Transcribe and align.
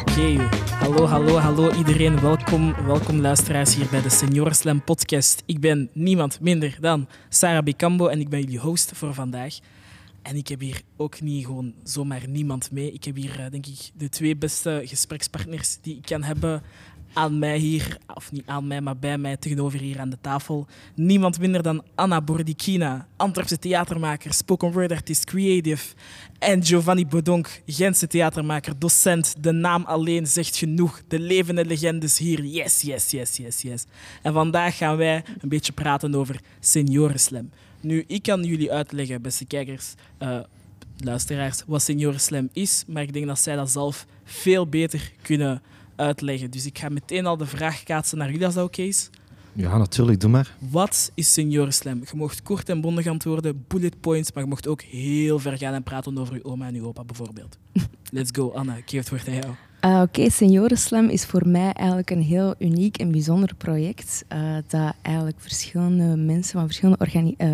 Oké, 0.00 0.48
hallo, 0.70 1.06
hallo, 1.06 1.36
hallo 1.36 1.72
iedereen. 1.72 2.20
Welkom, 2.20 2.74
welkom 2.86 3.20
luisteraars 3.20 3.74
hier 3.74 3.88
bij 3.90 4.02
de 4.02 4.08
Senior 4.08 4.54
Slam 4.54 4.84
podcast. 4.84 5.42
Ik 5.46 5.60
ben 5.60 5.90
niemand 5.92 6.40
minder 6.40 6.76
dan 6.80 7.08
Sarah 7.28 7.62
Bikambo 7.62 8.06
en 8.06 8.20
ik 8.20 8.28
ben 8.28 8.40
jullie 8.40 8.58
host 8.58 8.90
voor 8.94 9.14
vandaag. 9.14 9.58
En 10.22 10.36
ik 10.36 10.48
heb 10.48 10.60
hier 10.60 10.82
ook 10.96 11.20
niet 11.20 11.44
gewoon 11.44 11.74
zomaar 11.82 12.28
niemand 12.28 12.70
mee. 12.70 12.92
Ik 12.92 13.04
heb 13.04 13.16
hier, 13.16 13.40
eh, 13.40 13.50
denk 13.50 13.66
ik, 13.66 13.90
de 13.94 14.08
twee 14.08 14.36
beste 14.36 14.82
gesprekspartners 14.84 15.78
die 15.80 15.96
ik 15.96 16.02
kan 16.02 16.22
hebben 16.22 16.62
aan 17.12 17.38
mij 17.38 17.58
hier, 17.58 17.98
of 18.14 18.32
niet 18.32 18.46
aan 18.46 18.66
mij, 18.66 18.80
maar 18.80 18.96
bij 18.96 19.18
mij 19.18 19.36
tegenover 19.36 19.80
hier 19.80 20.00
aan 20.00 20.10
de 20.10 20.18
tafel. 20.20 20.66
Niemand 20.94 21.38
minder 21.40 21.62
dan 21.62 21.82
Anna 21.94 22.20
Bordikina, 22.20 23.06
Antwerpse 23.16 23.58
theatermaker, 23.58 24.32
spoken 24.32 24.72
word 24.72 24.92
artist, 24.92 25.24
creative. 25.24 25.94
En 26.38 26.64
Giovanni 26.64 27.06
Bodonk, 27.06 27.62
Gentse 27.66 28.06
theatermaker, 28.06 28.78
docent. 28.78 29.34
De 29.40 29.52
naam 29.52 29.84
alleen 29.84 30.26
zegt 30.26 30.56
genoeg. 30.56 31.02
De 31.08 31.18
levende 31.18 31.64
legendes 31.64 32.18
hier. 32.18 32.44
Yes, 32.44 32.80
yes, 32.80 33.10
yes, 33.10 33.36
yes, 33.36 33.62
yes. 33.62 33.84
En 34.22 34.32
vandaag 34.32 34.76
gaan 34.76 34.96
wij 34.96 35.24
een 35.40 35.48
beetje 35.48 35.72
praten 35.72 36.14
over 36.14 36.40
Seniorenslam. 36.60 37.50
Nu, 37.80 38.04
ik 38.06 38.22
kan 38.22 38.44
jullie 38.44 38.72
uitleggen, 38.72 39.22
beste 39.22 39.44
kijkers, 39.44 39.94
uh, 40.22 40.38
luisteraars, 40.98 41.62
wat 41.66 41.82
Seniorenslam 41.82 42.48
is. 42.52 42.84
Maar 42.86 43.02
ik 43.02 43.12
denk 43.12 43.26
dat 43.26 43.38
zij 43.38 43.56
dat 43.56 43.70
zelf 43.70 44.06
veel 44.24 44.66
beter 44.66 45.12
kunnen 45.22 45.62
uitleggen. 45.98 46.50
Dus 46.50 46.66
ik 46.66 46.78
ga 46.78 46.88
meteen 46.88 47.26
al 47.26 47.36
de 47.36 47.46
vraag 47.46 47.82
kaatsen 47.82 48.18
naar 48.18 48.30
jullie, 48.30 48.46
als 48.46 48.54
dat 48.54 48.64
oké 48.64 48.82
is. 48.82 49.10
Ja, 49.52 49.78
natuurlijk, 49.78 50.20
doe 50.20 50.30
maar. 50.30 50.54
Wat 50.58 51.10
is 51.14 51.32
Seniorenslam? 51.32 51.98
Je 51.98 52.16
mocht 52.16 52.42
kort 52.42 52.68
en 52.68 52.80
bondig 52.80 53.06
antwoorden, 53.06 53.64
bullet 53.68 54.00
points, 54.00 54.32
maar 54.32 54.42
je 54.42 54.48
mocht 54.48 54.66
ook 54.66 54.82
heel 54.82 55.38
ver 55.38 55.58
gaan 55.58 55.74
en 55.74 55.82
praten 55.82 56.18
over 56.18 56.34
je 56.34 56.44
oma 56.44 56.66
en 56.66 56.74
je 56.74 56.82
opa 56.82 57.04
bijvoorbeeld. 57.04 57.58
Let's 58.10 58.30
go, 58.32 58.50
Anna, 58.50 58.76
ik 58.76 58.90
geef 58.90 59.00
het 59.00 59.08
woord 59.08 59.28
aan 59.28 59.34
jou. 59.34 59.54
Uh, 59.84 59.90
Oké, 59.90 60.02
okay, 60.02 60.28
Seniorenslam 60.28 61.08
is 61.08 61.24
voor 61.24 61.48
mij 61.48 61.72
eigenlijk 61.72 62.10
een 62.10 62.22
heel 62.22 62.54
uniek 62.58 62.96
en 62.96 63.10
bijzonder 63.10 63.54
project. 63.54 64.24
Uh, 64.32 64.56
dat 64.66 64.94
eigenlijk 65.02 65.40
verschillende 65.40 66.16
mensen 66.16 66.52
van 66.52 66.66
verschillende 66.66 67.04
organi 67.04 67.34
uh, 67.38 67.52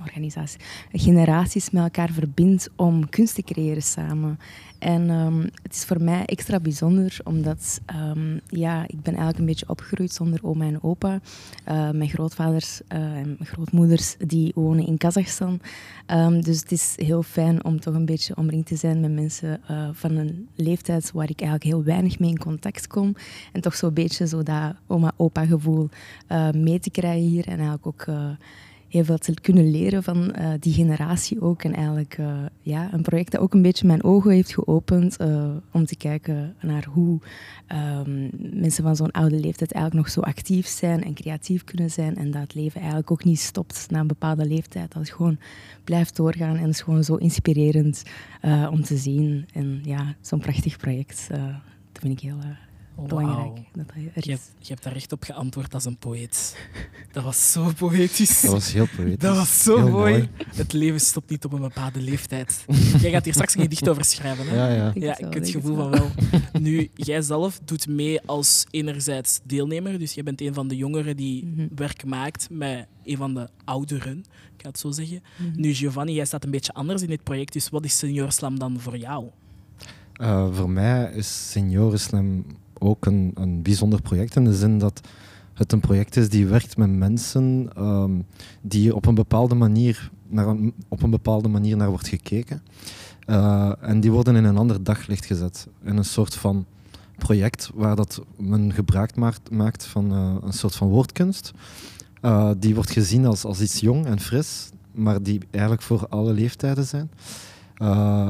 organisaties, 0.00 0.56
generaties 0.92 1.70
met 1.70 1.82
elkaar 1.82 2.10
verbindt 2.10 2.68
om 2.76 3.08
kunst 3.08 3.34
te 3.34 3.42
creëren 3.42 3.82
samen. 3.82 4.38
En 4.82 5.10
um, 5.10 5.40
het 5.62 5.72
is 5.72 5.84
voor 5.84 6.02
mij 6.02 6.24
extra 6.24 6.60
bijzonder, 6.60 7.16
omdat 7.24 7.80
um, 8.10 8.40
ja, 8.46 8.82
ik 8.82 9.02
ben 9.02 9.14
eigenlijk 9.14 9.38
een 9.38 9.46
beetje 9.46 9.68
opgegroeid 9.68 10.12
zonder 10.12 10.38
oma 10.42 10.64
en 10.64 10.82
opa. 10.82 11.20
Uh, 11.68 11.90
mijn 11.90 12.08
grootvaders 12.08 12.80
uh, 12.88 12.98
en 12.98 13.24
mijn 13.24 13.46
grootmoeders 13.46 14.16
die 14.18 14.52
wonen 14.54 14.86
in 14.86 14.98
Kazachstan. 14.98 15.60
Um, 16.06 16.40
dus 16.40 16.60
het 16.60 16.72
is 16.72 16.92
heel 16.96 17.22
fijn 17.22 17.64
om 17.64 17.80
toch 17.80 17.94
een 17.94 18.04
beetje 18.04 18.36
omringd 18.36 18.66
te 18.66 18.76
zijn 18.76 19.00
met 19.00 19.12
mensen 19.12 19.60
uh, 19.70 19.88
van 19.92 20.10
een 20.10 20.48
leeftijd 20.54 21.12
waar 21.12 21.30
ik 21.30 21.40
eigenlijk 21.40 21.70
heel 21.70 21.84
weinig 21.84 22.18
mee 22.18 22.30
in 22.30 22.38
contact 22.38 22.86
kom. 22.86 23.14
En 23.52 23.60
toch 23.60 23.74
zo'n 23.74 23.94
beetje 23.94 24.26
zo 24.26 24.42
dat 24.42 24.74
oma-opa 24.86 25.46
gevoel 25.46 25.88
mee 26.52 26.80
te 26.80 26.90
krijgen 26.90 27.28
hier. 27.28 27.46
En 27.46 27.58
eigenlijk 27.58 27.86
ook 27.86 28.06
heel 28.92 29.04
veel 29.04 29.18
kunnen 29.40 29.70
leren 29.70 30.02
van 30.02 30.34
uh, 30.38 30.48
die 30.60 30.72
generatie 30.72 31.40
ook. 31.40 31.62
En 31.62 31.74
eigenlijk 31.74 32.18
uh, 32.18 32.34
ja, 32.60 32.92
een 32.92 33.02
project 33.02 33.32
dat 33.32 33.40
ook 33.40 33.54
een 33.54 33.62
beetje 33.62 33.86
mijn 33.86 34.04
ogen 34.04 34.30
heeft 34.30 34.54
geopend 34.54 35.20
uh, 35.20 35.50
om 35.70 35.84
te 35.84 35.96
kijken 35.96 36.54
naar 36.60 36.84
hoe 36.84 37.20
um, 38.06 38.30
mensen 38.60 38.82
van 38.82 38.96
zo'n 38.96 39.10
oude 39.10 39.40
leeftijd 39.40 39.72
eigenlijk 39.72 40.04
nog 40.04 40.14
zo 40.14 40.20
actief 40.20 40.66
zijn 40.66 41.04
en 41.04 41.14
creatief 41.14 41.64
kunnen 41.64 41.90
zijn. 41.90 42.16
En 42.16 42.30
dat 42.30 42.42
het 42.42 42.54
leven 42.54 42.80
eigenlijk 42.80 43.10
ook 43.10 43.24
niet 43.24 43.40
stopt 43.40 43.86
na 43.90 44.00
een 44.00 44.06
bepaalde 44.06 44.46
leeftijd. 44.46 44.92
Dat 44.92 45.02
het 45.02 45.12
gewoon 45.12 45.38
blijft 45.84 46.16
doorgaan 46.16 46.56
en 46.56 46.68
is 46.68 46.80
gewoon 46.80 47.04
zo 47.04 47.14
inspirerend 47.14 48.02
om 48.70 48.82
te 48.82 48.96
zien. 48.96 49.46
En 49.52 49.80
ja, 49.84 50.14
zo'n 50.20 50.40
prachtig 50.40 50.76
project, 50.76 51.26
dat 51.92 52.02
vind 52.02 52.12
ik 52.12 52.20
heel 52.20 52.38
belangrijk. 52.96 53.58
Dat 53.72 53.86
je, 54.24 54.38
je, 54.58 54.68
hebt, 54.68 54.82
daar 54.82 54.94
echt 54.94 55.12
op 55.12 55.22
geantwoord 55.22 55.74
als 55.74 55.84
een 55.84 55.96
poëet. 55.96 56.56
Dat 57.12 57.24
was 57.24 57.52
zo 57.52 57.70
poëtisch. 57.78 58.40
Dat 58.40 58.50
was 58.50 58.72
heel 58.72 58.86
poëtisch. 58.96 59.18
Dat 59.18 59.36
was 59.36 59.62
zo 59.62 59.88
mooi. 59.88 60.28
Het 60.54 60.72
leven 60.72 61.00
stopt 61.00 61.30
niet 61.30 61.44
op 61.44 61.52
een 61.52 61.60
bepaalde 61.60 62.00
leeftijd. 62.00 62.64
Jij 63.02 63.10
gaat 63.10 63.24
hier 63.24 63.32
straks 63.32 63.54
een 63.54 63.62
gedicht 63.62 63.88
over 63.88 64.04
schrijven. 64.04 64.48
Hè? 64.48 64.56
Ja, 64.56 64.68
ja. 64.68 64.92
ja 64.94 65.12
ik 65.12 65.18
heb 65.18 65.34
het 65.34 65.50
gevoel 65.50 65.76
van 65.76 65.90
wel. 65.90 66.10
Nu, 66.60 66.90
jij 66.94 67.22
zelf 67.22 67.60
doet 67.64 67.86
mee 67.88 68.20
als 68.26 68.66
enerzijds 68.70 69.40
deelnemer. 69.44 69.98
Dus 69.98 70.14
je 70.14 70.22
bent 70.22 70.40
een 70.40 70.54
van 70.54 70.68
de 70.68 70.76
jongeren 70.76 71.16
die 71.16 71.44
mm 71.44 71.54
-hmm. 71.56 71.68
werk 71.74 72.04
maakt 72.04 72.48
met 72.50 72.86
een 73.04 73.16
van 73.16 73.34
de 73.34 73.48
ouderen, 73.64 74.18
ik 74.56 74.62
ga 74.62 74.68
het 74.68 74.78
zo 74.78 74.90
zeggen. 74.90 75.22
Mm 75.38 75.46
-hmm. 75.46 75.60
Nu, 75.60 75.74
Giovanni, 75.74 76.14
jij 76.14 76.24
staat 76.24 76.44
een 76.44 76.50
beetje 76.50 76.72
anders 76.72 77.02
in 77.02 77.08
dit 77.08 77.22
project. 77.22 77.52
Dus 77.52 77.68
wat 77.68 77.84
is 77.84 77.98
Seniorslam 77.98 78.58
dan 78.58 78.80
voor 78.80 78.96
jou? 78.96 79.26
Uh, 80.20 80.54
voor 80.54 80.70
mij 80.70 81.12
is 81.14 81.50
Seniorslam 81.50 82.44
ook 82.82 83.06
een, 83.06 83.30
een 83.34 83.62
bijzonder 83.62 84.02
project 84.02 84.36
in 84.36 84.44
de 84.44 84.54
zin 84.54 84.78
dat 84.78 85.00
het 85.54 85.72
een 85.72 85.80
project 85.80 86.16
is 86.16 86.28
die 86.28 86.46
werkt 86.46 86.76
met 86.76 86.90
mensen 86.90 87.70
um, 87.78 88.26
die 88.60 88.94
op 88.94 89.06
een 89.06 89.14
bepaalde 89.14 89.54
manier 89.54 90.10
naar 90.28 90.56
op 90.88 91.02
een 91.02 91.10
bepaalde 91.10 91.48
manier 91.48 91.76
naar 91.76 91.88
wordt 91.88 92.08
gekeken. 92.08 92.62
Uh, 93.26 93.72
en 93.80 94.00
die 94.00 94.12
worden 94.12 94.36
in 94.36 94.44
een 94.44 94.56
ander 94.56 94.84
daglicht 94.84 95.24
gezet. 95.24 95.66
In 95.84 95.96
een 95.96 96.04
soort 96.04 96.34
van 96.34 96.66
project 97.16 97.70
waar 97.74 97.96
dat 97.96 98.22
men 98.36 98.72
gebruik 98.72 99.16
maakt, 99.16 99.50
maakt 99.50 99.84
van 99.84 100.12
uh, 100.12 100.34
een 100.42 100.52
soort 100.52 100.74
van 100.74 100.88
woordkunst. 100.88 101.52
Uh, 102.22 102.50
die 102.58 102.74
wordt 102.74 102.90
gezien 102.90 103.26
als, 103.26 103.44
als 103.44 103.60
iets 103.60 103.80
jong 103.80 104.06
en 104.06 104.20
fris, 104.20 104.70
maar 104.92 105.22
die 105.22 105.40
eigenlijk 105.50 105.82
voor 105.82 106.06
alle 106.08 106.32
leeftijden 106.32 106.84
zijn. 106.84 107.10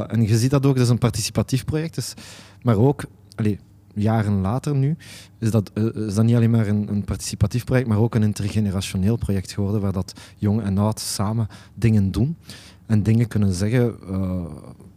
en 0.09 0.23
je 0.23 0.39
ziet 0.39 0.51
dat 0.51 0.67
ook, 0.67 0.75
dat 0.75 0.85
is 0.85 0.91
een 0.91 0.99
participatief 0.99 1.65
project, 1.65 1.95
dus, 1.95 2.15
maar 2.63 2.77
ook, 2.77 3.05
allez, 3.35 3.57
jaren 3.95 4.41
later 4.41 4.75
nu, 4.75 4.97
is 5.39 5.51
dat, 5.51 5.71
uh, 5.75 6.07
is 6.07 6.15
dat 6.15 6.25
niet 6.25 6.35
alleen 6.35 6.51
maar 6.51 6.67
een, 6.67 6.89
een, 6.89 7.05
participatief 7.05 7.65
project, 7.65 7.89
maar 7.89 7.99
ook 7.99 8.15
een 8.15 8.23
intergenerationeel 8.23 9.17
project 9.17 9.53
geworden, 9.53 9.81
waar 9.81 9.93
dat 9.93 10.13
jong 10.37 10.63
en 10.63 10.79
oud 10.79 11.01
samen 11.01 11.49
dingen 11.75 12.11
doen 12.11 12.37
en 12.87 13.03
dingen 13.03 13.29
kunnen 13.29 13.53
zeggen 13.53 13.97
uh, 14.11 14.45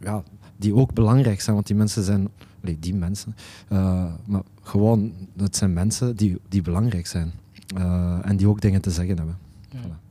ja, 0.00 0.22
die 0.56 0.74
ook 0.74 0.92
belangrijk 0.92 1.40
zijn, 1.40 1.54
want 1.54 1.66
die 1.66 1.76
mensen 1.76 2.02
zijn, 2.02 2.28
nee, 2.60 2.78
die 2.80 2.94
mensen, 2.94 3.36
uh, 3.72 4.12
maar 4.24 4.42
gewoon, 4.62 5.12
het 5.36 5.56
zijn 5.56 5.72
mensen 5.72 6.16
die, 6.16 6.38
die 6.48 6.62
belangrijk 6.62 7.06
zijn 7.06 7.32
en 8.22 8.36
die 8.36 8.48
ook 8.48 8.60
dingen 8.60 8.80
te 8.80 8.90
zeggen 8.90 9.16
hebben. 9.16 9.38
Ja. 9.70 9.78
Voilà. 9.78 10.06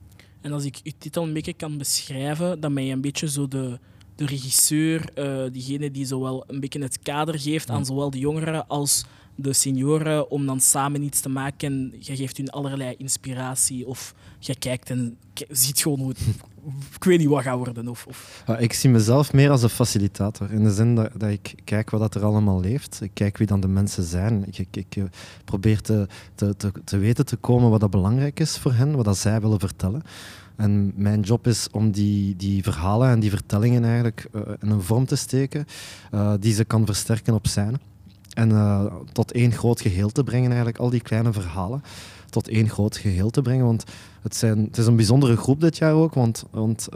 En 0.46 0.52
als 0.52 0.64
ik 0.64 0.80
uw 0.84 0.92
titel 0.98 1.22
een 1.22 1.32
beetje 1.32 1.52
kan 1.52 1.78
beschrijven, 1.78 2.60
dan 2.60 2.74
ben 2.74 2.84
je 2.84 2.92
een 2.92 3.00
beetje 3.00 3.30
zo 3.30 3.48
de 3.48 3.78
de 4.16 4.26
regisseur, 4.26 5.10
uh, 5.14 5.52
diegene 5.52 5.90
die 5.90 6.06
zowel 6.06 6.44
een 6.46 6.60
beetje 6.60 6.82
het 6.82 6.98
kader 7.02 7.38
geeft 7.38 7.70
aan 7.70 7.86
zowel 7.86 8.10
de 8.10 8.18
jongeren 8.18 8.68
als 8.68 9.04
de 9.34 9.52
senioren 9.52 10.30
om 10.30 10.46
dan 10.46 10.60
samen 10.60 11.02
iets 11.02 11.20
te 11.20 11.28
maken. 11.28 11.72
En 11.72 11.92
je 11.98 12.16
geeft 12.16 12.36
hun 12.36 12.50
allerlei 12.50 12.94
inspiratie 12.98 13.86
of 13.86 14.14
je 14.38 14.58
kijkt 14.58 14.90
en 14.90 15.16
ziet 15.48 15.80
gewoon 15.80 15.98
hoe 15.98 16.08
het, 16.08 16.18
ik 16.94 17.04
weet 17.04 17.18
niet 17.18 17.28
wat 17.28 17.42
gaat 17.42 17.56
worden. 17.56 17.88
Of, 17.88 18.06
of. 18.06 18.42
Ja, 18.46 18.58
ik 18.58 18.72
zie 18.72 18.90
mezelf 18.90 19.32
meer 19.32 19.50
als 19.50 19.62
een 19.62 19.68
facilitator. 19.68 20.52
In 20.52 20.64
de 20.64 20.72
zin 20.72 20.94
dat, 20.94 21.10
dat 21.16 21.30
ik 21.30 21.54
kijk 21.64 21.90
wat 21.90 22.14
er 22.14 22.24
allemaal 22.24 22.60
leeft. 22.60 23.00
Ik 23.02 23.10
kijk 23.14 23.38
wie 23.38 23.46
dan 23.46 23.60
de 23.60 23.68
mensen 23.68 24.02
zijn. 24.02 24.44
Ik, 24.46 24.58
ik, 24.58 24.76
ik 24.76 25.02
probeer 25.44 25.80
te, 25.80 26.06
te, 26.34 26.56
te, 26.56 26.72
te 26.84 26.96
weten 26.96 27.26
te 27.26 27.36
komen 27.36 27.70
wat 27.70 27.80
dat 27.80 27.90
belangrijk 27.90 28.40
is 28.40 28.58
voor 28.58 28.72
hen, 28.72 28.96
wat 28.96 29.04
dat 29.04 29.18
zij 29.18 29.40
willen 29.40 29.60
vertellen. 29.60 30.02
En 30.56 30.92
mijn 30.96 31.20
job 31.20 31.46
is 31.46 31.68
om 31.70 31.90
die, 31.90 32.36
die 32.36 32.62
verhalen 32.62 33.10
en 33.10 33.20
die 33.20 33.30
vertellingen 33.30 33.84
eigenlijk 33.84 34.28
uh, 34.32 34.42
in 34.60 34.70
een 34.70 34.82
vorm 34.82 35.06
te 35.06 35.16
steken 35.16 35.66
uh, 36.14 36.32
die 36.40 36.54
ze 36.54 36.64
kan 36.64 36.86
versterken 36.86 37.34
op 37.34 37.46
scène. 37.46 37.78
En 38.34 38.50
uh, 38.50 38.84
tot 39.12 39.32
één 39.32 39.52
groot 39.52 39.80
geheel 39.80 40.10
te 40.10 40.24
brengen, 40.24 40.48
eigenlijk 40.48 40.78
al 40.78 40.90
die 40.90 41.00
kleine 41.00 41.32
verhalen 41.32 41.82
tot 42.30 42.48
één 42.48 42.68
groot 42.68 42.96
geheel 42.96 43.30
te 43.30 43.42
brengen. 43.42 43.64
Want 43.64 43.84
het, 44.22 44.36
zijn, 44.36 44.58
het 44.58 44.78
is 44.78 44.86
een 44.86 44.96
bijzondere 44.96 45.36
groep 45.36 45.60
dit 45.60 45.76
jaar 45.76 45.92
ook, 45.92 46.14
want, 46.14 46.44
want 46.50 46.88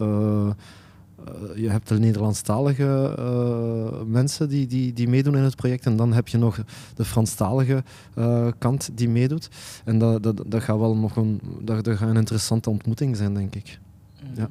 uh, 1.28 1.56
je 1.56 1.69
hebt 1.69 1.88
de 1.88 1.98
Nederlandstalige 1.98 3.16
uh, 3.19 4.03
mensen 4.06 4.48
die, 4.48 4.66
die, 4.66 4.92
die 4.92 5.08
meedoen 5.08 5.36
in 5.36 5.42
het 5.42 5.56
project. 5.56 5.86
En 5.86 5.97
dan 5.97 6.12
heb 6.12 6.28
je 6.28 6.38
nog 6.38 6.60
de 6.94 7.04
Franstalige 7.04 7.84
uh, 8.18 8.48
kant 8.59 8.91
die 8.95 9.09
meedoet. 9.09 9.48
En 9.84 9.98
dat, 9.98 10.22
dat, 10.22 10.42
dat 10.47 10.62
gaat 10.62 10.78
wel 10.78 10.97
nog 10.97 11.16
een, 11.16 11.41
dat, 11.60 11.84
dat 11.84 11.97
gaat 11.97 12.09
een 12.09 12.16
interessante 12.16 12.71
ontmoeting 12.71 13.16
zijn, 13.16 13.34
denk 13.34 13.54
ik. 13.54 13.78
Mm. 14.22 14.30
Ja. 14.36 14.50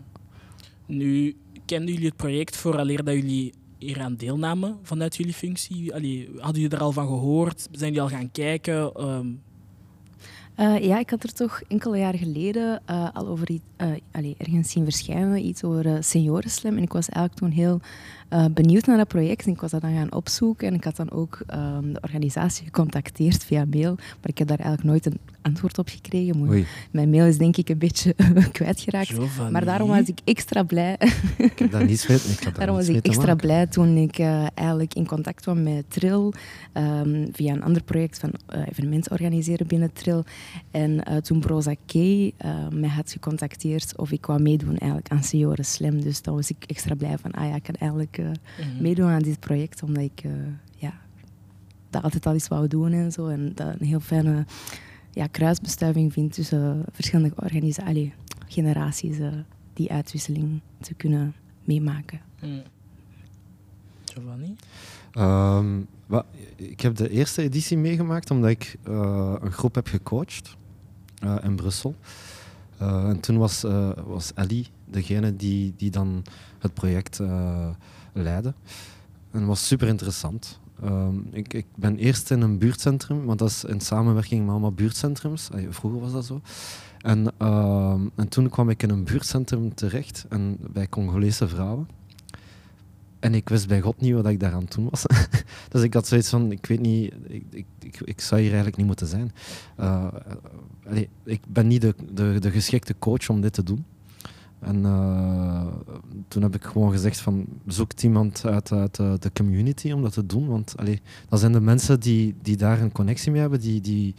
Nu, 0.85 1.35
kenden 1.65 1.93
jullie 1.93 2.07
het 2.07 2.17
project 2.17 2.55
vooraleer 2.55 3.03
dat 3.03 3.15
jullie 3.15 3.53
hieraan 3.77 4.15
deelnamen 4.15 4.77
vanuit 4.83 5.15
jullie 5.15 5.33
functie? 5.33 5.93
Allee, 5.93 6.29
hadden 6.37 6.61
jullie 6.61 6.77
er 6.77 6.83
al 6.83 6.91
van 6.91 7.07
gehoord? 7.07 7.67
Zijn 7.71 7.93
jullie 7.93 8.01
al 8.01 8.17
gaan 8.17 8.31
kijken? 8.31 9.03
Um, 9.09 9.41
uh, 10.59 10.79
ja, 10.79 10.99
ik 10.99 11.09
had 11.09 11.23
er 11.23 11.33
toch 11.33 11.61
enkele 11.67 11.97
jaren 11.97 12.19
geleden 12.19 12.81
uh, 12.89 13.07
al 13.13 13.27
over 13.27 13.49
iets, 13.49 13.63
uh, 13.77 13.87
allez, 14.11 14.33
ergens 14.37 14.71
zien 14.71 14.83
verschijnen, 14.83 15.45
iets 15.45 15.63
over 15.63 15.85
uh, 15.85 15.97
seniorenslam. 15.99 16.77
En 16.77 16.83
ik 16.83 16.93
was 16.93 17.09
eigenlijk 17.09 17.41
toen 17.41 17.63
heel 17.63 17.79
uh, 18.33 18.45
benieuwd 18.53 18.85
naar 18.85 18.97
dat 18.97 19.07
project 19.07 19.45
en 19.45 19.51
ik 19.51 19.61
was 19.61 19.71
dat 19.71 19.81
dan 19.81 19.93
gaan 19.93 20.13
opzoeken. 20.13 20.67
En 20.67 20.73
ik 20.73 20.83
had 20.83 20.95
dan 20.95 21.11
ook 21.11 21.39
um, 21.53 21.93
de 21.93 22.01
organisatie 22.01 22.65
gecontacteerd 22.65 23.43
via 23.43 23.65
mail, 23.69 23.95
maar 23.95 24.29
ik 24.29 24.37
heb 24.37 24.47
daar 24.47 24.59
eigenlijk 24.59 24.89
nooit 24.89 25.05
een 25.05 25.19
antwoord 25.41 25.77
op 25.77 25.87
gekregen. 25.89 26.65
Mijn 26.91 27.09
mail 27.09 27.25
is 27.25 27.37
denk 27.37 27.57
ik 27.57 27.69
een 27.69 27.77
beetje 27.77 28.15
kwijtgeraakt. 28.51 29.07
Giovanni. 29.07 29.51
Maar 29.51 29.65
daarom 29.65 29.87
was 29.87 30.07
ik 30.07 30.19
extra 30.23 30.63
blij. 30.63 30.97
Ik 31.37 31.59
heb 31.59 31.71
dat 31.71 31.85
niet 31.85 32.05
weten. 32.05 32.31
Ik 32.31 32.35
had 32.35 32.43
dat 32.43 32.55
Daarom 32.55 32.77
niet 32.77 32.87
was 32.87 32.95
ik 32.95 33.05
extra 33.05 33.25
maken. 33.25 33.47
blij 33.47 33.67
toen 33.67 33.97
ik 33.97 34.19
uh, 34.19 34.47
eigenlijk 34.53 34.93
in 34.93 35.07
contact 35.07 35.41
kwam 35.41 35.63
met 35.63 35.83
Trill 35.87 36.31
um, 36.73 37.27
via 37.31 37.53
een 37.53 37.63
ander 37.63 37.83
project 37.83 38.19
van 38.19 38.31
uh, 38.55 38.61
evenementen 38.67 39.11
organiseren 39.11 39.67
binnen 39.67 39.93
Trill. 39.93 40.23
En 40.71 40.91
uh, 40.91 41.17
toen 41.17 41.39
Broza 41.39 41.73
K 41.85 41.93
mij 42.73 42.89
had 42.89 43.11
gecontacteerd 43.11 43.97
of 43.97 44.11
ik 44.11 44.25
wou 44.25 44.41
meedoen 44.41 44.77
eigenlijk 44.77 45.11
aan 45.11 45.23
Senioren 45.23 45.65
Slam. 45.65 46.01
Dus 46.01 46.21
dan 46.21 46.35
was 46.35 46.49
ik 46.49 46.63
extra 46.67 46.95
blij 46.95 47.17
van, 47.17 47.31
ah 47.31 47.47
ja, 47.47 47.55
ik 47.55 47.63
kan 47.63 47.75
eigenlijk 47.75 48.18
mm 48.23 48.33
-hmm. 48.57 48.81
meedoen 48.81 49.09
aan 49.09 49.21
dit 49.21 49.39
project, 49.39 49.83
omdat 49.83 50.03
ik 50.03 50.23
ja, 50.75 50.93
dat 51.89 52.03
altijd 52.03 52.25
al 52.25 52.33
eens 52.33 52.47
wou 52.47 52.67
doen 52.67 52.91
en 52.91 53.11
zo. 53.11 53.27
En 53.27 53.51
dat 53.55 53.75
een 53.79 53.87
heel 53.87 53.99
fijne 53.99 54.45
ja, 55.11 55.27
kruisbestuiving 55.27 56.13
vind 56.13 56.33
tussen 56.33 56.83
verschillende 56.91 57.35
organisaties, 57.35 58.11
generaties, 58.47 59.17
die 59.73 59.91
uitwisseling 59.91 60.61
te 60.81 60.93
kunnen 60.93 61.33
meemaken. 61.63 62.21
Mm. 62.41 62.61
Giovanni? 64.05 64.55
Um, 65.13 65.87
well, 66.05 66.23
ik 66.55 66.81
heb 66.81 66.95
de 66.95 67.09
eerste 67.09 67.41
editie 67.41 67.77
meegemaakt 67.77 68.31
omdat 68.31 68.49
ik 68.49 68.77
uh, 68.87 69.35
een 69.41 69.51
groep 69.51 69.75
heb 69.75 69.87
gecoacht 69.87 70.55
uh, 71.23 71.35
in 71.43 71.55
Brussel. 71.55 71.95
Uh, 72.81 73.09
en 73.09 73.19
toen 73.19 73.37
was, 73.37 73.61
was 74.05 74.33
Ellie 74.33 74.67
degene 74.85 75.35
die, 75.35 75.73
die 75.77 75.89
dan 75.89 76.23
het 76.59 76.73
project 76.73 77.19
leidde. 78.13 78.53
En 79.31 79.45
was 79.45 79.67
super 79.67 79.87
interessant. 79.87 80.59
Um, 80.83 81.27
ik, 81.31 81.53
ik, 81.53 81.65
ben 81.75 81.97
eerst 81.97 82.31
in 82.31 82.41
een 82.41 82.57
buurtcentrum, 82.57 83.25
want 83.25 83.39
dat 83.39 83.49
is 83.49 83.63
in 83.63 83.79
samenwerking 83.79 84.41
met 84.41 84.51
allemaal 84.51 84.71
buurtcentrums. 84.71 85.49
Vroeger 85.69 85.99
was 85.99 86.11
dat 86.11 86.25
zo. 86.25 86.41
En, 87.01 87.31
uh, 87.41 87.95
en 88.15 88.27
toen 88.29 88.49
kwam 88.49 88.69
ik 88.69 88.83
in 88.83 88.89
een 88.89 89.03
buurtcentrum 89.03 89.73
terecht 89.73 90.25
en 90.29 90.57
bij 90.73 90.89
Congolese 90.89 91.47
vrouwen. 91.47 91.87
En 93.19 93.33
ik 93.33 93.49
wist 93.49 93.67
bij 93.67 93.81
God 93.81 94.01
niet 94.01 94.13
wat 94.13 94.27
ik 94.27 94.39
daaraan 94.39 94.65
toen 94.65 94.89
was. 94.89 95.05
dus 95.69 95.81
ik 95.81 95.93
had 95.93 96.07
zoiets 96.07 96.29
van, 96.29 96.51
ik 96.51 96.65
weet 96.65 96.79
niet, 96.79 97.13
ik, 97.27 97.65
ik, 97.79 98.01
ik, 98.03 98.21
zou 98.21 98.39
hier 98.41 98.49
eigenlijk 98.49 98.77
niet 98.77 98.85
moeten 98.85 99.07
zijn. 99.07 99.31
Allee, 100.87 101.09
ik 101.23 101.41
ben 101.47 101.67
niet 101.67 101.81
de, 101.81 101.95
de, 102.13 102.39
de 102.39 102.51
geschikte 102.51 102.95
coach 102.99 103.29
om 103.29 103.41
dit 103.41 103.53
te 103.53 103.63
doen. 103.63 103.85
En 104.59 104.77
uh, 104.77 105.65
toen 106.27 106.41
heb 106.41 106.55
ik 106.55 106.63
gewoon 106.63 106.91
gezegd 106.91 107.19
van 107.19 107.45
zoek 107.67 107.91
iemand 108.01 108.45
uit, 108.45 108.71
uit 108.71 108.95
de, 108.95 109.15
de 109.19 109.31
community 109.33 109.91
om 109.91 110.01
dat 110.01 110.13
te 110.13 110.25
doen. 110.25 110.47
Want 110.47 110.73
allee, 110.77 111.01
dat 111.29 111.39
zijn 111.39 111.51
de 111.51 111.61
mensen 111.61 111.99
die, 111.99 112.35
die 112.41 112.57
daar 112.57 112.81
een 112.81 112.91
connectie 112.91 113.31
mee 113.31 113.41
hebben, 113.41 113.59
die, 113.59 113.81
die, 113.81 114.15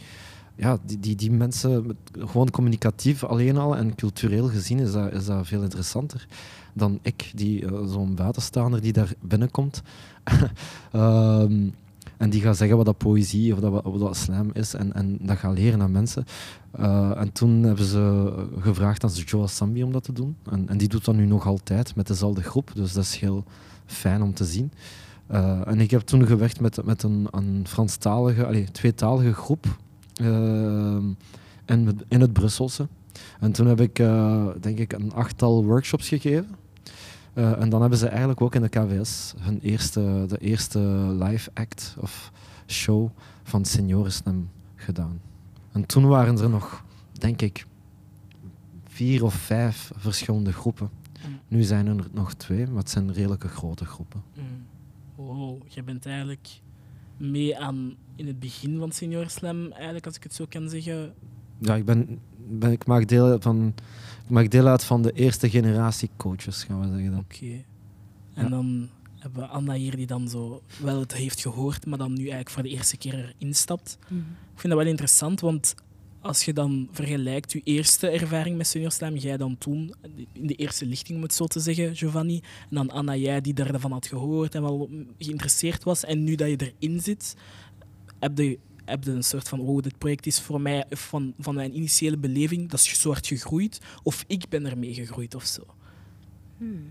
ja, 0.56 0.78
die, 0.84 1.00
die, 1.00 1.16
die 1.16 1.30
mensen 1.30 1.96
gewoon 2.18 2.50
communicatief 2.50 3.24
alleen 3.24 3.56
al 3.56 3.76
en 3.76 3.94
cultureel 3.94 4.48
gezien 4.48 4.78
is 4.78 4.92
dat, 4.92 5.12
is 5.12 5.26
dat 5.26 5.46
veel 5.46 5.62
interessanter 5.62 6.26
dan 6.72 6.98
ik, 7.02 7.30
die 7.34 7.62
uh, 7.62 7.86
zo'n 7.86 8.14
buitenstaander 8.14 8.80
die 8.80 8.92
daar 8.92 9.12
binnenkomt. 9.20 9.82
en 12.20 12.30
die 12.30 12.40
gaat 12.40 12.56
zeggen 12.56 12.76
wat 12.76 12.86
dat 12.86 12.98
poëzie 12.98 13.52
of 13.52 13.60
dat, 13.60 13.82
wat 13.84 14.00
dat 14.00 14.16
slam 14.16 14.50
is 14.52 14.74
en, 14.74 14.92
en 14.92 15.18
dat 15.20 15.36
gaat 15.36 15.58
leren 15.58 15.82
aan 15.82 15.90
mensen. 15.90 16.24
Uh, 16.80 17.12
en 17.16 17.32
toen 17.32 17.62
hebben 17.62 17.84
ze 17.84 18.32
gevraagd 18.58 19.04
aan 19.04 19.10
Joa 19.10 19.46
Sambi 19.46 19.82
om 19.82 19.92
dat 19.92 20.04
te 20.04 20.12
doen. 20.12 20.36
En, 20.50 20.68
en, 20.68 20.78
die 20.78 20.88
doet 20.88 21.04
dat 21.04 21.14
nu 21.14 21.26
nog 21.26 21.46
altijd 21.46 21.96
met 21.96 22.06
dezelfde 22.06 22.42
groep, 22.42 22.70
dus 22.74 22.92
dat 22.92 23.04
is 23.04 23.16
heel 23.16 23.44
fijn 23.86 24.22
om 24.22 24.34
te 24.34 24.44
zien. 24.44 24.72
Uh, 25.30 25.60
en 25.66 25.80
ik 25.80 25.90
heb 25.90 26.00
toen 26.00 26.26
gewerkt 26.26 26.60
met, 26.60 26.84
met 26.84 27.02
een, 27.02 27.26
een 27.30 27.64
Franstalige, 27.66 28.46
allez, 28.46 28.70
tweetalige 28.70 29.32
groep 29.32 29.66
uh, 30.22 30.28
in, 31.66 32.00
in 32.08 32.20
het 32.20 32.32
Brusselse. 32.32 32.88
En 33.40 33.52
toen 33.52 33.66
heb 33.66 33.80
ik, 33.80 33.96
denk 34.60 34.78
ik, 34.78 34.92
een 34.92 35.12
achttal 35.12 35.64
workshops 35.64 36.08
gegeven. 36.08 36.56
Uh, 37.34 37.60
en 37.60 37.68
dan 37.68 37.80
hebben 37.80 37.98
ze 37.98 38.08
eigenlijk 38.08 38.40
ook 38.40 38.54
in 38.54 38.62
de 38.62 38.68
KVS 38.68 39.34
hun 39.38 39.60
eerste, 39.60 40.24
de 40.28 40.38
eerste 40.38 40.78
live 41.18 41.50
act 41.54 41.96
of 41.98 42.32
show 42.66 43.08
van 43.42 43.64
Seniorenstem 43.64 44.50
gedaan. 44.76 45.20
En 45.72 45.86
toen 45.86 46.06
waren 46.06 46.38
er 46.38 46.50
nog, 46.50 46.84
denk 47.12 47.42
ik, 47.42 47.66
vier 48.84 49.24
of 49.24 49.34
vijf 49.34 49.90
verschillende 49.96 50.52
groepen. 50.52 50.90
Mm. 51.26 51.38
Nu 51.48 51.62
zijn 51.62 51.86
er 51.86 52.06
nog 52.12 52.34
twee, 52.34 52.66
maar 52.66 52.78
het 52.78 52.90
zijn 52.90 53.12
redelijke 53.12 53.48
grote 53.48 53.84
groepen. 53.84 54.22
Mm. 54.34 54.44
Wow, 55.14 55.62
je 55.68 55.82
bent 55.82 56.06
eigenlijk 56.06 56.60
mee 57.16 57.58
aan 57.58 57.94
in 58.16 58.26
het 58.26 58.40
begin 58.40 58.78
van 58.78 58.92
Seniorslam, 58.92 59.72
eigenlijk, 59.72 60.06
als 60.06 60.16
ik 60.16 60.22
het 60.22 60.34
zo 60.34 60.44
kan 60.48 60.68
zeggen. 60.68 61.14
Ja, 61.58 61.74
ik, 61.74 61.84
ben, 61.84 62.18
ben, 62.48 62.70
ik 62.72 62.86
maak 62.86 63.08
deel 63.08 63.40
van 63.40 63.74
maak 64.30 64.50
deel 64.50 64.66
uit 64.66 64.84
van 64.84 65.02
de 65.02 65.12
eerste 65.12 65.50
generatie 65.50 66.10
coaches, 66.16 66.64
gaan 66.64 66.80
we 66.80 66.86
zeggen 66.86 67.10
dan. 67.10 67.20
Oké. 67.20 67.34
Okay. 67.34 67.64
En 68.34 68.42
ja. 68.44 68.48
dan 68.48 68.88
hebben 69.18 69.40
we 69.40 69.48
Anna 69.48 69.74
hier 69.74 69.96
die 69.96 70.06
dan 70.06 70.28
zo 70.28 70.62
wel 70.82 71.00
het 71.00 71.14
heeft 71.14 71.40
gehoord, 71.40 71.86
maar 71.86 71.98
dan 71.98 72.12
nu 72.12 72.18
eigenlijk 72.18 72.50
voor 72.50 72.62
de 72.62 72.68
eerste 72.68 72.96
keer 72.96 73.34
erin 73.38 73.54
stapt. 73.54 73.98
Mm 74.08 74.18
-hmm. 74.18 74.36
Ik 74.54 74.60
vind 74.60 74.72
dat 74.72 74.82
wel 74.82 74.92
interessant, 74.92 75.40
want 75.40 75.74
als 76.20 76.44
je 76.44 76.52
dan 76.52 76.88
vergelijkt 76.92 77.52
je 77.52 77.60
eerste 77.64 78.08
ervaring 78.08 78.56
met 78.56 78.66
seniorslam, 78.66 79.16
jij 79.16 79.36
dan 79.36 79.58
toen 79.58 79.94
in 80.32 80.46
de 80.46 80.54
eerste 80.54 80.86
lichting, 80.86 81.16
om 81.16 81.22
het 81.22 81.34
zo 81.34 81.46
te 81.46 81.60
zeggen, 81.60 81.96
Giovanni, 81.96 82.40
en 82.68 82.74
dan 82.76 82.90
Anna, 82.90 83.16
jij 83.16 83.40
die 83.40 83.54
daarvan 83.54 83.92
had 83.92 84.06
gehoord 84.06 84.54
en 84.54 84.62
wel 84.62 84.90
geïnteresseerd 85.18 85.84
was, 85.84 86.04
en 86.04 86.24
nu 86.24 86.34
dat 86.34 86.48
je 86.48 86.72
erin 86.78 87.00
zit, 87.00 87.36
heb 88.18 88.38
je 88.38 88.58
heb 88.90 89.06
een 89.06 89.22
soort 89.22 89.48
van, 89.48 89.60
oh, 89.60 89.82
dit 89.82 89.98
project 89.98 90.26
is 90.26 90.40
voor 90.40 90.60
mij 90.60 90.84
van, 90.90 91.34
van 91.38 91.54
mijn 91.54 91.76
initiële 91.76 92.18
beleving, 92.18 92.68
dat 92.68 92.80
is 92.80 93.00
zo 93.00 93.10
hard 93.10 93.26
gegroeid, 93.26 93.80
of 94.02 94.24
ik 94.26 94.48
ben 94.48 94.66
ermee 94.66 94.94
gegroeid 94.94 95.34
of 95.34 95.44
zo? 95.44 95.62
Hmm. 96.58 96.82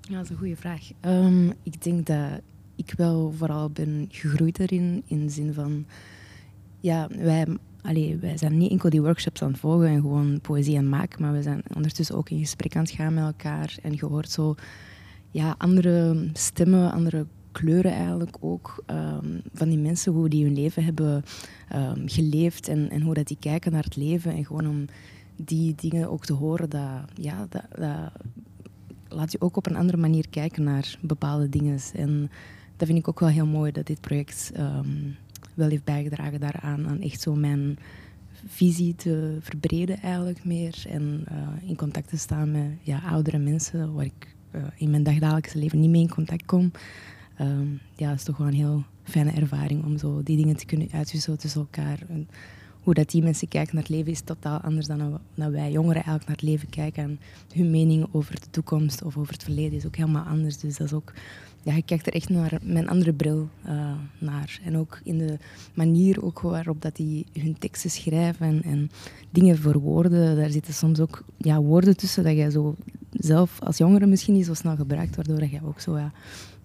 Ja, 0.00 0.14
dat 0.14 0.24
is 0.24 0.30
een 0.30 0.36
goede 0.36 0.56
vraag. 0.56 0.90
Um, 1.00 1.52
ik 1.62 1.82
denk 1.82 2.06
dat 2.06 2.40
ik 2.76 2.92
wel 2.96 3.32
vooral 3.36 3.70
ben 3.70 4.06
gegroeid 4.10 4.58
erin, 4.58 5.02
in 5.06 5.26
de 5.26 5.32
zin 5.32 5.54
van, 5.54 5.86
ja, 6.80 7.08
wij, 7.08 7.46
allee, 7.82 8.16
wij 8.16 8.36
zijn 8.36 8.58
niet 8.58 8.70
enkel 8.70 8.90
die 8.90 9.02
workshops 9.02 9.42
aan 9.42 9.50
het 9.50 9.60
volgen 9.60 9.88
en 9.88 10.00
gewoon 10.00 10.40
poëzie 10.40 10.76
aan 10.76 10.82
het 10.82 10.90
maken, 10.90 11.22
maar 11.22 11.32
we 11.32 11.42
zijn 11.42 11.62
ondertussen 11.74 12.16
ook 12.16 12.30
in 12.30 12.38
gesprek 12.38 12.76
aan 12.76 12.82
het 12.82 12.90
gaan 12.90 13.14
met 13.14 13.24
elkaar 13.24 13.76
en 13.82 13.92
je 13.92 14.06
hoort 14.06 14.30
zo, 14.30 14.54
ja, 15.30 15.54
andere 15.58 16.28
stemmen, 16.32 16.92
andere 16.92 17.26
kleuren 17.54 17.92
eigenlijk 17.92 18.36
ook 18.40 18.84
um, 18.86 19.42
van 19.52 19.68
die 19.68 19.78
mensen, 19.78 20.12
hoe 20.12 20.28
die 20.28 20.44
hun 20.44 20.54
leven 20.54 20.84
hebben 20.84 21.22
um, 21.74 22.08
geleefd 22.08 22.68
en, 22.68 22.90
en 22.90 23.02
hoe 23.02 23.14
dat 23.14 23.26
die 23.26 23.36
kijken 23.40 23.72
naar 23.72 23.84
het 23.84 23.96
leven. 23.96 24.32
En 24.32 24.44
gewoon 24.44 24.68
om 24.68 24.84
die 25.36 25.74
dingen 25.74 26.10
ook 26.10 26.24
te 26.24 26.32
horen, 26.32 26.70
dat, 26.70 27.00
ja, 27.14 27.46
dat, 27.48 27.64
dat 27.78 28.12
laat 29.08 29.32
je 29.32 29.40
ook 29.40 29.56
op 29.56 29.66
een 29.66 29.76
andere 29.76 29.98
manier 29.98 30.28
kijken 30.28 30.62
naar 30.62 30.98
bepaalde 31.00 31.48
dingen. 31.48 31.78
En 31.94 32.30
dat 32.76 32.86
vind 32.86 32.98
ik 32.98 33.08
ook 33.08 33.20
wel 33.20 33.28
heel 33.28 33.46
mooi, 33.46 33.72
dat 33.72 33.86
dit 33.86 34.00
project 34.00 34.52
um, 34.58 35.16
wel 35.54 35.68
heeft 35.68 35.84
bijgedragen 35.84 36.40
daaraan, 36.40 36.88
aan 36.88 37.00
echt 37.00 37.20
zo 37.20 37.34
mijn 37.34 37.78
visie 38.46 38.94
te 38.94 39.36
verbreden 39.40 39.98
eigenlijk 39.98 40.44
meer. 40.44 40.84
En 40.88 41.24
uh, 41.32 41.68
in 41.68 41.76
contact 41.76 42.08
te 42.08 42.18
staan 42.18 42.50
met 42.50 42.70
ja, 42.82 43.02
oudere 43.06 43.38
mensen, 43.38 43.94
waar 43.94 44.04
ik 44.04 44.34
uh, 44.52 44.62
in 44.76 44.90
mijn 44.90 45.02
dagdagelijkse 45.02 45.58
leven 45.58 45.80
niet 45.80 45.90
mee 45.90 46.00
in 46.00 46.08
contact 46.08 46.44
kom. 46.46 46.70
Um, 47.40 47.80
ja, 47.96 48.08
het 48.08 48.18
is 48.18 48.24
toch 48.24 48.36
wel 48.36 48.46
een 48.46 48.52
heel 48.52 48.84
fijne 49.02 49.30
ervaring 49.30 49.84
om 49.84 49.98
zo 49.98 50.22
die 50.22 50.36
dingen 50.36 50.56
te 50.56 50.66
kunnen 50.66 50.88
uitwisselen 50.92 51.38
tussen 51.38 51.60
elkaar. 51.60 51.98
Hoe 52.82 52.94
dat 52.94 53.10
die 53.10 53.22
mensen 53.22 53.48
kijken 53.48 53.74
naar 53.74 53.84
het 53.84 53.92
leven 53.92 54.12
is 54.12 54.20
totaal 54.20 54.60
anders 54.60 54.86
dan 54.86 55.20
dat 55.34 55.50
wij 55.50 55.70
jongeren 55.70 55.94
eigenlijk 55.94 56.26
naar 56.26 56.36
het 56.36 56.42
leven 56.42 56.68
kijken. 56.68 57.02
En 57.02 57.18
hun 57.54 57.70
mening 57.70 58.06
over 58.12 58.40
de 58.40 58.50
toekomst 58.50 59.02
of 59.02 59.16
over 59.16 59.32
het 59.32 59.42
verleden 59.42 59.78
is 59.78 59.86
ook 59.86 59.96
helemaal 59.96 60.24
anders. 60.24 60.58
Dus 60.58 60.76
dat 60.76 60.86
is 60.86 60.92
ook, 60.92 61.12
ja, 61.62 61.74
je 61.74 61.82
kijkt 61.82 62.06
er 62.06 62.12
echt 62.12 62.28
naar 62.28 62.58
met 62.62 62.82
een 62.82 62.88
andere 62.88 63.12
bril 63.12 63.48
uh, 63.66 63.92
naar. 64.18 64.60
En 64.64 64.76
ook 64.76 65.00
in 65.04 65.18
de 65.18 65.38
manier 65.74 66.24
ook 66.24 66.40
waarop 66.40 66.82
dat 66.82 66.96
die 66.96 67.26
hun 67.32 67.58
teksten 67.58 67.90
schrijven 67.90 68.46
en, 68.46 68.62
en 68.62 68.90
dingen 69.30 69.58
verwoorden. 69.58 70.36
Daar 70.36 70.50
zitten 70.50 70.74
soms 70.74 71.00
ook 71.00 71.24
ja, 71.36 71.60
woorden 71.60 71.96
tussen 71.96 72.24
dat 72.24 72.36
jij 72.36 72.50
zo 72.50 72.74
zelf 73.10 73.60
als 73.60 73.76
jongere 73.76 74.06
misschien 74.06 74.34
niet 74.34 74.46
zo 74.46 74.54
snel 74.54 74.76
gebruikt, 74.76 75.16
waardoor 75.16 75.38
dat 75.38 75.50
jij 75.50 75.62
ook 75.64 75.80
zo 75.80 75.98
ja, 75.98 76.12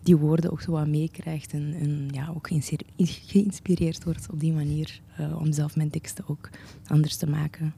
die 0.04 0.18
woorden 0.18 0.52
ook 0.52 0.62
zo 0.62 0.72
wat 0.72 0.88
meekrijgt 0.88 1.54
en, 1.54 2.08
ja, 2.12 2.34
ook 2.36 2.50
geïnspireerd 2.98 4.04
wordt 4.04 4.28
op 4.32 4.40
die 4.40 4.54
manier 4.54 5.02
uh, 5.20 5.40
om 5.40 5.54
zelf 5.54 5.76
mijn 5.76 5.90
teksten 5.90 6.24
ook 6.28 6.50
anders 6.88 7.16
te 7.16 7.30
maken. 7.30 7.74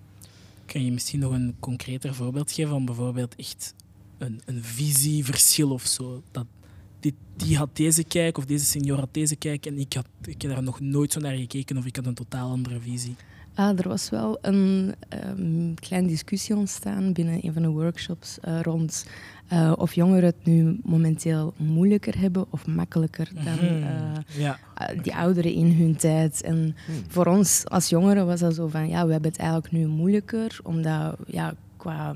Kan 0.65 0.85
je 0.85 0.91
misschien 0.91 1.19
nog 1.19 1.31
een 1.31 1.55
concreter 1.59 2.15
voorbeeld 2.15 2.51
geven 2.51 2.71
van 2.71 2.85
bijvoorbeeld 2.85 3.35
echt 3.35 3.75
een, 4.17 4.41
een 4.45 4.63
visieverschil 4.63 5.71
of 5.71 5.85
zo? 5.85 6.23
Dat 6.31 6.45
die, 6.99 7.13
die 7.35 7.57
had 7.57 7.75
deze 7.75 8.03
kijk 8.03 8.37
of 8.37 8.45
deze 8.45 8.65
senior 8.65 8.99
had 8.99 9.13
deze 9.13 9.35
kijk 9.35 9.65
en 9.65 9.77
ik, 9.77 9.93
had, 9.93 10.05
ik 10.25 10.41
heb 10.41 10.51
daar 10.51 10.63
nog 10.63 10.79
nooit 10.79 11.11
zo 11.11 11.19
naar 11.19 11.35
gekeken 11.35 11.77
of 11.77 11.85
ik 11.85 11.95
had 11.95 12.05
een 12.05 12.13
totaal 12.13 12.49
andere 12.49 12.79
visie. 12.79 13.15
Ah, 13.55 13.79
er 13.79 13.88
was 13.88 14.10
wel 14.10 14.38
een 14.41 14.93
um, 15.27 15.74
kleine 15.74 16.08
discussie 16.08 16.55
ontstaan 16.55 17.13
binnen 17.13 17.46
een 17.46 17.53
van 17.53 17.62
de 17.62 17.67
workshops 17.67 18.38
uh, 18.48 18.62
rond 18.62 19.05
uh, 19.53 19.74
of 19.75 19.93
jongeren 19.93 20.25
het 20.25 20.46
nu 20.46 20.79
momenteel 20.84 21.53
moeilijker 21.58 22.20
hebben 22.20 22.46
of 22.50 22.67
makkelijker 22.67 23.29
dan 23.34 23.65
uh, 23.65 23.84
ja. 24.27 24.60
die 25.01 25.15
ouderen 25.15 25.53
in 25.53 25.72
hun 25.72 25.96
tijd. 25.96 26.41
En 26.41 26.75
hmm. 26.86 26.96
voor 27.08 27.25
ons 27.25 27.65
als 27.67 27.89
jongeren 27.89 28.25
was 28.25 28.39
dat 28.39 28.55
zo 28.55 28.67
van, 28.67 28.89
ja, 28.89 29.05
we 29.05 29.12
hebben 29.12 29.31
het 29.31 29.39
eigenlijk 29.39 29.72
nu 29.72 29.88
moeilijker, 29.88 30.60
omdat 30.63 31.15
ja, 31.27 31.53
qua 31.77 32.15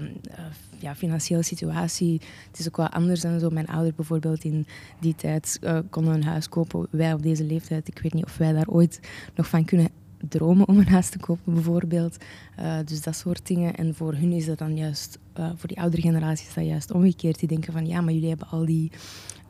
ja, 0.80 0.96
financiële 0.96 1.44
situatie, 1.44 2.22
het 2.50 2.60
is 2.60 2.68
ook 2.68 2.78
wel 2.78 2.90
anders 2.90 3.22
dan 3.22 3.40
zo. 3.40 3.50
Mijn 3.50 3.68
ouders 3.68 3.96
bijvoorbeeld 3.96 4.44
in 4.44 4.68
die 5.00 5.16
tijd 5.16 5.60
konden 5.90 6.14
een 6.14 6.24
huis 6.24 6.50
kopen. 6.50 6.88
Wij 6.90 7.14
op 7.14 7.24
deze 7.24 7.44
leeftijd, 7.44 7.88
ik 7.88 8.00
weet 8.00 8.14
niet 8.14 8.26
of 8.26 8.38
wij 8.38 8.54
daar 8.54 8.68
ooit 8.68 9.00
nog 9.36 9.48
van 9.48 9.66
kunnen 9.66 9.90
dromen 10.28 10.68
om 10.68 10.78
een 10.78 10.88
huis 10.88 11.10
te 11.10 11.20
kopen, 11.20 11.54
bijvoorbeeld. 11.54 12.18
Uh, 12.60 12.78
dus 12.86 13.02
dat 13.02 13.16
soort 13.16 13.48
dingen. 13.48 13.76
En 13.76 13.96
voor 13.96 14.14
hun 14.14 14.32
is 14.32 14.46
dat 14.46 14.58
dan 14.58 14.78
juist, 14.78 15.20
uh, 15.40 15.50
voor 15.56 15.68
die 15.68 15.80
oudere 15.80 16.02
generaties, 16.02 16.54
dat 16.54 16.66
juist 16.66 16.92
omgekeerd. 16.92 17.40
Die 17.40 17.48
denken 17.48 17.74
van 17.74 17.88
ja, 17.88 18.02
maar 18.02 18.14
jullie 18.14 18.30
hebben 18.30 18.48
al 18.48 18.66
die 18.66 18.92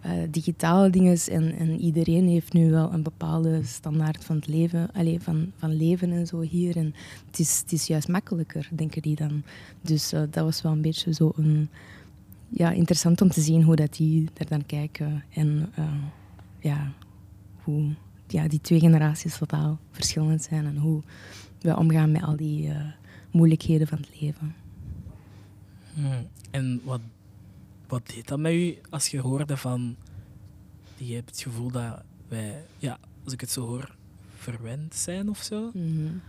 uh, 0.05 0.12
digitale 0.29 0.89
dingen 0.89 1.17
en, 1.31 1.55
en, 1.57 1.79
iedereen 1.79 2.27
heeft 2.27 2.53
nu 2.53 2.72
wel 2.72 2.93
een 2.93 3.03
bepaalde 3.03 3.63
standaard 3.63 4.25
van 4.25 4.36
het 4.36 4.48
leven, 4.48 4.89
allez, 4.93 5.24
van, 5.24 5.51
van 5.57 5.75
leven 5.75 6.12
en 6.12 6.27
zo 6.27 6.41
hier. 6.41 6.77
En 6.77 6.93
het 7.25 7.39
is, 7.39 7.60
het 7.60 7.72
is 7.72 7.88
juist 7.88 8.07
makkelijker, 8.07 8.69
denken 8.74 9.01
die 9.01 9.15
dan. 9.15 9.43
Dus 9.81 10.10
dat 10.10 10.36
was 10.36 10.62
wel 10.62 10.72
een 10.72 10.81
beetje 10.81 11.13
zo 11.13 11.31
een, 11.36 11.69
ja, 12.50 12.72
interessant 12.72 13.22
om 13.22 13.29
te 13.29 13.41
zien 13.41 13.63
hoe 13.63 13.75
dat 13.75 13.95
die 13.95 14.29
er 14.34 14.48
dan 14.48 14.65
kijken. 14.65 15.24
En 15.29 15.69
ja, 16.60 16.91
hoe 17.63 17.93
ja, 18.27 18.48
die 18.48 18.62
twee 18.62 18.79
generaties 18.79 19.38
totaal 19.38 19.79
verschillend 19.91 20.44
zijn 20.44 20.65
en 20.65 20.77
hoe 20.77 21.01
we 21.62 21.77
omgaan 21.77 22.12
met 22.12 22.24
al 22.24 22.36
die 22.36 22.67
uh, 22.67 22.77
moeilijkheden 23.32 23.88
van 23.88 23.98
het 23.98 24.22
leven. 24.22 24.55
Hmm. 25.94 26.27
En 26.51 26.82
wat, 26.84 27.01
wat 27.88 28.08
deed 28.08 28.27
dat 28.27 28.39
met 28.39 28.53
u 28.53 28.77
als 28.89 29.08
je 29.08 29.20
hoorde 29.20 29.58
van... 29.58 29.96
Je 30.98 31.13
hebt 31.13 31.29
het 31.29 31.41
gevoel 31.41 31.72
dat 31.72 32.03
wij, 32.27 32.65
ja, 32.77 33.00
als 33.24 33.34
ik 33.34 33.41
het 33.41 33.51
zo 33.51 33.65
hoor, 33.65 33.96
verwend 34.36 34.96
zijn 34.96 35.29
of 35.29 35.41
zo? 35.44 35.70
Mm 35.74 36.22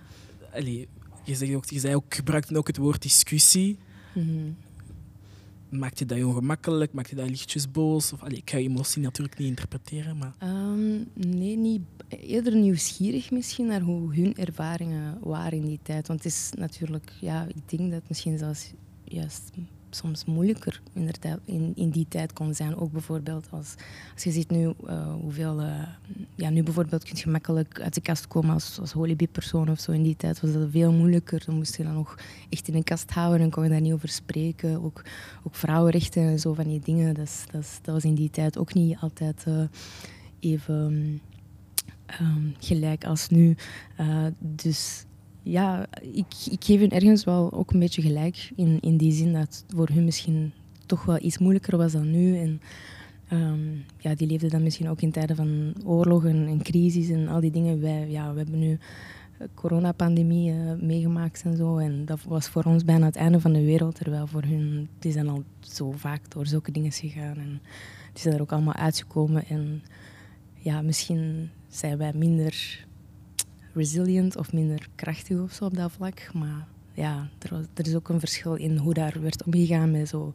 Allee, 0.52 0.88
je, 1.24 1.34
zegt 1.34 1.54
ook, 1.54 1.64
je 1.64 1.80
zei 1.80 1.94
ook, 1.94 2.14
gebruikte 2.14 2.56
ook 2.56 2.66
het 2.66 2.76
woord 2.76 3.02
discussie. 3.02 3.78
Mm 4.14 4.56
Maakt 5.68 5.98
je 5.98 6.06
dat 6.06 6.24
ongemakkelijk? 6.24 6.92
Maakt 6.92 7.10
je 7.10 7.16
dat 7.16 7.28
lichtjes 7.28 7.70
boos? 7.70 8.12
Of, 8.12 8.22
allee, 8.22 8.36
ik 8.38 8.50
ga 8.50 8.58
je 8.58 8.68
emotie 8.68 9.02
natuurlijk 9.02 9.38
niet 9.38 9.48
interpreteren, 9.48 10.18
maar... 10.18 10.34
Um, 10.42 11.08
nee, 11.14 11.56
niet. 11.56 11.82
Eerder 12.08 12.56
nieuwsgierig 12.56 13.30
misschien 13.30 13.66
naar 13.66 13.80
hoe 13.80 14.14
hun 14.14 14.34
ervaringen 14.36 15.18
waren 15.20 15.58
in 15.58 15.66
die 15.66 15.80
tijd. 15.82 16.06
Want 16.06 16.22
het 16.22 16.32
is 16.32 16.50
natuurlijk... 16.58 17.12
Ja, 17.20 17.46
ik 17.46 17.78
denk 17.78 17.90
dat 17.90 18.02
misschien 18.08 18.38
zelfs 18.38 18.72
juist 19.04 19.50
soms 19.96 20.24
moeilijker 20.24 20.80
in, 21.44 21.72
in 21.74 21.90
die 21.90 22.06
tijd 22.08 22.32
kon 22.32 22.54
zijn. 22.54 22.76
Ook 22.76 22.92
bijvoorbeeld 22.92 23.46
als, 23.50 23.74
als 24.14 24.24
je 24.24 24.30
ziet 24.30 24.50
nu 24.50 24.72
uh, 24.84 25.12
hoeveel... 25.20 25.60
Uh, 25.60 25.82
ja, 26.34 26.50
nu 26.50 26.62
bijvoorbeeld 26.62 27.04
kun 27.04 27.16
je 27.18 27.30
makkelijk 27.30 27.80
uit 27.80 27.94
de 27.94 28.00
kast 28.00 28.28
komen 28.28 28.50
als, 28.50 28.78
als 28.80 28.94
persoon 29.32 29.70
of 29.70 29.80
zo. 29.80 29.92
In 29.92 30.02
die 30.02 30.16
tijd 30.16 30.40
was 30.40 30.52
dat 30.52 30.68
veel 30.70 30.92
moeilijker. 30.92 31.42
Dan 31.46 31.54
moest 31.54 31.76
je 31.76 31.82
dat 31.82 31.92
nog 31.92 32.18
echt 32.48 32.68
in 32.68 32.74
een 32.74 32.84
kast 32.84 33.10
houden 33.10 33.40
en 33.40 33.50
kon 33.50 33.62
je 33.62 33.70
daar 33.70 33.80
niet 33.80 33.92
over 33.92 34.08
spreken. 34.08 34.84
Ook, 34.84 35.04
ook 35.42 35.54
vrouwenrechten 35.54 36.22
en 36.22 36.38
zo 36.38 36.54
van 36.54 36.68
die 36.68 36.80
dingen. 36.80 37.14
Dat, 37.14 37.44
dat, 37.50 37.78
dat 37.82 37.94
was 37.94 38.04
in 38.04 38.14
die 38.14 38.30
tijd 38.30 38.58
ook 38.58 38.74
niet 38.74 38.96
altijd 39.00 39.44
uh, 39.48 39.62
even... 40.40 41.20
Um, 42.20 42.54
gelijk 42.58 43.04
als 43.04 43.28
nu. 43.28 43.56
Dus 44.38 45.04
ja, 45.48 45.86
ik, 46.00 46.26
ik 46.50 46.64
geef 46.64 46.80
hun 46.80 46.90
ergens 46.90 47.24
wel 47.24 47.52
ook 47.52 47.72
een 47.72 47.78
beetje 47.78 48.02
gelijk. 48.02 48.52
In, 48.56 48.78
in 48.80 48.96
die 48.96 49.12
zin 49.12 49.32
dat 49.32 49.42
het 49.42 49.64
voor 49.68 49.88
hun 49.92 50.04
misschien 50.04 50.52
toch 50.86 51.04
wel 51.04 51.18
iets 51.22 51.38
moeilijker 51.38 51.76
was 51.76 51.92
dan 51.92 52.10
nu. 52.10 52.38
En 52.38 52.60
um, 53.32 53.84
ja, 53.98 54.14
die 54.14 54.26
leefden 54.26 54.50
dan 54.50 54.62
misschien 54.62 54.88
ook 54.88 55.00
in 55.00 55.10
tijden 55.10 55.36
van 55.36 55.74
oorlog 55.84 56.24
en, 56.24 56.60
crisis 56.62 57.08
en 57.08 57.28
al 57.28 57.40
die 57.40 57.50
dingen. 57.50 57.80
Wij, 57.80 58.10
ja, 58.10 58.32
we 58.32 58.38
hebben 58.38 58.58
nu 58.58 58.78
coronapandemie 59.54 60.52
uh, 60.52 60.72
meegemaakt 60.80 61.42
en 61.44 61.56
zo. 61.56 61.76
En 61.76 62.04
dat 62.04 62.22
was 62.22 62.48
voor 62.48 62.64
ons 62.64 62.84
bijna 62.84 63.06
het 63.06 63.16
einde 63.16 63.40
van 63.40 63.52
de 63.52 63.64
wereld. 63.64 63.94
Terwijl 63.94 64.26
voor 64.26 64.42
hun, 64.42 64.88
die 64.98 65.12
zijn 65.12 65.28
al 65.28 65.42
zo 65.60 65.90
vaak 65.90 66.30
door 66.30 66.46
zulke 66.46 66.72
dingen 66.72 66.92
gegaan. 66.92 67.36
En 67.36 67.60
die 68.12 68.22
zijn 68.22 68.34
er 68.34 68.40
ook 68.40 68.52
allemaal 68.52 68.74
uitgekomen. 68.74 69.44
En 69.48 69.82
ja, 70.54 70.82
misschien 70.82 71.50
zijn 71.68 71.98
wij 71.98 72.12
minder 72.14 72.85
resilient 73.76 74.36
of 74.36 74.52
minder 74.52 74.88
krachtig 74.94 75.38
of 75.38 75.52
zo 75.52 75.64
op 75.64 75.76
dat 75.76 75.92
vlak. 75.92 76.30
Maar 76.34 76.66
ja, 76.94 77.28
er, 77.74 77.86
is 77.86 77.94
ook 77.94 78.08
een 78.08 78.20
verschil 78.20 78.54
in 78.54 78.76
hoe 78.76 78.94
daar 78.94 79.20
werd 79.20 79.44
omgegaan 79.44 79.90
met 79.90 80.08
zo 80.08 80.32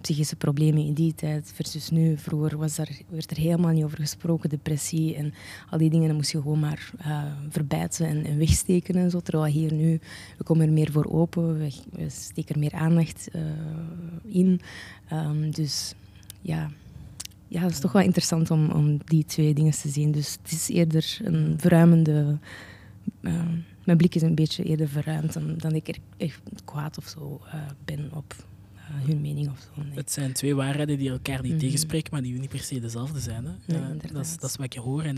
psychische 0.00 0.36
problemen 0.36 0.84
in 0.84 0.94
die 0.94 1.14
tijd 1.14 1.52
versus 1.54 1.90
nu. 1.90 2.16
Vroeger 2.16 2.58
was 2.58 2.78
er, 2.78 2.88
werd 3.08 3.30
er 3.30 3.36
helemaal 3.36 3.72
niet 3.72 3.84
over 3.84 3.98
gesproken, 3.98 4.48
depressie 4.48 5.14
en 5.14 5.34
al 5.70 5.78
die 5.78 5.90
dingen. 5.90 6.06
Dan 6.06 6.16
moest 6.16 6.30
je 6.30 6.42
gewoon 6.42 6.60
maar 6.60 6.90
uh, 7.00 7.22
verbijten 7.48 8.06
en, 8.06 8.24
en, 8.24 8.38
wegsteken 8.38 8.94
en 8.94 9.10
zo. 9.10 9.20
Terwijl 9.20 9.52
hier 9.52 9.72
nu, 9.72 10.00
we 10.38 10.44
komen 10.44 10.66
er 10.66 10.72
meer 10.72 10.92
voor 10.92 11.06
open, 11.12 11.58
we, 11.58 11.70
steken 12.08 12.54
er 12.54 12.60
meer 12.60 12.72
aandacht 12.72 13.28
uh, 13.32 13.42
in. 14.24 14.60
Um, 15.12 15.50
dus 15.50 15.94
ja, 16.40 16.70
ja, 17.48 17.60
het 17.60 17.70
is 17.70 17.80
toch 17.80 17.92
wel 17.92 18.02
interessant 18.02 18.50
om, 18.50 18.70
om 18.70 18.98
die 19.04 19.24
twee 19.24 19.54
dingen 19.54 19.72
te 19.72 19.88
zien. 19.88 20.12
Dus 20.12 20.36
het 20.42 20.52
is 20.52 20.68
eerder 20.68 21.18
een 21.22 21.54
verruimende 21.56 22.38
uh, 23.20 23.42
mijn 23.84 23.98
blik 23.98 24.14
is 24.14 24.22
een 24.22 24.34
beetje 24.34 24.64
eerder 24.64 24.88
verruimd 24.88 25.32
dan, 25.32 25.54
dan 25.56 25.74
ik 25.74 25.88
er 25.88 25.96
echt 26.16 26.40
kwaad 26.64 26.98
of 26.98 27.08
zo 27.08 27.40
uh, 27.46 27.54
ben 27.84 28.10
op 28.12 28.34
uh, 28.74 29.06
hun 29.06 29.20
mening 29.20 29.50
of 29.50 29.58
zo. 29.60 29.82
Nee. 29.82 29.94
Het 29.94 30.12
zijn 30.12 30.32
twee 30.32 30.54
waarheden 30.54 30.98
die 30.98 31.10
elkaar 31.10 31.42
niet 31.42 31.52
mm 31.52 31.58
tegenspreken, 31.58 32.12
maar 32.12 32.22
die 32.22 32.38
niet 32.38 32.48
per 32.48 32.58
se 32.58 32.80
dezelfde 32.80 33.20
zijn. 33.20 33.44
Hè? 33.44 33.78
Nee, 33.78 33.96
dat, 34.12 34.24
is, 34.24 34.36
dat 34.38 34.50
is 34.50 34.56
wat 34.56 34.74
je 34.74 34.80
hoort. 34.80 35.04
En 35.04 35.16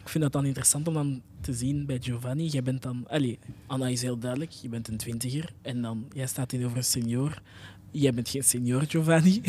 ik 0.00 0.08
vind 0.08 0.24
dat 0.24 0.32
dan 0.32 0.44
interessant 0.44 0.88
om 0.88 0.94
dan 0.94 1.22
te 1.40 1.52
zien 1.52 1.86
bij 1.86 1.98
Giovanni. 2.00 2.46
Jij 2.46 2.62
bent 2.62 2.82
dan... 2.82 3.04
Allez, 3.08 3.36
Anna 3.66 3.86
is 3.86 4.02
heel 4.02 4.18
duidelijk, 4.18 4.50
je 4.50 4.68
bent 4.68 4.88
een 4.88 4.96
twintiger. 4.96 5.52
En 5.62 5.82
dan, 5.82 6.06
jij 6.12 6.26
staat 6.26 6.48
tegenover 6.48 6.76
een 6.76 6.84
senior. 6.84 7.42
Jij 7.92 8.12
bent 8.12 8.28
geen 8.28 8.44
senior, 8.44 8.84
Giovanni. 8.88 9.40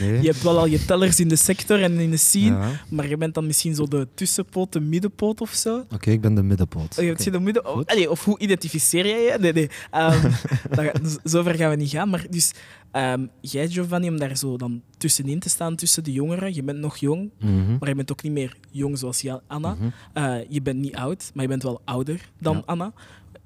Nee. 0.00 0.20
je 0.20 0.26
hebt 0.26 0.42
wel 0.42 0.58
al 0.58 0.66
je 0.66 0.84
tellers 0.84 1.20
in 1.20 1.28
de 1.28 1.36
sector 1.36 1.82
en 1.82 1.98
in 1.98 2.10
de 2.10 2.16
scene, 2.16 2.58
maar 2.88 3.08
je 3.08 3.16
bent 3.16 3.34
dan 3.34 3.46
misschien 3.46 3.74
zo 3.74 3.86
de 3.86 4.08
tussenpoot, 4.14 4.72
de 4.72 4.80
middenpoot 4.80 5.40
of 5.40 5.50
zo. 5.50 5.84
Oké, 5.94 6.10
ik 6.10 6.20
ben 6.20 6.34
de 6.34 6.42
middenpoot. 6.42 6.98
Oh, 6.98 7.04
je 7.04 7.10
okay. 7.10 7.30
de 7.30 7.40
midden... 7.40 7.66
Oh, 7.66 8.10
of 8.10 8.24
hoe 8.24 8.38
identificeer 8.38 9.06
jij 9.06 9.22
je? 9.22 9.38
Nee, 9.38 9.52
nee. 9.52 9.70
Um, 9.96 11.02
zover 11.24 11.54
gaan 11.54 11.70
we 11.70 11.76
niet 11.76 11.90
gaan. 11.90 12.08
Maar 12.08 12.26
dus, 12.30 12.52
um, 12.92 13.30
jij, 13.40 13.68
Giovanni, 13.68 14.08
om 14.08 14.18
daar 14.18 14.36
zo 14.36 14.56
dan 14.56 14.82
tussenin 14.96 15.38
te 15.38 15.48
staan, 15.48 15.76
tussen 15.76 16.04
de 16.04 16.12
jongeren. 16.12 16.54
Je 16.54 16.62
bent 16.62 16.78
nog 16.78 16.96
jong, 16.96 17.30
mm 17.38 17.76
maar 17.80 17.88
je 17.88 17.94
bent 17.94 18.12
ook 18.12 18.22
niet 18.22 18.32
meer 18.32 18.56
jong 18.70 18.98
zoals 18.98 19.24
Anna. 19.46 19.74
Mm 19.74 19.92
uh, 20.14 20.36
je 20.48 20.62
bent 20.62 20.78
niet 20.78 20.94
oud, 20.94 21.30
maar 21.34 21.42
je 21.42 21.48
bent 21.48 21.62
wel 21.62 21.80
ouder 21.84 22.30
dan 22.38 22.56
ja. 22.56 22.62
Anna 22.66 22.92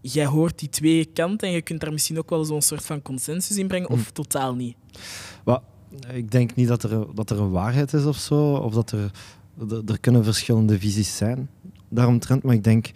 jij 0.02 0.26
hoort 0.26 0.59
die 0.59 0.68
twee 0.68 1.04
kanten 1.04 1.49
en 1.49 1.54
je 1.54 1.62
kunt 1.62 1.80
daar 1.80 1.92
misschien 1.92 2.18
ook 2.18 2.30
wel 2.30 2.44
zo'n 2.44 2.62
soort 2.62 2.85
van 2.85 3.02
consensus 3.02 3.56
in 3.56 3.68
brengen, 3.68 3.90
of 3.90 4.06
hm. 4.06 4.12
totaal 4.12 4.54
niet? 4.54 4.76
Well, 5.44 5.61
ik 6.12 6.30
denk 6.30 6.54
niet 6.54 6.68
dat 6.68 6.82
er, 6.82 7.14
dat 7.14 7.30
er 7.30 7.40
een 7.40 7.50
waarheid 7.50 7.92
is 7.92 8.04
of 8.04 8.16
zo, 8.16 8.54
of 8.54 8.75
dat 8.75 8.90
er, 8.90 9.11
er 9.87 10.00
kunnen 10.00 10.25
verschillende 10.25 10.78
visies 10.78 11.16
zijn 11.16 11.49
daaromtrent, 11.92 12.42
maar 12.42 12.54
ik 12.54 12.64
denk 12.64 12.90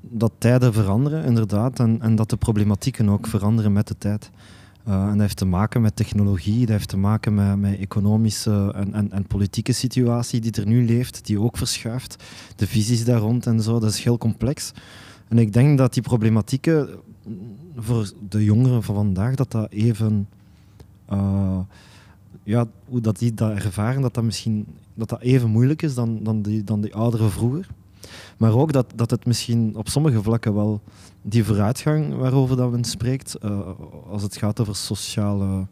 dat 0.00 0.32
tijden 0.38 0.72
veranderen, 0.72 1.24
inderdaad, 1.24 1.78
en, 1.78 2.00
en 2.00 2.14
dat 2.14 2.30
de 2.30 2.36
problematieken 2.36 3.08
ook 3.08 3.26
veranderen 3.26 3.72
met 3.72 3.88
de 3.88 3.98
tijd. 3.98 4.30
Uh, 4.88 5.02
en 5.02 5.10
dat 5.10 5.20
heeft 5.20 5.36
te 5.36 5.44
maken 5.44 5.82
met 5.82 5.96
technologie, 5.96 6.60
dat 6.60 6.68
heeft 6.68 6.88
te 6.88 6.96
maken 6.96 7.34
met, 7.34 7.58
met 7.58 7.78
economische 7.78 8.72
en, 8.76 8.94
en, 8.94 9.12
en, 9.12 9.26
politieke 9.26 9.72
situatie 9.72 10.40
die 10.40 10.52
er 10.52 10.66
nu 10.66 10.84
leeft, 10.84 11.26
die 11.26 11.40
ook 11.40 11.56
verschuift. 11.56 12.24
De 12.56 12.66
visies 12.66 13.04
daar 13.04 13.18
rond 13.18 13.46
en 13.46 13.60
zo, 13.60 13.78
dat 13.78 13.90
is 13.90 14.04
heel 14.04 14.18
complex. 14.18 14.72
En 15.30 15.38
ik 15.38 15.52
denk 15.52 15.78
dat 15.78 15.94
die 15.94 16.02
problematieken 16.02 16.88
voor 17.76 18.12
de 18.28 18.44
jongeren 18.44 18.82
van 18.82 18.94
vandaag, 18.94 19.34
dat 19.34 19.50
dat 19.50 19.70
even... 19.70 20.28
Uh, 21.12 21.58
ja, 22.42 22.66
hoe 22.84 23.00
dat 23.00 23.18
die 23.18 23.34
dat 23.34 23.50
ervaren, 23.50 24.02
dat 24.02 24.14
dat 24.14 24.24
misschien 24.24 24.66
dat 24.94 25.08
dat 25.08 25.20
even 25.20 25.50
moeilijk 25.50 25.82
is 25.82 25.94
dan, 25.94 26.22
dan, 26.22 26.42
die, 26.42 26.64
dan 26.64 26.80
die 26.80 26.94
ouderen 26.94 27.30
vroeger. 27.30 27.68
Maar 28.36 28.54
ook 28.54 28.72
dat, 28.72 28.92
dat 28.94 29.10
het 29.10 29.26
misschien 29.26 29.76
op 29.76 29.88
sommige 29.88 30.22
vlakken 30.22 30.54
wel 30.54 30.80
die 31.22 31.44
vooruitgang 31.44 32.14
waarover 32.14 32.56
dat 32.56 32.70
men 32.70 32.84
spreekt, 32.84 33.36
uh, 33.42 33.60
als 34.10 34.22
het 34.22 34.36
gaat 34.36 34.60
over 34.60 34.76
sociale 34.76 35.66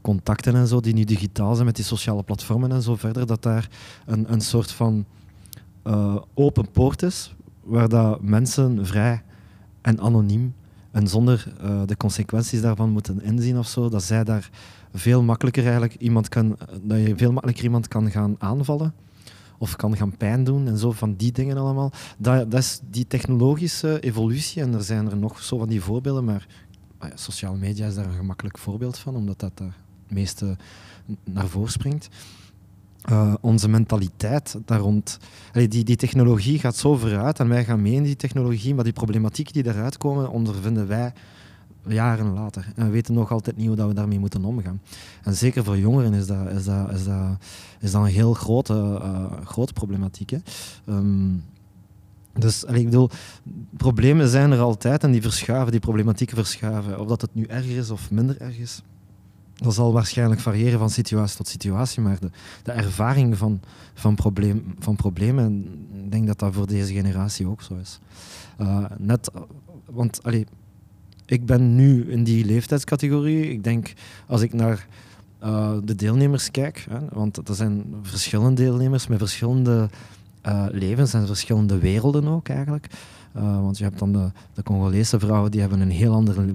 contacten 0.00 0.54
en 0.54 0.66
zo, 0.66 0.80
die 0.80 0.94
nu 0.94 1.04
digitaal 1.04 1.54
zijn 1.54 1.66
met 1.66 1.76
die 1.76 1.84
sociale 1.84 2.22
platformen 2.22 2.72
en 2.72 2.82
zo 2.82 2.96
verder, 2.96 3.26
dat 3.26 3.42
daar 3.42 3.68
een, 4.06 4.32
een 4.32 4.40
soort 4.40 4.70
van 4.70 5.04
uh, 5.84 6.16
open 6.34 6.70
poort 6.70 7.02
is 7.02 7.34
waar 7.64 7.88
dat 7.88 8.22
mensen 8.22 8.86
vrij 8.86 9.22
en 9.80 10.00
anoniem 10.00 10.54
en 10.90 11.08
zonder 11.08 11.52
uh, 11.64 11.82
de 11.86 11.96
consequenties 11.96 12.60
daarvan 12.60 12.90
moeten 12.90 13.22
inzien 13.22 13.58
of 13.58 13.68
zo, 13.68 13.88
dat 13.88 14.02
zij 14.02 14.24
daar 14.24 14.50
veel 14.92 15.22
makkelijker 15.22 15.62
eigenlijk 15.62 15.94
iemand 15.94 16.28
kan, 16.28 16.56
dat 16.82 16.98
je 16.98 17.16
veel 17.16 17.32
makkelijker 17.32 17.64
iemand 17.64 17.88
kan 17.88 18.10
gaan 18.10 18.36
aanvallen 18.38 18.94
of 19.58 19.76
kan 19.76 19.96
gaan 19.96 20.16
pijn 20.16 20.44
doen 20.44 20.66
en 20.66 20.78
zo 20.78 20.92
van 20.92 21.14
die 21.14 21.32
dingen 21.32 21.56
allemaal. 21.56 21.92
Dat, 22.18 22.50
dat 22.50 22.60
is 22.60 22.80
die 22.90 23.06
technologische 23.06 24.00
evolutie 24.00 24.62
en 24.62 24.74
er 24.74 24.82
zijn 24.82 25.10
er 25.10 25.16
nog 25.16 25.42
zo 25.42 25.58
van 25.58 25.68
die 25.68 25.82
voorbeelden, 25.82 26.24
maar 26.24 26.46
ah 26.98 27.08
ja, 27.08 27.16
sociale 27.16 27.58
media 27.58 27.86
is 27.86 27.94
daar 27.94 28.06
een 28.06 28.12
gemakkelijk 28.12 28.58
voorbeeld 28.58 28.98
van, 28.98 29.16
omdat 29.16 29.40
dat 29.40 29.52
het 29.58 29.72
meeste 30.08 30.56
naar 31.24 31.46
voren 31.46 31.72
springt. 31.72 32.08
Uh, 33.10 33.34
onze 33.40 33.68
mentaliteit 33.68 34.58
daar 34.64 34.78
rond. 34.78 35.18
Die, 35.52 35.84
die 35.84 35.96
technologie 35.96 36.58
gaat 36.58 36.76
zo 36.76 36.96
vooruit 36.96 37.38
en 37.38 37.48
wij 37.48 37.64
gaan 37.64 37.82
mee 37.82 37.92
in 37.92 38.02
die 38.02 38.16
technologie, 38.16 38.74
maar 38.74 38.84
die 38.84 38.92
problematieken 38.92 39.52
die 39.52 39.62
daaruit 39.62 39.96
komen, 39.96 40.30
ondervinden 40.30 40.86
wij 40.86 41.12
jaren 41.86 42.32
later. 42.32 42.72
En 42.76 42.84
we 42.84 42.90
weten 42.90 43.14
nog 43.14 43.32
altijd 43.32 43.56
niet 43.56 43.66
hoe 43.66 43.76
dat 43.76 43.88
we 43.88 43.94
daarmee 43.94 44.18
moeten 44.18 44.44
omgaan. 44.44 44.80
En 45.22 45.34
zeker 45.34 45.64
voor 45.64 45.78
jongeren 45.78 46.14
is 46.14 46.26
dat, 46.26 46.50
is 46.50 46.64
dat, 46.64 46.90
is 46.90 47.04
dat, 47.04 47.36
is 47.80 47.90
dat 47.90 48.02
een 48.02 48.08
heel 48.08 48.34
grote, 48.34 49.00
uh, 49.02 49.24
grote 49.44 49.72
problematiek. 49.72 50.30
Hè. 50.30 50.38
Um, 50.88 51.44
dus 52.32 52.64
ik 52.64 52.84
bedoel, 52.84 53.10
problemen 53.76 54.28
zijn 54.28 54.52
er 54.52 54.60
altijd 54.60 55.04
en 55.04 55.10
die 55.10 55.22
verschuiven, 55.22 55.70
die 55.70 55.80
problematieken 55.80 56.36
verschuiven. 56.36 57.00
Of 57.00 57.06
dat 57.06 57.20
het 57.20 57.34
nu 57.34 57.44
erger 57.44 57.76
is 57.76 57.90
of 57.90 58.10
minder 58.10 58.40
erg 58.40 58.58
is, 58.58 58.82
dat 59.54 59.74
zal 59.74 59.92
waarschijnlijk 59.92 60.40
variëren 60.40 60.78
van 60.78 60.90
situatie 60.90 61.36
tot 61.36 61.48
situatie, 61.48 62.02
maar 62.02 62.18
de, 62.20 62.30
de 62.62 62.72
ervaring 62.72 63.38
van, 63.38 63.60
van, 63.94 64.14
probleem, 64.14 64.74
van 64.78 64.96
problemen, 64.96 65.66
ik 66.04 66.10
denk 66.10 66.26
dat 66.26 66.38
dat 66.38 66.54
voor 66.54 66.66
deze 66.66 66.92
generatie 66.92 67.46
ook 67.46 67.62
zo 67.62 67.74
is. 67.74 68.00
Uh, 68.60 68.84
net, 68.98 69.30
want 69.84 70.22
allee, 70.22 70.46
ik 71.26 71.46
ben 71.46 71.74
nu 71.74 72.10
in 72.10 72.24
die 72.24 72.44
leeftijdscategorie. 72.44 73.50
Ik 73.50 73.64
denk, 73.64 73.92
als 74.26 74.42
ik 74.42 74.52
naar 74.52 74.86
uh, 75.44 75.72
de 75.84 75.94
deelnemers 75.94 76.50
kijk, 76.50 76.86
hè, 76.90 76.98
want 77.12 77.48
er 77.48 77.54
zijn 77.54 77.84
verschillende 78.02 78.62
deelnemers 78.62 79.06
met 79.06 79.18
verschillende 79.18 79.88
uh, 80.46 80.66
levens 80.70 81.14
en 81.14 81.26
verschillende 81.26 81.78
werelden 81.78 82.28
ook 82.28 82.48
eigenlijk. 82.48 82.86
Uh, 83.36 83.60
want 83.60 83.78
je 83.78 83.84
hebt 83.84 83.98
dan 83.98 84.12
de, 84.12 84.62
Congolese 84.62 85.18
vrouwen 85.18 85.50
die 85.50 85.60
hebben 85.60 85.80
een 85.80 85.90
heel 85.90 86.12
andere 86.12 86.54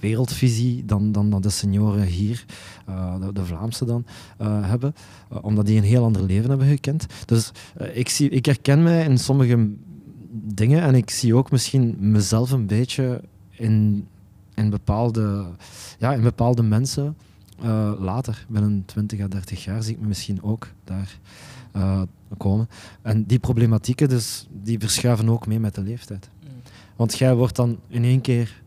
wereldvisie 0.00 0.84
dan, 0.84 1.12
dan, 1.12 1.30
dan 1.30 1.40
de 1.40 1.50
senioren 1.50 2.02
hier, 2.02 2.44
uh, 2.88 3.14
de, 3.32 3.44
Vlaamse 3.44 3.84
dan, 3.84 4.04
uh, 4.40 4.68
hebben. 4.68 4.94
omdat 5.40 5.66
die 5.66 5.76
een 5.76 5.84
heel 5.84 6.04
ander 6.04 6.22
leven 6.22 6.48
hebben 6.48 6.68
gekend. 6.68 7.06
Dus 7.24 7.52
ik, 7.92 8.08
zie, 8.08 8.28
ik 8.28 8.46
herken 8.46 8.82
mij 8.82 9.04
in 9.04 9.18
sommige 9.18 9.68
dingen 10.30 10.82
en 10.82 10.94
ik 10.94 11.10
zie 11.10 11.36
ook 11.36 11.50
misschien 11.50 11.96
mezelf 11.98 12.50
een 12.50 12.66
beetje 12.66 13.20
in, 13.50 14.06
in, 14.54 14.70
bepaalde, 14.70 15.44
ja, 15.98 16.12
in 16.12 16.22
bepaalde 16.22 16.62
mensen. 16.62 17.16
later, 17.98 18.46
binnen 18.48 18.82
20 18.86 19.20
à 19.20 19.28
30 19.28 19.64
jaar, 19.64 19.82
zie 19.82 19.94
ik 19.94 20.00
me 20.00 20.06
misschien 20.06 20.42
ook 20.42 20.68
daar 20.84 21.18
uh, 21.76 22.02
komen. 22.36 22.68
En 23.02 23.24
die 23.24 23.38
problematieken 23.38 24.08
dus, 24.08 24.46
die 24.62 24.78
verschuiven 24.78 25.28
ook 25.28 25.46
mee 25.46 25.60
met 25.60 25.74
de 25.74 25.82
leeftijd. 25.82 26.30
Want 26.96 27.18
jij 27.18 27.34
wordt 27.34 27.56
dan 27.56 27.78
in 27.88 28.04
één 28.04 28.20
keer 28.20 28.62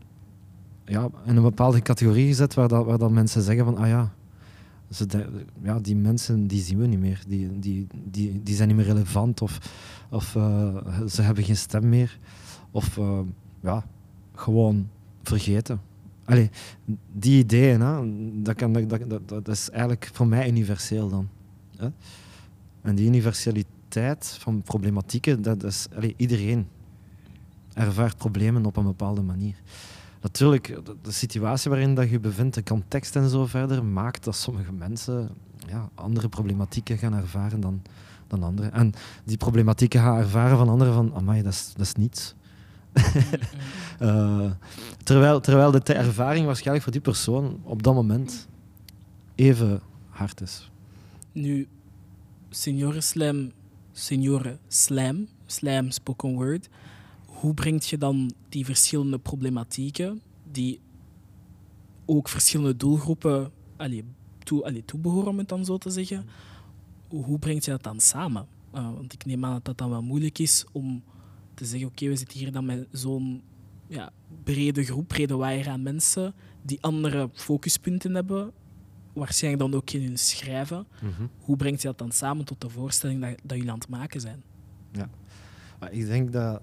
ja, 0.85 1.09
in 1.25 1.35
een 1.35 1.43
bepaalde 1.43 1.81
categorie 1.81 2.27
gezet 2.27 2.53
waar, 2.53 2.67
dat, 2.67 2.85
waar 2.85 2.97
dat 2.97 3.11
mensen 3.11 3.41
zeggen 3.41 3.65
van 3.65 3.77
ah 3.77 3.87
ja, 3.87 4.11
ze 4.89 5.25
ja, 5.61 5.79
die 5.79 5.95
mensen 5.95 6.47
die 6.47 6.61
zien 6.61 6.77
we 6.77 6.87
niet 6.87 6.99
meer. 6.99 7.23
Die, 7.27 7.59
die, 7.59 7.87
die, 8.03 8.43
die 8.43 8.55
zijn 8.55 8.67
niet 8.67 8.77
meer 8.77 8.85
relevant 8.85 9.41
of, 9.41 9.59
of 10.09 10.35
uh, 10.35 10.77
ze 11.07 11.21
hebben 11.21 11.43
geen 11.43 11.57
stem 11.57 11.89
meer. 11.89 12.19
Of 12.71 12.97
uh, 12.97 13.19
ja, 13.63 13.85
gewoon 14.35 14.89
vergeten. 15.23 15.81
Allee, 16.25 16.49
die 17.11 17.39
ideeën, 17.39 17.81
hè, 17.81 18.01
dat, 18.41 18.55
kan, 18.55 18.73
dat, 18.73 19.09
dat, 19.09 19.29
dat 19.29 19.47
is 19.47 19.69
eigenlijk 19.69 20.09
voor 20.13 20.27
mij 20.27 20.49
universeel 20.49 21.09
dan. 21.09 21.29
Hè? 21.77 21.87
En 22.87 22.95
die 22.95 23.07
universaliteit 23.07 24.37
van 24.39 24.61
problematieken, 24.61 25.41
dat 25.41 25.63
is, 25.63 25.87
iedereen 26.15 26.67
ervaart 27.73 28.17
problemen 28.17 28.65
op 28.65 28.77
een 28.77 28.83
bepaalde 28.83 29.21
manier. 29.21 29.55
Natuurlijk, 30.21 30.79
de 31.01 31.11
situatie 31.11 31.69
waarin 31.69 31.95
dat 31.95 32.09
je 32.09 32.19
bevindt, 32.19 32.55
de 32.55 32.63
context 32.63 33.15
en 33.15 33.29
zo 33.29 33.45
verder, 33.45 33.83
maakt 33.83 34.23
dat 34.23 34.35
sommige 34.35 34.71
mensen 34.71 35.29
ja, 35.67 35.89
andere 35.95 36.29
problematieken 36.29 36.97
gaan 36.97 37.13
ervaren 37.13 37.59
dan, 37.59 37.81
dan 38.27 38.43
anderen. 38.43 38.73
En 38.73 38.93
die 39.23 39.37
problematieken 39.37 39.99
gaan 39.99 40.17
ervaren 40.17 40.57
van 40.57 40.69
anderen 40.69 40.93
van, 40.93 41.13
amai, 41.15 41.41
dat 41.41 41.53
is, 41.53 41.73
dat 41.77 41.85
is 41.85 41.93
niets. 41.93 42.35
uh, 44.01 44.51
terwijl, 45.03 45.39
terwijl 45.39 45.71
de 45.71 45.93
ervaring 45.93 46.45
waarschijnlijk 46.45 46.83
voor 46.83 46.93
die 46.93 47.01
persoon 47.01 47.59
op 47.63 47.83
dat 47.83 47.93
moment 47.93 48.47
even 49.35 49.81
hard 50.09 50.41
is. 50.41 50.71
Nu, 51.31 51.67
senioren 52.49 53.03
slam, 53.03 53.51
senioren 53.91 54.59
slam, 54.67 55.27
slam 55.45 55.91
spoken 55.91 56.35
word. 56.35 56.69
Hoe 57.25 57.53
breng 57.53 57.83
je 57.83 57.97
dan 57.97 58.31
die 58.49 58.65
verschillende 58.65 59.19
problematieken, 59.19 60.21
die 60.51 60.79
ook 62.05 62.29
verschillende 62.29 62.75
doelgroepen 62.75 63.51
allee, 63.77 64.03
toe, 64.43 64.63
allee, 64.65 64.85
toebehoren, 64.85 65.27
om 65.27 65.37
het 65.37 65.49
dan 65.49 65.65
zo 65.65 65.77
te 65.77 65.89
zeggen, 65.89 66.25
hoe 67.09 67.39
breng 67.39 67.65
je 67.65 67.71
dat 67.71 67.83
dan 67.83 67.99
samen? 67.99 68.47
Uh, 68.75 68.93
want 68.93 69.13
ik 69.13 69.25
neem 69.25 69.45
aan 69.45 69.53
dat 69.53 69.65
dat 69.65 69.77
dan 69.77 69.89
wel 69.89 70.03
moeilijk 70.03 70.39
is 70.39 70.65
om 70.71 71.03
te 71.53 71.65
zeggen, 71.65 71.87
oké, 71.87 72.07
we 72.07 72.15
zitten 72.15 72.39
hier 72.39 72.51
dan 72.51 72.65
met 72.65 72.87
zo'n 72.91 73.41
ja, 73.87 74.11
brede 74.43 74.83
groep, 74.83 75.07
brede 75.07 75.35
waaier 75.35 75.69
aan 75.69 75.81
mensen 75.81 76.33
die 76.61 76.81
andere 76.81 77.29
focuspunten 77.33 78.15
hebben 78.15 78.51
waarschijnlijk 79.17 79.63
dan 79.63 79.79
ook 79.79 79.89
in 79.89 80.03
hun 80.03 80.17
schrijven. 80.17 80.85
Mhm. 81.01 81.27
Hoe 81.39 81.55
brengt 81.55 81.81
je 81.81 81.87
dat 81.87 81.97
dan 81.97 82.11
samen 82.11 82.45
tot 82.45 82.61
de 82.61 82.69
voorstelling 82.69 83.21
dat, 83.21 83.29
dat 83.43 83.57
jullie 83.57 83.71
aan 83.71 83.79
het 83.79 83.89
maken 83.89 84.21
zijn? 84.21 84.43
Ja, 84.91 85.09
maar 85.79 85.91
ik 85.91 86.05
denk 86.05 86.33
dat 86.33 86.61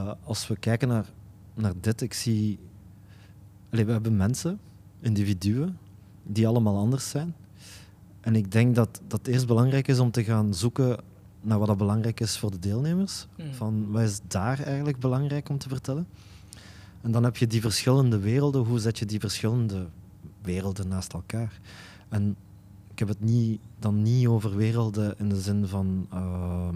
uh, 0.00 0.12
als 0.24 0.46
we 0.46 0.56
kijken 0.56 0.88
naar, 0.88 1.06
naar 1.54 1.72
dit, 1.80 2.00
ik 2.00 2.14
zie. 2.14 2.58
Allee, 3.70 3.84
we 3.84 3.92
hebben 3.92 4.16
mensen, 4.16 4.60
individuen, 5.00 5.78
die 6.22 6.46
allemaal 6.46 6.76
anders 6.76 7.10
zijn. 7.10 7.34
En 8.20 8.36
ik 8.36 8.52
denk 8.52 8.74
dat, 8.74 9.00
dat 9.06 9.18
het 9.18 9.28
eerst 9.28 9.46
belangrijk 9.46 9.88
is 9.88 9.98
om 9.98 10.10
te 10.10 10.24
gaan 10.24 10.54
zoeken 10.54 10.98
naar 11.40 11.58
wat 11.58 11.66
dat 11.66 11.76
belangrijk 11.76 12.20
is 12.20 12.38
voor 12.38 12.50
de 12.50 12.58
deelnemers. 12.58 13.26
Mm. 13.36 13.52
Van 13.52 13.90
wat 13.90 14.02
is 14.02 14.20
daar 14.28 14.60
eigenlijk 14.60 14.98
belangrijk 14.98 15.48
om 15.48 15.58
te 15.58 15.68
vertellen? 15.68 16.06
En 17.00 17.10
dan 17.10 17.24
heb 17.24 17.36
je 17.36 17.46
die 17.46 17.60
verschillende 17.60 18.18
werelden. 18.18 18.64
Hoe 18.64 18.78
zet 18.78 18.98
je 18.98 19.06
die 19.06 19.20
verschillende 19.20 19.88
werelden 20.42 20.88
naast 20.88 21.12
elkaar. 21.12 21.60
En 22.08 22.36
ik 22.92 22.98
heb 22.98 23.08
het 23.08 23.20
niet, 23.20 23.60
dan 23.78 24.02
niet 24.02 24.26
over 24.26 24.56
werelden 24.56 25.18
in 25.18 25.28
de 25.28 25.40
zin 25.40 25.66
van, 25.66 26.06
uh, 26.14 26.68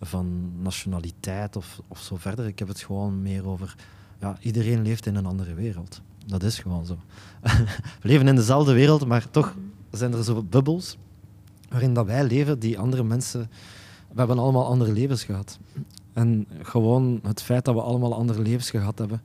van 0.00 0.52
nationaliteit 0.62 1.56
of, 1.56 1.80
of 1.88 2.00
zo 2.00 2.16
verder. 2.16 2.46
Ik 2.46 2.58
heb 2.58 2.68
het 2.68 2.80
gewoon 2.80 3.22
meer 3.22 3.48
over, 3.48 3.76
ja, 4.20 4.36
iedereen 4.40 4.82
leeft 4.82 5.06
in 5.06 5.16
een 5.16 5.26
andere 5.26 5.54
wereld. 5.54 6.00
Dat 6.26 6.42
is 6.42 6.58
gewoon 6.58 6.86
zo. 6.86 6.98
We 8.02 8.08
leven 8.08 8.28
in 8.28 8.36
dezelfde 8.36 8.72
wereld, 8.72 9.06
maar 9.06 9.30
toch 9.30 9.56
zijn 9.90 10.12
er 10.12 10.24
zo 10.24 10.42
bubbels 10.42 10.96
waarin 11.68 11.94
dat 11.94 12.06
wij 12.06 12.24
leven 12.24 12.58
die 12.58 12.78
andere 12.78 13.02
mensen... 13.04 13.50
We 14.12 14.18
hebben 14.18 14.38
allemaal 14.38 14.66
andere 14.66 14.92
levens 14.92 15.24
gehad. 15.24 15.58
En 16.12 16.46
gewoon 16.62 17.20
het 17.22 17.42
feit 17.42 17.64
dat 17.64 17.74
we 17.74 17.80
allemaal 17.80 18.14
andere 18.14 18.42
levens 18.42 18.70
gehad 18.70 18.98
hebben, 18.98 19.20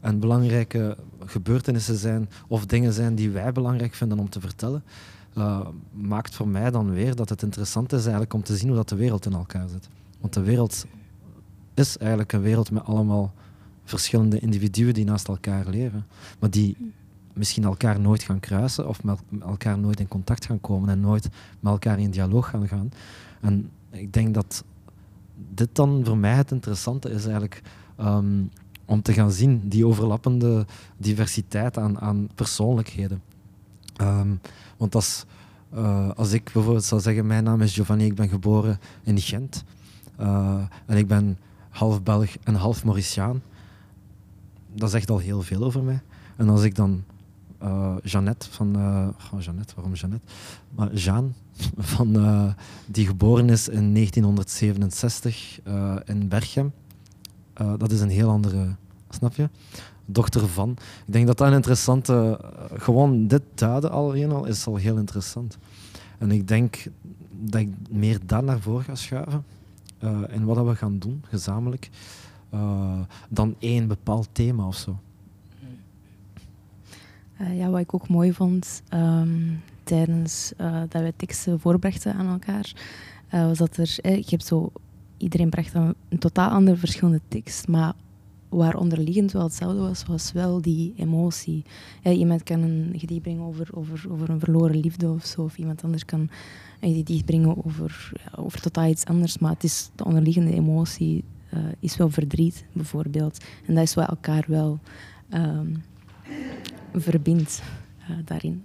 en 0.00 0.18
belangrijke 0.18 0.96
gebeurtenissen 1.26 1.96
zijn 1.96 2.28
of 2.48 2.66
dingen 2.66 2.92
zijn 2.92 3.14
die 3.14 3.30
wij 3.30 3.52
belangrijk 3.52 3.94
vinden 3.94 4.18
om 4.18 4.28
te 4.28 4.40
vertellen, 4.40 4.82
uh, 5.34 5.66
maakt 5.92 6.34
voor 6.34 6.48
mij 6.48 6.70
dan 6.70 6.90
weer 6.90 7.14
dat 7.14 7.28
het 7.28 7.42
interessant 7.42 7.92
is 7.92 8.02
eigenlijk 8.02 8.34
om 8.34 8.42
te 8.42 8.56
zien 8.56 8.68
hoe 8.68 8.76
dat 8.76 8.88
de 8.88 8.96
wereld 8.96 9.26
in 9.26 9.32
elkaar 9.32 9.68
zit. 9.68 9.88
Want 10.20 10.32
de 10.34 10.42
wereld 10.42 10.86
is 11.74 11.96
eigenlijk 11.98 12.32
een 12.32 12.40
wereld 12.40 12.70
met 12.70 12.84
allemaal 12.84 13.34
verschillende 13.84 14.38
individuen 14.38 14.94
die 14.94 15.04
naast 15.04 15.28
elkaar 15.28 15.66
leven, 15.68 16.06
maar 16.38 16.50
die 16.50 16.76
misschien 17.32 17.64
elkaar 17.64 18.00
nooit 18.00 18.22
gaan 18.22 18.40
kruisen 18.40 18.88
of 18.88 19.04
met 19.04 19.18
elkaar 19.40 19.78
nooit 19.78 20.00
in 20.00 20.08
contact 20.08 20.46
gaan 20.46 20.60
komen 20.60 20.88
en 20.88 21.00
nooit 21.00 21.28
met 21.60 21.72
elkaar 21.72 21.98
in 21.98 22.10
dialoog 22.10 22.48
gaan 22.48 22.68
gaan. 22.68 22.90
En 23.40 23.70
ik 23.90 24.12
denk 24.12 24.34
dat 24.34 24.64
dit 25.54 25.68
dan 25.72 26.04
voor 26.04 26.18
mij 26.18 26.34
het 26.34 26.50
interessante 26.50 27.10
is 27.10 27.24
eigenlijk. 27.24 27.62
Ehm, 27.96 28.42
om 28.86 29.02
te 29.02 29.12
gaan 29.12 29.30
zien, 29.30 29.68
die 29.68 29.86
overlappende 29.86 30.66
diversiteit 30.96 31.78
aan, 31.78 32.00
aan 32.00 32.28
persoonlijkheden. 32.34 33.22
Ehm, 33.96 34.34
want 34.76 34.94
als, 34.94 35.24
uh, 35.74 36.10
als 36.10 36.32
ik 36.32 36.50
bijvoorbeeld 36.52 36.84
zou 36.84 37.00
zeggen, 37.00 37.26
mijn 37.26 37.44
naam 37.44 37.62
is 37.62 37.74
Giovanni, 37.74 38.04
ik 38.04 38.14
ben 38.14 38.28
geboren 38.28 38.78
in 39.02 39.20
Gent 39.20 39.64
uh, 40.20 40.62
en 40.86 40.96
ik 40.96 41.06
ben 41.06 41.38
half 41.68 42.02
Belg 42.02 42.36
en 42.44 42.54
half 42.54 42.84
Mauritiaan, 42.84 43.42
dat 44.74 44.90
zegt 44.90 45.10
al 45.10 45.18
heel 45.18 45.42
veel 45.42 45.64
over 45.64 45.82
mij. 45.82 46.00
En 46.36 46.48
als 46.48 46.62
ik 46.62 46.74
dan 46.74 47.04
uh, 47.62 47.96
Jeannette 48.02 48.50
van... 48.50 48.76
oh, 48.76 49.40
Jeannette, 49.40 49.74
waarom 49.74 49.94
Jeannette? 49.94 50.32
Maar 50.74 50.94
Jeanne, 50.94 51.28
van, 51.76 52.54
die 52.86 53.06
geboren 53.06 53.50
is 53.50 53.68
in 53.68 53.94
1967 53.94 55.60
in 56.04 56.28
Berchem, 56.28 56.72
uh, 57.60 57.72
dat 57.78 57.90
is 57.90 58.00
een 58.00 58.10
heel 58.10 58.30
andere, 58.30 58.74
snap 59.10 59.34
je? 59.34 59.48
Dochter 60.04 60.48
van. 60.48 60.70
Ik 61.06 61.12
denk 61.12 61.26
dat 61.26 61.38
dat 61.38 61.48
een 61.48 61.54
interessante, 61.54 62.40
uh, 62.42 62.80
gewoon 62.80 63.26
dit 63.26 63.42
duiden 63.54 63.90
alleen 63.90 64.32
al, 64.32 64.44
is 64.44 64.66
al 64.66 64.76
heel 64.76 64.96
interessant. 64.96 65.58
En 66.18 66.30
ik 66.30 66.48
denk 66.48 66.86
dat 67.30 67.60
ik 67.60 67.68
meer 67.90 68.18
dat 68.26 68.44
naar 68.44 68.60
voren 68.60 68.84
ga 68.84 68.94
schuiven. 68.94 69.44
Uh, 70.04 70.34
en 70.34 70.44
wat 70.44 70.56
dat 70.56 70.66
we 70.66 70.74
gaan 70.74 70.98
doen, 70.98 71.24
gezamenlijk. 71.28 71.90
Dan 73.28 73.54
één 73.58 73.88
bepaald 73.88 74.28
thema 74.32 74.66
of 74.66 74.76
zo. 74.76 74.98
Ja, 77.52 77.70
wat 77.70 77.80
ik 77.80 77.94
ook 77.94 78.08
mooi 78.08 78.32
vond 78.32 78.82
um, 78.94 79.62
tijdens 79.84 80.52
dat 80.88 81.02
we 81.02 81.12
teksten 81.16 81.60
voorbrachten 81.60 82.14
aan 82.14 82.26
elkaar, 82.26 82.72
was 83.30 83.58
dat 83.58 83.76
er, 83.76 83.98
je 84.02 84.26
hebt 84.26 84.44
zo, 84.44 84.72
iedereen 85.16 85.50
bracht 85.50 85.74
een, 85.74 85.94
een 86.08 86.18
totaal 86.18 86.50
andere 86.50 86.76
verschillende 86.76 87.20
tekst, 87.28 87.68
maar 87.68 87.94
waar 88.48 88.76
onderliggend 88.76 89.32
wel 89.32 89.42
hetzelfde 89.42 89.80
was, 89.80 90.04
was 90.04 90.32
wel 90.32 90.62
die 90.62 90.94
emotie. 90.96 91.64
Iemand 92.02 92.42
kan 92.42 92.62
een 92.62 92.94
gedicht 92.96 93.22
brengen 93.22 93.42
over, 93.42 93.68
over, 93.72 94.06
over 94.10 94.30
een 94.30 94.40
verloren 94.40 94.80
liefde 94.80 95.08
of 95.10 95.24
zo, 95.24 95.42
of 95.42 95.58
iemand 95.58 95.84
anders 95.84 96.04
kan 96.04 96.30
een 96.80 96.94
gedicht 96.94 97.24
brengen 97.24 97.64
over, 97.64 98.12
over 98.36 98.60
totaal 98.60 98.88
iets 98.88 99.04
anders, 99.04 99.38
maar 99.38 99.52
het 99.52 99.64
is 99.64 99.90
de 99.94 100.04
onderliggende 100.04 100.52
emotie 100.52 101.24
uh, 101.54 101.60
is 101.78 101.96
wel 101.96 102.10
verdriet, 102.10 102.64
bijvoorbeeld. 102.72 103.44
En 103.66 103.74
dat 103.74 103.82
is 103.82 103.94
wat 103.94 104.08
elkaar 104.08 104.44
wel 104.46 104.78
um, 105.34 105.82
verbindt 106.92 107.62
uh, 108.10 108.16
daarin. 108.24 108.62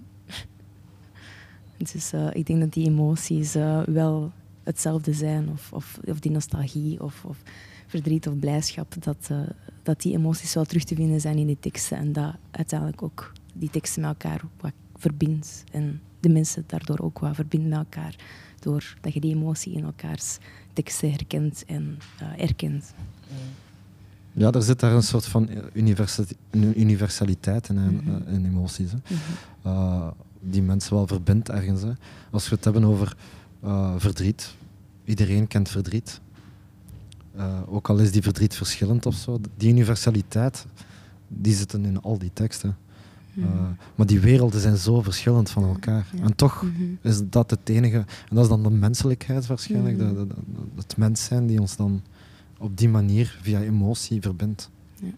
dus 1.92 2.12
uh, 2.12 2.28
ik 2.32 2.46
denk 2.46 2.60
dat 2.60 2.72
die 2.72 2.86
emoties 2.86 3.52
wel 3.86 4.32
hetzelfde 4.62 5.12
zijn, 5.12 5.48
of, 5.48 5.72
of, 5.72 5.98
of 6.04 6.20
die 6.20 6.30
nostalgie, 6.30 7.02
of, 7.02 7.24
of 7.24 7.38
verdriet 7.86 8.26
of 8.26 8.38
blijdschap, 8.38 8.94
dat, 8.98 9.28
uh, 9.32 9.38
dat 9.82 10.00
die 10.00 10.16
emoties 10.16 10.54
wel 10.54 10.64
terug 10.64 10.84
te 10.84 10.94
vinden 10.94 11.20
zijn 11.20 11.38
in 11.38 11.46
die 11.46 11.58
teksten 11.60 11.96
en 11.96 12.12
dat 12.12 12.34
uiteindelijk 12.50 13.02
ook 13.02 13.32
die 13.52 13.70
teksten 13.70 14.02
met 14.02 14.10
elkaar 14.10 14.40
wat 14.60 14.72
verbindt 14.96 15.64
en 15.72 16.00
de 16.20 16.28
mensen 16.28 16.64
daardoor 16.66 16.98
ook 16.98 17.18
wat 17.18 17.34
verbindt 17.34 17.68
met 17.68 17.78
elkaar, 17.78 18.16
doordat 18.60 19.12
je 19.12 19.20
die 19.20 19.34
emotie 19.34 19.72
in 19.72 19.84
elkaars 19.84 20.38
teksten 20.72 21.10
herkent 21.10 21.64
en 21.66 21.98
uh, 22.22 22.42
erkent. 22.42 22.94
Ja, 24.32 24.50
er 24.50 24.62
zit 24.62 24.80
daar 24.80 24.92
een 24.92 25.02
soort 25.02 25.26
van 25.26 25.48
universaliteit 26.74 27.68
in, 27.68 27.76
mm 27.76 28.00
-hmm. 28.04 28.34
in 28.34 28.46
emoties. 28.46 28.90
Hè. 28.90 28.96
Mm 28.96 29.18
-hmm. 29.62 29.72
uh, 29.72 30.06
die 30.40 30.62
mensen 30.62 30.94
wel 30.94 31.06
verbindt 31.06 31.48
ergens. 31.48 31.82
Hè. 31.82 31.92
Als 32.30 32.48
we 32.48 32.54
het 32.54 32.64
hebben 32.64 32.84
over 32.84 33.16
uh, 33.64 33.94
verdriet, 33.96 34.54
iedereen 35.04 35.46
kent 35.46 35.68
verdriet. 35.68 36.20
Uh, 37.36 37.60
ook 37.66 37.88
al 37.88 37.98
is 37.98 38.12
die 38.12 38.22
verdriet 38.22 38.54
verschillend 38.54 39.06
of 39.06 39.14
zo, 39.14 39.40
die 39.56 39.70
universaliteit, 39.70 40.66
die 41.28 41.54
zitten 41.54 41.84
in 41.84 42.02
al 42.02 42.18
die 42.18 42.30
teksten. 42.32 42.76
Uh, 43.34 43.44
maar 43.94 44.06
die 44.06 44.20
werelden 44.20 44.60
zijn 44.60 44.76
zo 44.76 45.02
verschillend 45.02 45.50
van 45.50 45.64
elkaar. 45.64 46.06
Ja. 46.16 46.22
En 46.22 46.36
toch 46.36 46.62
mm 46.62 46.74
-hmm. 46.76 46.98
is 47.02 47.20
dat 47.24 47.50
het 47.50 47.68
enige, 47.68 47.96
en 47.96 48.34
dat 48.34 48.44
is 48.44 48.48
dan 48.48 48.62
de 48.62 48.70
menselijkheid 48.70 49.46
waarschijnlijk, 49.46 49.96
mm 49.96 50.06
-hmm. 50.06 50.14
de, 50.14 50.26
de, 50.26 50.34
het 50.76 50.96
mens 50.96 51.24
zijn 51.24 51.46
die 51.46 51.60
ons 51.60 51.76
dan 51.76 52.02
op 52.58 52.76
die 52.76 52.88
manier 52.88 53.38
via 53.42 53.60
emotie 53.60 54.20
verbindt. 54.20 54.70
Ja. 54.94 55.12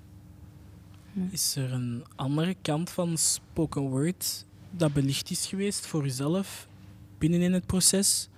Is 1.31 1.57
er 1.57 1.73
een 1.73 2.05
andere 2.15 2.57
kant 2.63 2.91
van 2.91 3.19
spoken 3.19 3.83
word 3.83 4.45
dat 4.71 4.93
belicht 4.93 5.31
is 5.31 5.47
geweest 5.47 5.87
voor 5.87 6.05
uzelf 6.05 6.69
binnenin 7.19 7.53
het 7.53 7.67
proces? 7.67 8.29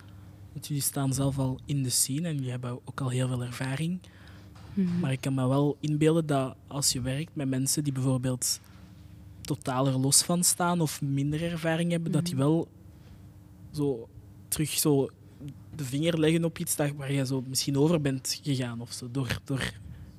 Want 0.57 0.69
jullie 0.69 0.83
staan 0.83 1.15
zelf 1.15 1.39
al 1.39 1.59
in 1.65 1.83
de 1.83 1.91
scene 1.91 2.29
en 2.29 2.35
jullie 2.35 2.51
hebben 2.51 2.81
ook 2.85 3.01
al 3.01 3.09
heel 3.09 3.29
veel 3.29 3.43
ervaring. 3.43 4.01
Mm 4.75 4.87
-hmm. 4.87 5.01
Maar 5.01 5.13
ik 5.13 5.21
kan 5.21 5.35
me 5.35 5.49
wel 5.49 5.77
inbeelden 5.81 6.27
dat 6.27 6.57
als 6.67 6.93
je 6.93 7.01
werkt 7.01 7.35
met 7.35 7.49
mensen 7.49 7.85
die 7.85 7.93
bijvoorbeeld 7.93 8.61
totaal 9.41 9.87
er 9.87 9.99
los 9.99 10.23
van 10.23 10.45
staan 10.45 10.81
of 10.81 11.03
minder 11.03 11.43
ervaring 11.43 11.91
hebben, 11.91 12.11
mm 12.11 12.17
-hmm. 12.17 12.25
dat 12.25 12.27
die 12.27 12.37
wel 12.37 12.69
zo 13.71 14.09
terug 14.49 14.71
zo 14.71 15.09
de 15.75 15.85
vinger 15.85 16.21
leggen 16.21 16.45
op 16.45 16.59
iets 16.59 16.77
waar 16.77 17.13
je 17.13 17.27
zo 17.27 17.45
misschien 17.49 17.79
over 17.79 18.01
bent 18.01 18.41
gegaan 18.43 18.81
of 18.81 18.93
zo, 18.93 19.11
door, 19.11 19.41
door 19.45 19.73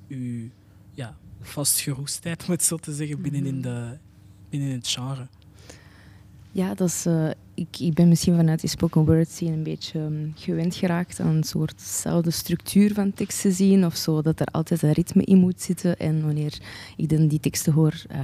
je 0.06 0.48
ja, 0.92 1.18
vastgeroestheid, 1.40 2.44
om 2.44 2.50
het 2.50 2.62
zo 2.62 2.76
te 2.76 2.94
zeggen, 2.94 3.22
binnen 3.22 3.46
in, 3.46 3.62
de, 3.62 3.98
binnen 4.48 4.68
in 4.68 4.74
het 4.74 4.88
genre. 4.88 5.28
Ja, 6.52 6.74
dat 6.74 6.88
is, 6.88 7.06
uh, 7.06 7.30
ik, 7.54 7.78
ik 7.78 7.94
ben 7.94 8.08
misschien 8.08 8.36
vanuit 8.36 8.60
die 8.60 8.70
spoken 8.70 9.04
word 9.04 9.28
scene 9.28 9.52
een 9.52 9.62
beetje 9.62 10.00
um, 10.00 10.32
gewend 10.34 10.74
geraakt 10.74 11.20
aan 11.20 11.36
een 11.36 11.44
soortzelfde 11.44 12.30
structuur 12.30 12.94
van 12.94 13.12
tekst 13.12 13.40
te 13.40 13.52
zien 13.52 13.84
of 13.84 13.96
zo, 13.96 14.22
dat 14.22 14.40
er 14.40 14.46
altijd 14.46 14.82
een 14.82 14.92
ritme 14.92 15.24
in 15.24 15.38
moet 15.38 15.60
zitten. 15.60 15.98
En 15.98 16.24
wanneer 16.24 16.58
ik 16.96 17.08
dan 17.08 17.26
die 17.26 17.40
teksten 17.40 17.72
hoor 17.72 18.02
uh, 18.12 18.20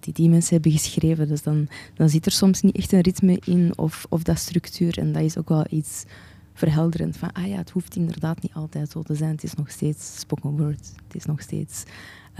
die 0.00 0.12
die 0.12 0.28
mensen 0.28 0.54
hebben 0.54 0.72
geschreven, 0.72 1.28
dus 1.28 1.42
dan, 1.42 1.68
dan 1.94 2.08
zit 2.08 2.26
er 2.26 2.32
soms 2.32 2.62
niet 2.62 2.76
echt 2.76 2.92
een 2.92 3.00
ritme 3.00 3.40
in 3.44 3.72
of, 3.78 4.06
of 4.08 4.22
dat 4.22 4.38
structuur. 4.38 4.98
En 4.98 5.12
dat 5.12 5.22
is 5.22 5.38
ook 5.38 5.48
wel 5.48 5.64
iets 5.70 6.04
verhelderend 6.54 7.16
van, 7.16 7.32
ah 7.32 7.46
ja, 7.46 7.56
het 7.56 7.70
hoeft 7.70 7.96
inderdaad 7.96 8.42
niet 8.42 8.54
altijd 8.54 8.90
zo 8.90 9.02
te 9.02 9.14
zijn. 9.14 9.30
Het 9.30 9.44
is 9.44 9.54
nog 9.54 9.70
steeds 9.70 10.18
spoken 10.18 10.56
word. 10.56 10.92
Het 11.06 11.14
is 11.16 11.24
nog 11.24 11.40
steeds 11.40 11.82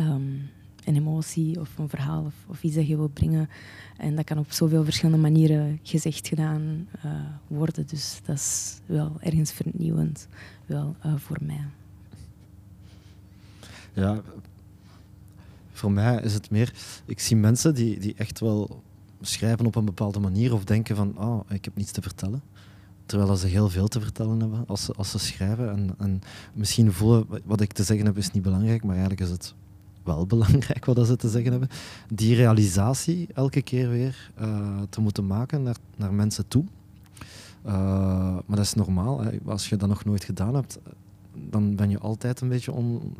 um, 0.01 0.51
een 0.87 0.97
emotie 0.97 1.61
of 1.61 1.79
een 1.79 1.89
verhaal 1.89 2.33
of, 2.49 2.63
iets 2.63 2.75
dat 2.75 2.87
je 2.87 2.97
wilt 2.97 3.13
brengen. 3.13 3.49
En 3.97 4.17
dat 4.17 4.25
kan 4.25 4.39
op 4.39 4.53
zoveel 4.53 4.85
verschillende 4.85 5.21
manieren 5.21 5.81
gezegd 5.83 6.29
gedaan 6.29 6.89
uh, 7.05 7.13
worden. 7.47 7.87
Dus 7.87 8.21
dat 8.25 8.37
is 8.37 8.81
wel 8.87 9.17
ergens 9.21 9.53
vernieuwend 9.53 10.29
wel, 10.67 10.97
uh, 11.07 11.15
voor 11.17 11.39
mij. 11.43 11.65
Ja, 13.93 14.23
voor 15.73 15.93
mij 15.93 16.21
is 16.23 16.35
het 16.35 16.51
meer... 16.51 16.75
Ik 17.05 17.21
zie 17.21 17.37
mensen 17.37 17.75
die, 17.75 17.99
die 17.99 18.15
echt 18.17 18.41
wel 18.41 18.83
schrijven 19.21 19.67
op 19.67 19.75
een 19.75 19.85
bepaalde 19.85 20.21
manier 20.21 20.53
of 20.53 20.65
denken 20.65 20.97
van, 20.97 21.19
oh, 21.19 21.41
ik 21.49 21.65
heb 21.65 21.77
niets 21.77 21.93
te 21.93 22.03
vertellen. 22.03 22.43
Terwijl 23.07 23.37
ze 23.37 23.47
heel 23.47 23.69
veel 23.69 23.89
te 23.89 24.01
vertellen 24.01 24.41
hebben 24.41 24.65
als 24.67 24.85
ze, 24.85 24.93
als 24.93 25.11
ze 25.11 25.19
schrijven. 25.19 25.71
En, 25.71 25.95
en 25.99 26.21
misschien 26.53 26.93
voelen 26.93 27.27
wat 27.45 27.61
ik 27.61 27.73
te 27.73 27.83
zeggen 27.83 28.07
heb 28.07 28.17
is 28.17 28.31
niet 28.31 28.43
belangrijk, 28.43 28.83
maar 28.83 28.97
eigenlijk 28.97 29.21
is 29.21 29.31
het 29.31 29.55
wel 30.07 30.27
belangrijk 30.37 30.85
wat 30.85 31.07
ze 31.07 31.17
te 31.17 31.29
zeggen 31.29 31.51
hebben. 31.51 31.69
Die 32.09 32.35
realisatie 32.35 33.29
elke 33.35 33.63
keer 33.63 33.89
weer 33.89 34.31
uh, 34.41 34.81
te 34.89 35.01
moeten 35.01 35.27
maken 35.27 35.63
naar, 35.63 35.77
naar 35.97 36.15
mensen 36.15 36.49
toe. 36.49 36.65
Uh, 37.67 37.73
maar 38.47 38.57
dat 38.57 38.59
is 38.59 38.75
normaal. 38.75 39.21
Hè. 39.21 39.39
Als 39.45 39.69
je 39.69 39.77
dat 39.77 39.89
nog 39.89 40.05
nooit 40.05 40.25
gedaan 40.25 40.55
hebt, 40.55 40.79
dan 41.33 41.77
ben 41.77 41.91
je 41.91 41.99
altijd 41.99 42.41
een 42.41 42.49
beetje 42.49 42.73
on... 42.73 43.17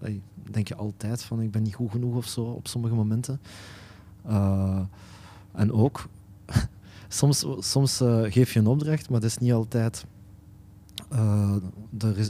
Denk 0.51 0.69
je 0.69 0.77
altijd 0.77 1.23
van 1.23 1.41
ik 1.41 1.51
ben 1.51 1.63
niet 1.63 1.75
goed 1.75 1.91
genoeg 1.91 2.15
of 2.15 2.27
zo 2.27 2.43
op 2.43 2.69
sommige 2.69 2.95
momenten. 2.95 3.41
Uh, 4.29 4.81
en 5.53 5.73
ook 5.73 6.09
soms, 7.09 7.47
soms 7.59 7.97
geef 8.23 8.53
je 8.53 8.59
een 8.59 8.67
opdracht, 8.67 9.11
maar 9.11 9.21
dat 9.21 9.31
is 9.31 9.39
niet 9.39 9.53
altijd 9.53 10.05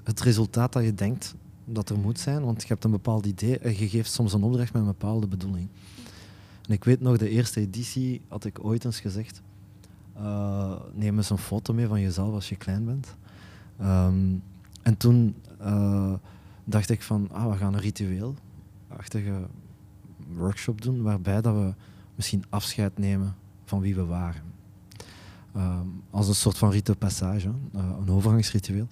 het 0.05 0.21
resultaat 0.21 0.73
dat 0.73 0.85
je 0.85 0.95
denkt 0.95 1.35
dat 1.67 1.91
er 1.91 1.99
moet 1.99 2.19
zijn. 2.19 2.45
Want 2.45 2.63
je 2.63 2.69
hebt 2.69 2.85
een 2.85 2.91
bepaald 2.91 3.27
idee 3.27 3.59
en 3.59 3.79
je 3.79 3.89
geeft 3.89 4.13
soms 4.13 4.33
een 4.33 4.43
opdracht 4.43 4.73
met 4.73 4.83
een 4.83 4.89
bepaalde 4.89 5.27
bedoeling. 5.27 5.69
En 6.69 6.73
ik 6.73 6.85
weet 6.85 7.01
nog, 7.01 7.17
de 7.17 7.29
eerste 7.29 7.61
editie 7.61 8.21
had 8.29 8.45
ik 8.45 8.65
ooit 8.65 8.85
eens 8.85 9.01
gezegd: 9.01 9.43
uh, 10.19 10.73
neem 10.93 11.17
eens 11.17 11.31
een 11.31 11.39
foto 11.39 11.73
mee 11.73 11.87
van 11.87 12.01
jezelf 12.01 12.35
als 12.35 12.49
je 12.49 12.57
klein 12.57 12.85
bent. 12.85 13.15
Um, 13.81 14.43
en 14.83 14.97
toen 14.97 15.35
dacht 16.65 16.91
ik 16.91 17.03
van, 17.03 17.29
ah, 17.33 17.51
we 17.51 17.57
gaan 17.57 17.75
een 17.75 17.81
ritueelachtige 17.81 19.47
workshop 20.35 20.83
doen 20.83 21.03
waarbij 21.03 21.41
dat 21.41 21.55
we 21.55 21.75
misschien 22.15 22.45
afscheid 22.49 22.99
nemen 22.99 23.35
van 23.65 23.81
wie 23.81 23.95
we 23.95 24.05
waren. 24.05 24.43
Um, 25.57 26.03
als 26.11 26.29
een 26.29 26.35
soort 26.35 26.59
van 26.59 26.71
rite 26.71 26.97
passage, 26.97 27.49
uh, 27.49 27.83
een 28.01 28.11
overgangsritueel. 28.11 28.89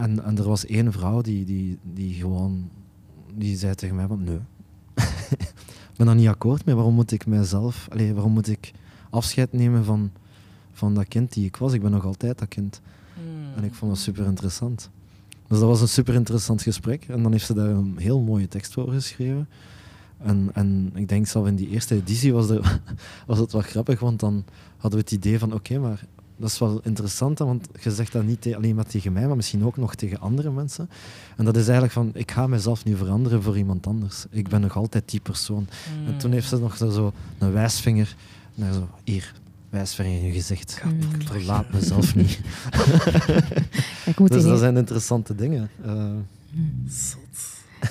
En, 0.00 0.24
en 0.24 0.38
er 0.38 0.48
was 0.48 0.66
één 0.66 0.92
vrouw 0.92 1.20
die, 1.20 1.44
die, 1.44 1.78
die 1.82 2.14
gewoon 2.14 2.70
die 3.34 3.56
zei 3.56 3.74
tegen 3.74 3.96
mij 3.96 4.06
van 4.06 4.24
nee. 4.24 4.38
ik 5.90 5.96
ben 5.96 6.06
daar 6.06 6.14
niet 6.14 6.28
akkoord 6.28 6.64
mee. 6.64 6.74
Waarom 6.74 6.94
moet 6.94 7.12
ik 7.12 7.26
mijzelf, 7.26 7.88
allez, 7.90 8.12
waarom 8.12 8.32
moet 8.32 8.48
ik 8.48 8.72
afscheid 9.10 9.52
nemen 9.52 9.84
van, 9.84 10.10
van 10.72 10.94
dat 10.94 11.08
kind 11.08 11.32
die 11.32 11.46
ik 11.46 11.56
was? 11.56 11.72
Ik 11.72 11.82
ben 11.82 11.90
nog 11.90 12.04
altijd 12.04 12.38
dat 12.38 12.48
kind. 12.48 12.80
Mm. 13.14 13.56
En 13.56 13.64
ik 13.64 13.74
vond 13.74 13.90
dat 13.92 14.00
super 14.00 14.26
interessant. 14.26 14.90
Dus 15.48 15.58
dat 15.58 15.68
was 15.68 15.80
een 15.80 15.88
super 15.88 16.14
interessant 16.14 16.62
gesprek. 16.62 17.04
En 17.08 17.22
dan 17.22 17.32
heeft 17.32 17.46
ze 17.46 17.54
daar 17.54 17.68
een 17.68 17.94
heel 17.98 18.20
mooie 18.20 18.48
tekst 18.48 18.72
voor 18.72 18.92
geschreven. 18.92 19.48
En, 20.18 20.50
en 20.52 20.90
ik 20.94 21.08
denk 21.08 21.26
zelf 21.26 21.46
in 21.46 21.56
die 21.56 21.68
eerste 21.68 21.94
editie 21.94 22.32
was, 22.32 22.50
er, 22.50 22.80
was 23.26 23.38
het 23.38 23.52
wel 23.52 23.62
grappig, 23.62 24.00
want 24.00 24.20
dan 24.20 24.44
hadden 24.76 24.98
we 25.00 25.04
het 25.04 25.14
idee 25.14 25.38
van 25.38 25.52
oké, 25.52 25.56
okay, 25.56 25.88
maar 25.88 26.06
dat 26.40 26.50
is 26.50 26.58
wel 26.58 26.80
interessant, 26.82 27.38
want 27.38 27.68
je 27.80 27.90
zegt 27.90 28.12
dat 28.12 28.24
niet 28.24 28.54
alleen 28.54 28.74
maar 28.74 28.86
tegen 28.86 29.12
mij, 29.12 29.26
maar 29.26 29.36
misschien 29.36 29.64
ook 29.64 29.76
nog 29.76 29.94
tegen 29.94 30.20
andere 30.20 30.50
mensen. 30.50 30.90
En 31.36 31.44
dat 31.44 31.56
is 31.56 31.62
eigenlijk 31.62 31.92
van, 31.92 32.10
ik 32.14 32.30
ga 32.30 32.46
mezelf 32.46 32.84
nu 32.84 32.96
veranderen 32.96 33.42
voor 33.42 33.56
iemand 33.56 33.86
anders. 33.86 34.26
Ik 34.30 34.48
ben 34.48 34.60
nog 34.60 34.76
altijd 34.76 35.10
die 35.10 35.20
persoon. 35.20 35.66
Mm. 36.00 36.06
En 36.06 36.18
toen 36.18 36.32
heeft 36.32 36.48
ze 36.48 36.58
nog 36.58 36.76
zo 36.76 37.12
een 37.38 37.52
wijsvinger 37.52 38.16
naar 38.54 38.72
zo, 38.72 38.88
hier, 39.04 39.34
wijsvinger 39.70 40.18
in 40.18 40.26
je 40.26 40.32
gezicht. 40.32 40.80
Mm. 40.84 40.98
Ik 41.20 41.28
verlaat 41.28 41.72
mezelf 41.72 42.14
niet. 42.20 42.40
dus 44.30 44.42
dat 44.42 44.58
zijn 44.58 44.76
interessante 44.76 45.34
dingen. 45.34 45.70
Uh, 45.86 45.92
mm. 46.50 46.88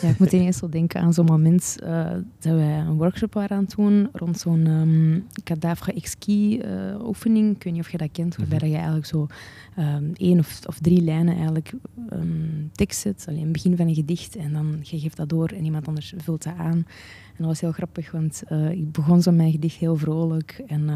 Ja, 0.02 0.10
ik 0.10 0.19
moet 0.19 0.32
ineens 0.32 0.58
zo 0.58 0.69
denken 0.69 1.02
aan 1.02 1.13
zo'n 1.13 1.25
moment 1.25 1.78
uh, 1.84 2.12
dat 2.39 2.54
wij 2.54 2.78
een 2.78 2.97
workshop 2.97 3.34
waren 3.34 3.58
aan 3.58 3.63
het 3.63 3.75
doen 3.75 4.10
rond 4.13 4.39
zo'n 4.39 4.65
um, 4.67 5.25
cadavre 5.43 5.93
exquis 5.93 6.58
uh, 6.58 7.06
oefening. 7.06 7.56
Ik 7.56 7.63
weet 7.63 7.73
niet 7.73 7.82
of 7.82 7.91
je 7.91 7.97
dat 7.97 8.12
kent, 8.12 8.36
waarbij 8.36 8.58
mm 8.58 8.63
-hmm. 8.63 8.71
je 8.71 8.78
eigenlijk 8.78 9.06
zo 9.06 9.28
um, 9.80 10.12
één 10.13 10.39
of, 10.39 10.60
of, 10.65 10.80
drie 10.80 11.02
lijnen 11.02 11.34
eigenlijk 11.34 11.73
um, 12.13 12.69
tekst 12.73 12.99
zet, 12.99 13.25
alleen 13.28 13.43
het 13.43 13.52
begin 13.52 13.78
van 13.78 13.88
een 13.88 13.95
gedicht, 13.95 14.36
en 14.36 14.54
dan 14.54 14.80
je 14.82 14.99
geeft 14.99 15.17
dat 15.17 15.30
door 15.30 15.47
en 15.47 15.63
iemand 15.63 15.88
anders 15.88 16.13
vult 16.17 16.43
dat 16.43 16.54
aan. 16.58 16.86
En 17.36 17.38
dat 17.38 17.47
was 17.47 17.62
heel 17.62 17.71
grappig, 17.71 18.12
want 18.12 18.43
uh, 18.49 18.71
ik 18.71 18.91
begon 18.91 19.21
zo 19.21 19.32
mijn 19.32 19.52
gedicht 19.52 19.78
heel 19.78 19.95
vrolijk 19.95 20.63
en 20.67 20.89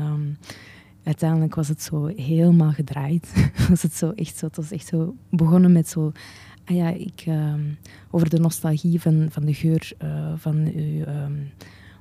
uiteindelijk 1.03 1.55
was 1.55 1.67
het 1.67 1.81
zo 1.81 2.05
helemaal 2.05 2.71
gedraaid. 2.71 3.51
was 3.69 3.81
het 3.81 3.93
zo 3.93 4.11
echt 4.11 4.37
zo, 4.37 4.45
het 4.45 4.55
was 4.55 4.71
echt 4.71 4.87
zo 4.87 5.15
begonnen 5.29 5.71
met 5.71 5.89
zo 5.89 6.11
Ah 6.65 6.75
ja, 6.75 6.89
ik, 6.89 7.25
uh, 7.27 7.53
over 8.11 8.29
de 8.29 8.39
nostalgie 8.39 9.01
van, 9.01 9.27
van 9.29 9.45
de 9.45 9.53
geur 9.53 9.91
uh, 10.03 10.33
van 10.35 10.55
uw 10.75 11.05
um, 11.07 11.51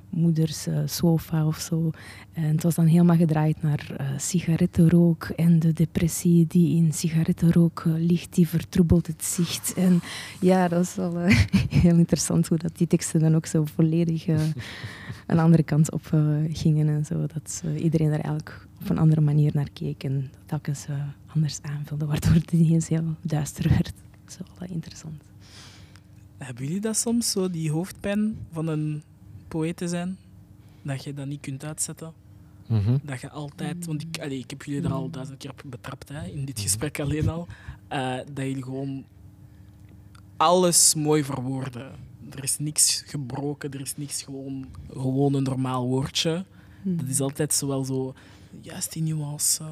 moeders 0.09 0.67
uh, 0.67 0.79
sofa 0.85 1.45
of 1.45 1.59
zo. 1.59 1.91
En 2.33 2.43
het 2.43 2.63
was 2.63 2.75
dan 2.75 2.85
helemaal 2.85 3.15
gedraaid 3.15 3.61
naar 3.61 3.95
uh, 4.01 4.07
sigarettenrook 4.17 5.23
en 5.23 5.59
de 5.59 5.73
depressie 5.73 6.47
die 6.47 6.75
in 6.75 6.93
sigarettenrook 6.93 7.83
ligt, 7.85 8.35
die 8.35 8.47
vertroebelt 8.47 9.07
het 9.07 9.23
zicht. 9.23 9.73
En 9.73 10.01
ja, 10.39 10.67
dat 10.67 10.83
is 10.83 10.95
wel 10.95 11.17
heel 11.83 11.97
interessant 11.97 12.47
hoe 12.47 12.57
dat 12.57 12.77
die 12.77 12.87
teksten 12.87 13.19
dan 13.19 13.35
ook 13.35 13.45
zo 13.45 13.65
volledig 13.65 14.27
een 15.27 15.39
andere 15.39 15.63
kant 15.63 15.91
op 15.91 16.09
gingen 16.51 16.87
en 16.87 17.05
zo. 17.05 17.25
Dat 17.33 17.63
iedereen 17.77 18.11
er 18.11 18.19
eigenlijk 18.19 18.67
op 18.81 18.89
een 18.89 18.97
andere 18.97 19.21
manier 19.21 19.51
naar 19.53 19.69
keek 19.73 20.03
en 20.03 20.31
telkens 20.45 20.85
anders 21.27 21.59
aanvulde, 21.61 22.05
waardoor 22.05 22.33
het 22.33 22.51
ineens 22.51 22.87
heel 22.87 23.15
duister 23.21 23.69
werd. 23.69 24.02
Dat 24.37 24.47
is 24.53 24.59
wel 24.59 24.69
interessant. 24.69 25.23
Hebben 26.37 26.65
jullie 26.65 26.81
dat 26.81 26.97
soms, 26.97 27.31
zo 27.31 27.49
die 27.49 27.71
hoofdpijn 27.71 28.37
van 28.51 28.67
een 28.67 29.03
poëet 29.47 29.77
te 29.77 29.87
zijn? 29.87 30.17
Dat 30.81 31.03
je 31.03 31.13
dat 31.13 31.27
niet 31.27 31.41
kunt 31.41 31.65
uitzetten? 31.65 32.13
Mm 32.67 32.79
-hmm. 32.79 32.99
Dat 33.03 33.21
je 33.21 33.29
altijd, 33.29 33.85
want 33.85 34.01
ik, 34.01 34.19
allez, 34.21 34.39
ik 34.39 34.49
heb 34.49 34.63
jullie 34.63 34.83
er 34.83 34.91
al 34.91 35.09
duizend 35.09 35.37
keer 35.37 35.49
op 35.49 35.63
betrapt, 35.65 36.09
hè, 36.09 36.25
in 36.25 36.45
dit 36.45 36.59
gesprek 36.59 36.99
alleen 36.99 37.29
al, 37.29 37.47
uh, 37.91 38.17
dat 38.17 38.45
jullie 38.45 38.63
gewoon 38.63 39.05
alles 40.37 40.95
mooi 40.95 41.23
verwoorden. 41.23 41.91
Er 42.31 42.43
is 42.43 42.57
niks 42.57 43.03
gebroken, 43.05 43.71
er 43.71 43.81
is 43.81 43.97
niks 43.97 44.23
gewoon, 44.23 44.67
gewoon 44.91 45.33
een 45.33 45.43
normaal 45.43 45.87
woordje. 45.87 46.45
Mm. 46.81 46.97
Dat 46.97 47.07
is 47.07 47.19
altijd 47.19 47.53
zowel 47.53 47.85
zo 47.85 48.13
juist 48.61 48.93
die 48.93 49.03
nuance. 49.03 49.63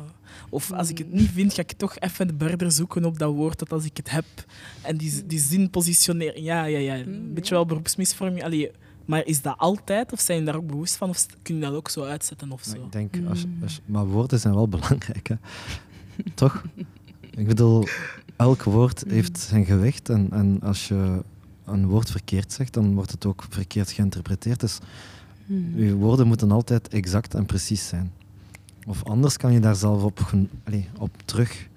Of 0.50 0.72
als 0.72 0.90
ik 0.90 0.98
het 0.98 1.12
niet 1.12 1.30
vind, 1.30 1.54
ga 1.54 1.62
ik 1.62 1.72
toch 1.72 2.00
even 2.00 2.36
verder 2.38 2.72
zoeken 2.72 3.06
op 3.06 3.20
dat 3.20 3.34
woord 3.34 3.60
dat 3.60 3.72
als 3.72 3.86
ik 3.86 3.98
het 3.98 4.10
heb. 4.10 4.26
En 4.82 4.98
die, 4.98 5.26
die 5.26 5.40
zin 5.40 5.70
positioneren. 5.70 6.44
Ja, 6.44 6.66
ja, 6.66 6.78
ja. 6.78 6.96
Een 6.96 7.34
beetje 7.34 7.54
wel 7.54 7.66
beroepsmisvorming. 7.66 8.44
Allee, 8.44 8.72
maar 9.06 9.26
is 9.26 9.42
dat 9.42 9.58
altijd? 9.58 10.12
Of 10.12 10.20
zijn 10.20 10.40
je 10.40 10.46
daar 10.46 10.56
ook 10.56 10.68
bewust 10.68 10.96
van? 10.96 11.10
Of 11.10 11.26
kun 11.42 11.56
je 11.56 11.62
dat 11.62 11.74
ook 11.74 11.90
zo 11.90 12.04
uitzetten? 12.04 12.52
Of 12.52 12.64
zo? 12.64 12.76
Maar 12.76 12.86
ik 12.86 12.92
denk, 12.92 13.30
als, 13.30 13.46
als, 13.64 13.82
maar 13.86 14.06
woorden 14.06 14.40
zijn 14.40 14.54
wel 14.54 14.68
belangrijk. 14.68 15.28
Hè? 15.28 15.36
Toch? 16.34 16.64
Ik 17.30 17.48
bedoel, 17.48 17.88
elk 18.36 18.64
woord 18.64 19.04
heeft 19.08 19.40
zijn 19.40 19.66
gewicht. 19.66 20.10
En, 20.10 20.28
en 20.32 20.62
als 20.62 20.88
je 20.88 21.24
een 21.66 21.88
woord 21.88 22.12
verkeerd 22.12 22.54
zegt, 22.54 22.74
dan 22.74 22.94
wordt 22.94 23.12
het 23.12 23.26
ook 23.26 23.46
verkeerd 23.50 23.92
geïnterpreteerd. 23.92 24.60
Dus 24.60 24.78
je 25.76 25.96
woorden 25.96 26.28
moeten 26.28 26.52
altijd 26.52 26.88
exact 26.88 27.34
en 27.34 27.46
precies 27.46 27.88
zijn. 27.88 28.12
Of 28.88 29.04
anders 29.04 29.38
kan 29.38 29.54
je 29.54 29.60
daar 29.60 29.76
zelf 29.76 30.04
op, 30.04 30.20
allez, 30.64 30.86
op 30.98 31.10
terug 31.26 31.70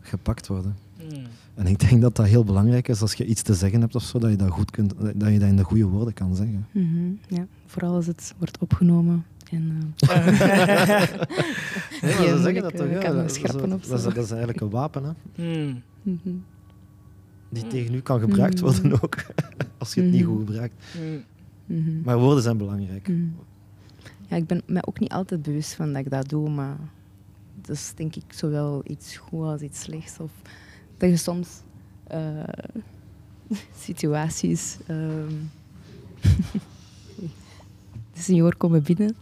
gepakt 0.00 0.46
worden. 0.46 0.76
Mm. 1.02 1.24
En 1.54 1.66
ik 1.66 1.78
denk 1.88 2.00
dat 2.00 2.16
dat 2.16 2.26
heel 2.26 2.44
belangrijk 2.44 2.88
is 2.88 3.00
als 3.00 3.14
je 3.14 3.26
iets 3.26 3.42
te 3.42 3.54
zeggen 3.54 3.80
hebt 3.80 3.94
of 3.94 4.02
zo, 4.02 4.18
dat 4.18 4.30
je 4.30 4.36
dat 4.36 4.50
goed 4.50 4.70
kunt, 4.70 4.94
dat 4.98 5.32
je 5.32 5.38
dat 5.38 5.48
in 5.48 5.56
de 5.56 5.62
goede 5.62 5.84
woorden 5.84 6.14
kan 6.14 6.34
zeggen. 6.34 6.66
Mm 6.72 6.92
-hmm. 6.92 7.18
Ja, 7.28 7.46
vooral 7.66 7.94
als 7.94 8.06
het 8.06 8.34
wordt 8.38 8.58
opgenomen. 8.58 9.24
En, 9.50 9.62
uh... 10.10 10.26
nee, 12.02 12.14
maar 12.14 12.26
ze 12.26 12.38
zeggen 12.42 12.62
dat 12.62 12.76
toch, 12.76 12.88
ja. 12.88 13.12
Dat, 13.12 13.38
dat, 13.42 13.70
dat, 13.70 13.98
is, 13.98 14.02
dat 14.02 14.16
is 14.16 14.30
eigenlijk 14.30 14.60
een 14.60 14.70
wapen, 14.70 15.04
hè. 15.04 15.42
Mm. 15.42 15.82
Mm 16.02 16.20
-hmm. 16.22 16.44
Die 17.48 17.66
tegen 17.66 17.94
u 17.94 18.00
kan 18.00 18.20
gebruikt 18.20 18.60
worden 18.60 18.92
ook, 19.02 19.16
als 19.78 19.94
je 19.94 20.02
het 20.02 20.10
niet 20.10 20.24
goed 20.24 20.38
gebruikt. 20.38 20.84
-hmm. 21.66 22.00
Maar 22.04 22.18
woorden 22.18 22.42
zijn 22.42 22.56
belangrijk. 22.56 23.10
Ja, 24.26 24.36
ik 24.36 24.46
ben 24.46 24.62
me 24.66 24.86
ook 24.86 24.98
niet 24.98 25.12
altijd 25.12 25.42
bewust 25.42 25.74
van 25.74 25.92
dat 25.92 26.04
ik 26.04 26.10
dat 26.10 26.28
doe, 26.28 26.50
maar 26.50 26.76
dat 27.60 27.76
is 27.76 27.92
denk 27.94 28.16
ik 28.16 28.24
zowel 28.28 28.82
iets 28.86 29.16
goed 29.16 29.44
als 29.44 29.60
iets 29.60 29.80
slechts. 29.80 30.18
Of 30.18 30.30
dat 30.96 31.10
je 31.10 31.16
soms 31.16 31.48
uh, 32.12 32.42
situaties. 33.86 34.76
Um, 34.88 35.50
de 38.12 38.20
senioor 38.20 38.56
komen 38.56 38.82
binnen. 38.82 39.16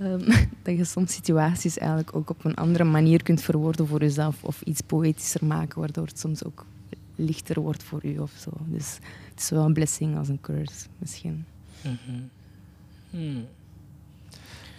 Um, 0.00 0.24
dat 0.62 0.76
je 0.76 0.84
soms 0.84 1.12
situaties 1.12 1.78
eigenlijk 1.78 2.16
ook 2.16 2.30
op 2.30 2.44
een 2.44 2.54
andere 2.54 2.84
manier 2.84 3.22
kunt 3.22 3.40
verwoorden 3.40 3.86
voor 3.86 4.00
jezelf 4.00 4.44
of 4.44 4.62
iets 4.62 4.80
poëtischer 4.80 5.44
maken, 5.44 5.80
waardoor 5.80 6.06
het 6.06 6.18
soms 6.18 6.44
ook 6.44 6.66
lichter 7.14 7.60
wordt 7.60 7.82
voor 7.82 8.04
u 8.04 8.18
of 8.18 8.32
zo. 8.38 8.50
Dus 8.66 8.98
het 9.30 9.38
is 9.38 9.46
zowel 9.46 9.64
een 9.64 9.72
blessing 9.72 10.16
als 10.16 10.28
een 10.28 10.40
curse, 10.40 10.86
misschien. 10.98 11.44
Mm. 13.10 13.46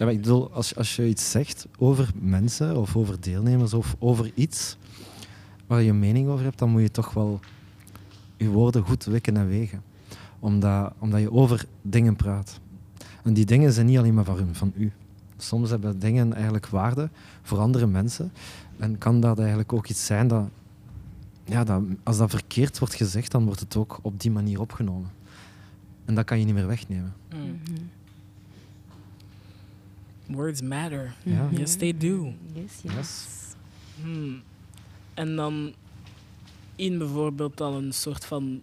Ja, 0.00 0.08
ik 0.08 0.20
bedoel, 0.20 0.52
als, 0.52 0.76
als 0.76 0.96
je 0.96 1.08
iets 1.08 1.30
zegt 1.30 1.66
over 1.78 2.10
mensen 2.14 2.76
of 2.76 2.96
over 2.96 3.20
deelnemers 3.20 3.74
of 3.74 3.96
over 3.98 4.30
iets 4.34 4.76
waar 5.66 5.82
je 5.82 5.92
mening 5.92 6.28
over 6.28 6.44
hebt, 6.44 6.58
dan 6.58 6.70
moet 6.70 6.82
je 6.82 6.90
toch 6.90 7.12
wel 7.12 7.40
je 8.36 8.48
woorden 8.48 8.82
goed 8.82 9.04
wikken 9.04 9.36
en 9.36 9.48
wegen. 9.48 9.82
Omdat, 10.38 10.92
omdat 10.98 11.20
je 11.20 11.32
over 11.32 11.64
dingen 11.82 12.16
praat. 12.16 12.60
En 13.22 13.32
die 13.34 13.44
dingen 13.44 13.72
zijn 13.72 13.86
niet 13.86 13.98
alleen 13.98 14.14
maar 14.14 14.24
van, 14.24 14.48
van 14.52 14.72
u. 14.76 14.92
Soms 15.36 15.70
hebben 15.70 15.98
dingen 15.98 16.32
eigenlijk 16.32 16.66
waarde 16.66 17.10
voor 17.42 17.58
andere 17.58 17.86
mensen. 17.86 18.32
En 18.78 18.98
kan 18.98 19.20
dat 19.20 19.38
eigenlijk 19.38 19.72
ook 19.72 19.88
iets 19.88 20.06
zijn 20.06 20.28
dat, 20.28 20.48
ja, 21.44 21.64
dat 21.64 21.82
als 22.02 22.18
dat 22.18 22.30
verkeerd 22.30 22.78
wordt 22.78 22.94
gezegd, 22.94 23.30
dan 23.30 23.44
wordt 23.44 23.60
het 23.60 23.76
ook 23.76 23.98
op 24.02 24.20
die 24.20 24.30
manier 24.30 24.60
opgenomen. 24.60 25.10
En 26.04 26.14
dat 26.14 26.24
kan 26.24 26.38
je 26.38 26.44
niet 26.44 26.54
meer 26.54 26.66
wegnemen. 26.66 27.14
Mm. 27.34 27.60
Words 30.30 30.62
matter. 30.62 31.14
Yes, 31.50 31.76
they 31.76 31.96
do. 31.96 32.32
Yes, 32.54 32.80
yes. 32.82 32.94
Yes. 32.94 33.26
Hmm. 34.02 34.42
En 35.14 35.36
dan 35.36 35.74
in 36.76 36.98
bijvoorbeeld 36.98 37.56
dan 37.56 37.74
een 37.74 37.92
soort 37.92 38.24
van 38.24 38.62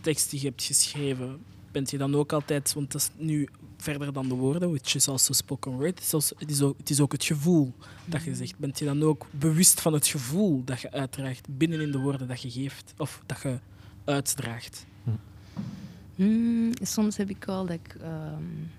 tekst 0.00 0.30
die 0.30 0.40
je 0.40 0.46
hebt 0.46 0.62
geschreven, 0.62 1.38
bent 1.72 1.90
je 1.90 1.98
dan 1.98 2.14
ook 2.14 2.32
altijd, 2.32 2.72
want 2.72 2.92
dat 2.92 3.00
is 3.00 3.24
nu 3.24 3.48
verder 3.76 4.12
dan 4.12 4.28
de 4.28 4.34
woorden, 4.34 4.70
which 4.70 4.94
is 4.94 5.08
also 5.08 5.32
spoken 5.32 5.72
word, 5.72 5.88
het 5.88 6.00
is, 6.00 6.14
also, 6.14 6.34
het 6.38 6.50
is, 6.50 6.62
ook, 6.62 6.78
het 6.78 6.90
is 6.90 7.00
ook 7.00 7.12
het 7.12 7.24
gevoel 7.24 7.72
dat 8.04 8.22
je 8.22 8.34
zegt. 8.34 8.58
Bent 8.58 8.78
je 8.78 8.84
dan 8.84 9.02
ook 9.02 9.26
bewust 9.30 9.80
van 9.80 9.92
het 9.92 10.06
gevoel 10.06 10.64
dat 10.64 10.80
je 10.80 10.90
uitdraagt 10.90 11.56
binnen 11.56 11.80
in 11.80 11.92
de 11.92 11.98
woorden 11.98 12.28
dat 12.28 12.42
je 12.42 12.50
geeft, 12.50 12.94
of 12.96 13.22
dat 13.26 13.40
je 13.42 13.58
uitdraagt? 14.04 14.86
Mm, 16.14 16.72
soms 16.82 17.16
heb 17.16 17.30
ik 17.30 17.44
wel 17.44 17.66
dat 17.66 17.74
ik 17.74 17.96
um, 18.02 18.70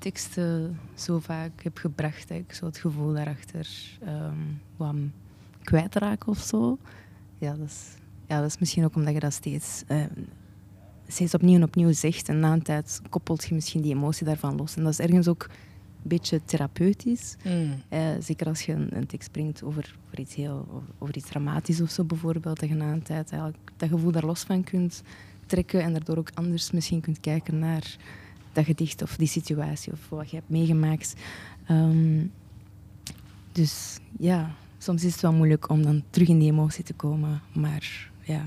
teksten 0.00 0.78
zo 0.94 1.18
vaak 1.18 1.62
heb 1.62 1.78
gebracht 1.78 2.28
dat 2.28 2.38
ik 2.38 2.52
zo 2.52 2.64
het 2.64 2.78
gevoel 2.78 3.12
daarachter 3.12 3.68
um, 4.08 4.60
wat 4.76 4.94
kwijtraak 5.62 6.26
of 6.26 6.38
zo. 6.38 6.78
Ja 7.38 7.54
dat, 7.56 7.66
is, 7.66 7.84
ja, 8.26 8.40
dat 8.40 8.48
is 8.48 8.58
misschien 8.58 8.84
ook 8.84 8.94
omdat 8.94 9.14
je 9.14 9.20
dat 9.20 9.32
steeds, 9.32 9.82
uh, 9.88 10.04
steeds 11.06 11.34
opnieuw 11.34 11.54
en 11.54 11.62
opnieuw 11.62 11.92
zegt. 11.92 12.28
En 12.28 12.40
na 12.40 12.52
een 12.52 12.62
tijd 12.62 13.00
koppelt 13.08 13.44
je 13.44 13.54
misschien 13.54 13.82
die 13.82 13.94
emotie 13.94 14.26
daarvan 14.26 14.56
los. 14.56 14.76
En 14.76 14.82
dat 14.82 14.92
is 14.92 14.98
ergens 14.98 15.28
ook 15.28 15.42
een 15.42 16.08
beetje 16.08 16.44
therapeutisch. 16.44 17.36
Mm. 17.44 17.82
Uh, 17.90 18.08
zeker 18.20 18.46
als 18.46 18.62
je 18.62 18.72
een, 18.72 18.96
een 18.96 19.06
tekst 19.06 19.30
brengt 19.30 19.62
over, 19.62 19.96
over, 20.06 20.20
iets 20.20 20.34
heel, 20.34 20.68
over, 20.70 20.88
over, 20.98 21.16
iets 21.16 21.28
dramatisch 21.28 21.80
of 21.80 21.90
zo 21.90 22.04
bijvoorbeeld. 22.04 22.60
Dat 22.60 22.68
je 22.68 22.74
na 22.74 22.92
een 22.92 23.02
tijd 23.02 23.30
eigenlijk 23.30 23.72
dat 23.76 23.88
gevoel 23.88 24.12
daar 24.12 24.26
los 24.26 24.42
van 24.42 24.64
kunt 24.64 25.02
trekken. 25.46 25.82
En 25.82 25.92
daardoor 25.92 26.16
ook 26.16 26.30
anders 26.34 26.70
misschien 26.70 27.00
kunt 27.00 27.20
kijken 27.20 27.58
naar 27.58 27.96
dat 28.52 28.64
gedicht 28.64 29.02
of 29.02 29.16
die 29.16 29.28
situatie 29.28 29.92
of 29.92 30.08
wat 30.08 30.30
je 30.30 30.36
hebt 30.36 30.48
meegemaakt. 30.48 31.14
Um, 31.70 32.32
dus 33.52 33.98
ja, 34.18 34.54
soms 34.78 35.04
is 35.04 35.12
het 35.12 35.20
wel 35.20 35.32
moeilijk 35.32 35.68
om 35.68 35.82
dan 35.82 36.02
terug 36.10 36.28
in 36.28 36.38
die 36.38 36.50
emotie 36.50 36.84
te 36.84 36.94
komen. 36.94 37.42
Maar 37.52 38.10
ja, 38.22 38.44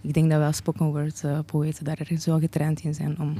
ik 0.00 0.14
denk 0.14 0.30
dat 0.30 0.38
wel 0.38 0.52
spoken 0.52 0.86
word 0.86 1.22
uh, 1.24 1.38
poëten 1.46 1.84
daar 1.84 1.98
ergens 1.98 2.26
wel 2.26 2.40
getraind 2.40 2.80
in 2.80 2.94
zijn 2.94 3.18
om 3.18 3.34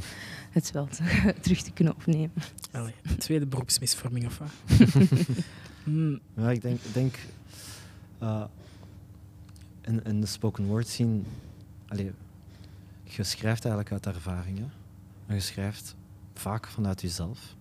het 0.51 0.71
wel 0.71 0.87
te, 0.87 1.03
terug 1.43 1.63
te 1.63 1.73
kunnen 1.73 1.95
opnemen. 1.95 2.43
Allee, 2.71 2.95
tweede 3.19 3.47
beroepsmisvorming 3.47 4.27
of 4.27 4.39
wat? 4.39 4.51
mm. 5.85 6.21
Ja, 6.37 6.51
ik 6.51 6.63
denk, 6.63 6.81
denk 6.93 7.19
uh, 8.23 8.45
in, 9.81 10.05
in 10.05 10.21
de 10.21 10.27
spoken 10.27 10.67
word 10.67 10.89
scene, 10.89 11.21
allee, 11.89 12.13
je 13.05 13.25
schrijft 13.25 13.65
eigenlijk 13.65 13.93
uit 13.93 14.15
ervaringen. 14.15 14.73
Je 15.35 15.41
schrijft 15.41 15.97
vaak 16.35 16.67
vanuit 16.67 17.01
jezelf. 17.01 17.57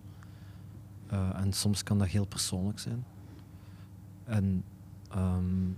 Uh, 1.12 1.30
en 1.34 1.52
soms 1.52 1.82
kan 1.82 1.98
dat 1.98 2.08
heel 2.08 2.26
persoonlijk 2.26 2.78
zijn. 2.78 3.04
En 4.24 4.64
um, 5.16 5.76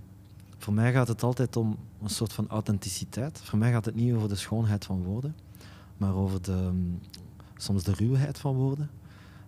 voor 0.57 0.73
mij 0.73 0.91
gaat 0.91 1.07
het 1.07 1.23
altijd 1.23 1.55
om 1.55 1.77
een 2.01 2.09
soort 2.09 2.33
van 2.33 2.47
authenticiteit. 2.47 3.41
Voor 3.41 3.59
mij 3.59 3.71
gaat 3.71 3.85
het 3.85 3.95
niet 3.95 4.13
over 4.13 4.29
de 4.29 4.35
schoonheid 4.35 4.85
van 4.85 5.03
woorden, 5.03 5.35
maar 5.97 6.15
over 6.15 6.41
de, 6.41 6.69
mm, 6.73 6.99
soms 7.57 7.83
de 7.83 7.93
ruwheid 7.93 8.39
van 8.39 8.55
woorden. 8.55 8.89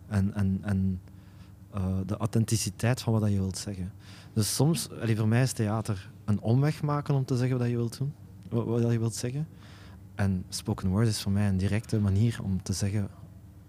En, 0.07 0.33
en, 0.33 0.59
en 0.61 1.01
uh, 1.75 1.97
de 2.05 2.17
authenticiteit 2.17 3.01
van 3.01 3.13
wat 3.13 3.29
je 3.29 3.39
wilt 3.39 3.57
zeggen. 3.57 3.91
Dus 4.33 4.55
soms, 4.55 4.89
allee, 4.91 5.17
voor 5.17 5.27
mij 5.27 5.41
is 5.41 5.51
theater 5.51 6.09
een 6.25 6.41
omweg 6.41 6.81
maken 6.81 7.15
om 7.15 7.25
te 7.25 7.37
zeggen 7.37 7.57
wat 7.57 7.67
je 7.67 7.75
wilt 7.75 7.97
doen, 7.97 8.13
wat 8.49 8.91
je 8.91 8.99
wilt 8.99 9.15
zeggen. 9.15 9.47
En 10.17 10.43
spoken 10.49 10.89
word 10.89 11.07
is 11.07 11.21
voor 11.21 11.31
mij 11.31 11.47
een 11.47 11.57
directe 11.57 11.99
manier 11.99 12.39
om 12.43 12.63
te 12.63 12.73
zeggen 12.73 13.09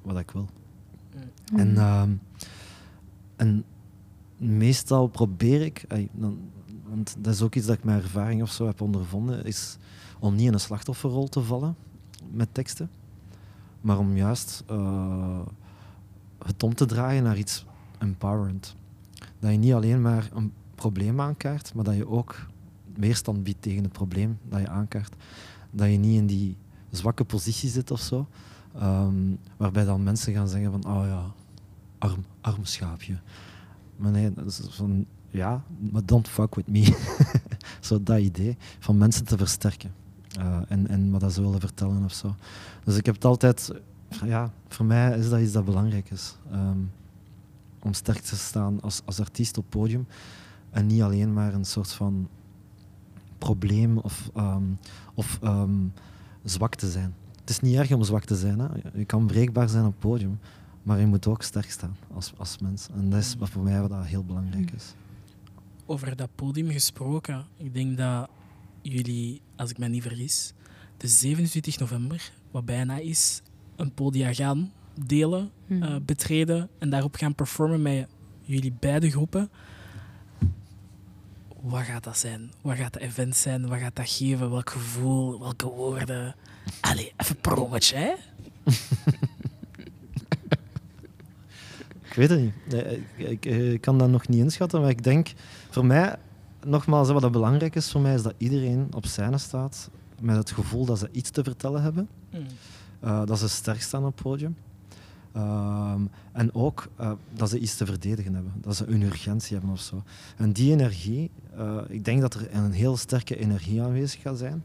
wat 0.02 0.18
ik 0.18 0.30
wil. 0.30 0.48
Mm. 1.52 1.58
En, 1.58 1.74
uh, 1.74 2.02
en 3.36 3.64
meestal 4.36 5.06
probeer 5.06 5.62
ik, 5.62 5.86
want 6.88 7.16
dat 7.18 7.34
is 7.34 7.42
ook 7.42 7.54
iets 7.54 7.66
dat 7.66 7.76
ik 7.76 7.84
met 7.84 8.02
ervaring 8.02 8.42
of 8.42 8.50
zo 8.52 8.66
heb 8.66 8.80
ondervonden, 8.80 9.44
is 9.44 9.76
om 10.18 10.34
niet 10.34 10.46
in 10.46 10.52
een 10.52 10.60
slachtofferrol 10.60 11.28
te 11.28 11.42
vallen 11.42 11.76
met 12.30 12.48
teksten, 12.52 12.90
maar 13.80 13.98
om 13.98 14.16
juist 14.16 14.64
uh, 14.70 15.40
het 16.44 16.62
om 16.62 16.74
te 16.74 16.86
draaien 16.86 17.22
naar 17.22 17.38
iets 17.38 17.66
empowerend. 17.98 18.76
Dat 19.38 19.50
je 19.50 19.56
niet 19.56 19.72
alleen 19.72 20.02
maar 20.02 20.28
een 20.34 20.52
probleem 20.74 21.20
aankaart, 21.20 21.74
maar 21.74 21.84
dat 21.84 21.96
je 21.96 22.08
ook 22.08 22.46
weerstand 22.94 23.42
biedt 23.42 23.62
tegen 23.62 23.82
het 23.82 23.92
probleem 23.92 24.38
dat 24.48 24.60
je 24.60 24.68
aankaart. 24.68 25.14
Dat 25.70 25.90
je 25.90 25.96
niet 25.96 26.16
in 26.16 26.26
die 26.26 26.56
zwakke 26.90 27.24
positie 27.24 27.70
zit 27.70 27.90
of 27.90 28.00
zo, 28.00 28.26
um, 28.82 29.38
waarbij 29.56 29.84
dan 29.84 30.02
mensen 30.02 30.32
gaan 30.32 30.48
zeggen 30.48 30.70
van, 30.70 30.96
oh 30.96 31.06
ja, 31.06 31.32
arm, 31.98 32.24
arm 32.40 32.64
schaapje. 32.64 33.18
Maar 33.96 34.10
nee, 34.10 34.32
dat 34.32 34.46
is 34.46 34.60
van, 34.68 35.06
ja, 35.30 35.62
maar 35.90 36.04
don't 36.04 36.28
fuck 36.28 36.54
with 36.54 36.68
me. 36.68 36.96
zo 37.80 38.02
dat 38.02 38.18
idee 38.18 38.56
van 38.78 38.96
mensen 38.96 39.24
te 39.24 39.36
versterken. 39.36 39.92
Uh, 40.38 40.58
en, 40.68 40.88
en 40.88 41.10
wat 41.10 41.20
dat 41.20 41.32
ze 41.32 41.42
willen 41.42 41.60
vertellen 41.60 42.04
of 42.04 42.12
zo. 42.12 42.34
Dus 42.84 42.96
ik 42.96 43.06
heb 43.06 43.14
het 43.14 43.24
altijd, 43.24 43.72
ja, 44.24 44.52
voor 44.68 44.86
mij 44.86 45.18
is 45.18 45.28
dat 45.28 45.40
iets 45.40 45.52
dat 45.52 45.64
belangrijk 45.64 46.10
is. 46.10 46.36
Um, 46.52 46.90
om 47.82 47.92
sterk 47.92 48.20
te 48.20 48.36
staan 48.36 48.80
als, 48.80 49.02
als 49.04 49.20
artiest 49.20 49.58
op 49.58 49.64
podium. 49.68 50.06
En 50.70 50.86
niet 50.86 51.02
alleen 51.02 51.32
maar 51.32 51.54
een 51.54 51.64
soort 51.64 51.92
van 51.92 52.28
probleem 53.38 53.98
of, 53.98 54.30
um, 54.36 54.78
of 55.14 55.38
um, 55.44 55.92
zwak 56.44 56.74
te 56.74 56.90
zijn. 56.90 57.14
Het 57.40 57.50
is 57.50 57.60
niet 57.60 57.74
erg 57.76 57.92
om 57.92 58.02
zwak 58.04 58.24
te 58.24 58.36
zijn. 58.36 58.58
Hè. 58.58 58.66
Je 58.94 59.04
kan 59.04 59.26
breekbaar 59.26 59.68
zijn 59.68 59.84
op 59.84 59.90
het 59.90 60.00
podium, 60.00 60.38
maar 60.82 61.00
je 61.00 61.06
moet 61.06 61.26
ook 61.26 61.42
sterk 61.42 61.70
staan 61.70 61.96
als, 62.14 62.32
als 62.36 62.58
mens. 62.58 62.88
En 62.94 63.10
dat 63.10 63.20
is 63.20 63.34
wat 63.38 63.48
voor 63.48 63.62
mij 63.62 63.80
wat 63.80 63.90
dat 63.90 64.04
heel 64.04 64.24
belangrijk 64.24 64.70
is. 64.70 64.94
Over 65.86 66.16
dat 66.16 66.28
podium 66.34 66.70
gesproken, 66.70 67.44
ik 67.56 67.74
denk 67.74 67.96
dat 67.98 68.28
jullie, 68.82 69.40
als 69.56 69.70
ik 69.70 69.78
me 69.78 69.88
niet 69.88 70.02
vergis, 70.02 70.52
de 70.96 71.08
27 71.08 71.78
november, 71.78 72.32
wat 72.50 72.64
bijna 72.64 72.96
is, 72.98 73.42
een 73.76 73.92
podia 73.94 74.32
gaan 74.34 74.72
delen, 75.06 75.50
Mhm. 75.66 75.82
uh, 75.82 75.96
betreden 76.04 76.68
en 76.78 76.90
daarop 76.90 77.14
gaan 77.14 77.34
performen 77.34 77.82
met 77.82 78.06
jullie 78.42 78.72
beide 78.80 79.10
groepen. 79.10 79.50
Wat 81.60 81.82
gaat 81.82 82.04
dat 82.04 82.18
zijn? 82.18 82.52
Wat 82.60 82.76
gaat 82.76 82.92
dat 82.92 83.02
event 83.02 83.36
zijn? 83.36 83.68
Wat 83.68 83.78
gaat 83.78 83.96
dat 83.96 84.08
geven? 84.08 84.50
Welk 84.50 84.70
gevoel? 84.70 85.40
Welke 85.40 85.66
woorden? 85.66 86.34
Allee, 86.80 87.12
even 87.16 87.36
prometje, 87.36 87.96
hè? 87.96 88.12
ik 92.08 92.14
weet 92.14 92.30
het 92.30 92.40
niet. 92.40 92.52
Ik, 92.72 93.02
ik, 93.16 93.44
ik, 93.44 93.80
kan 93.80 93.98
dat 93.98 94.08
nog 94.08 94.28
niet 94.28 94.40
inschatten, 94.40 94.80
maar 94.80 94.90
ik 94.90 95.04
denk, 95.04 95.32
voor 95.70 95.84
mij, 95.84 96.16
nogmaals, 96.64 97.08
wat 97.10 97.22
dat 97.22 97.32
belangrijk 97.32 97.74
is 97.74 97.90
voor 97.90 98.00
mij, 98.00 98.14
is 98.14 98.22
dat 98.22 98.34
iedereen 98.38 98.88
op 98.94 99.06
scène 99.06 99.38
staat 99.38 99.90
met 100.20 100.36
het 100.36 100.50
gevoel 100.50 100.84
dat 100.84 100.98
ze 100.98 101.08
iets 101.12 101.30
te 101.30 101.42
vertellen 101.42 101.82
hebben. 101.82 102.08
Mm. 102.30 102.46
Uh, 103.04 103.24
dat 103.24 103.38
ze 103.38 103.48
sterk 103.48 103.82
staan 103.82 104.04
op 104.04 104.12
het 104.14 104.22
podium. 104.22 104.56
Um, 105.36 106.10
en 106.32 106.54
ook 106.54 106.88
uh, 107.00 107.12
dat 107.34 107.50
ze 107.50 107.58
iets 107.58 107.76
te 107.76 107.86
verdedigen 107.86 108.34
hebben, 108.34 108.52
dat 108.60 108.76
ze 108.76 108.86
een 108.86 109.02
urgentie 109.02 109.56
hebben 109.56 109.74
of 109.74 109.80
zo. 109.80 110.02
En 110.36 110.52
die 110.52 110.72
energie, 110.72 111.30
uh, 111.58 111.80
ik 111.88 112.04
denk 112.04 112.20
dat 112.20 112.34
er 112.34 112.54
een 112.54 112.72
heel 112.72 112.96
sterke 112.96 113.36
energie 113.36 113.82
aanwezig 113.82 114.20
gaat 114.20 114.38
zijn. 114.38 114.62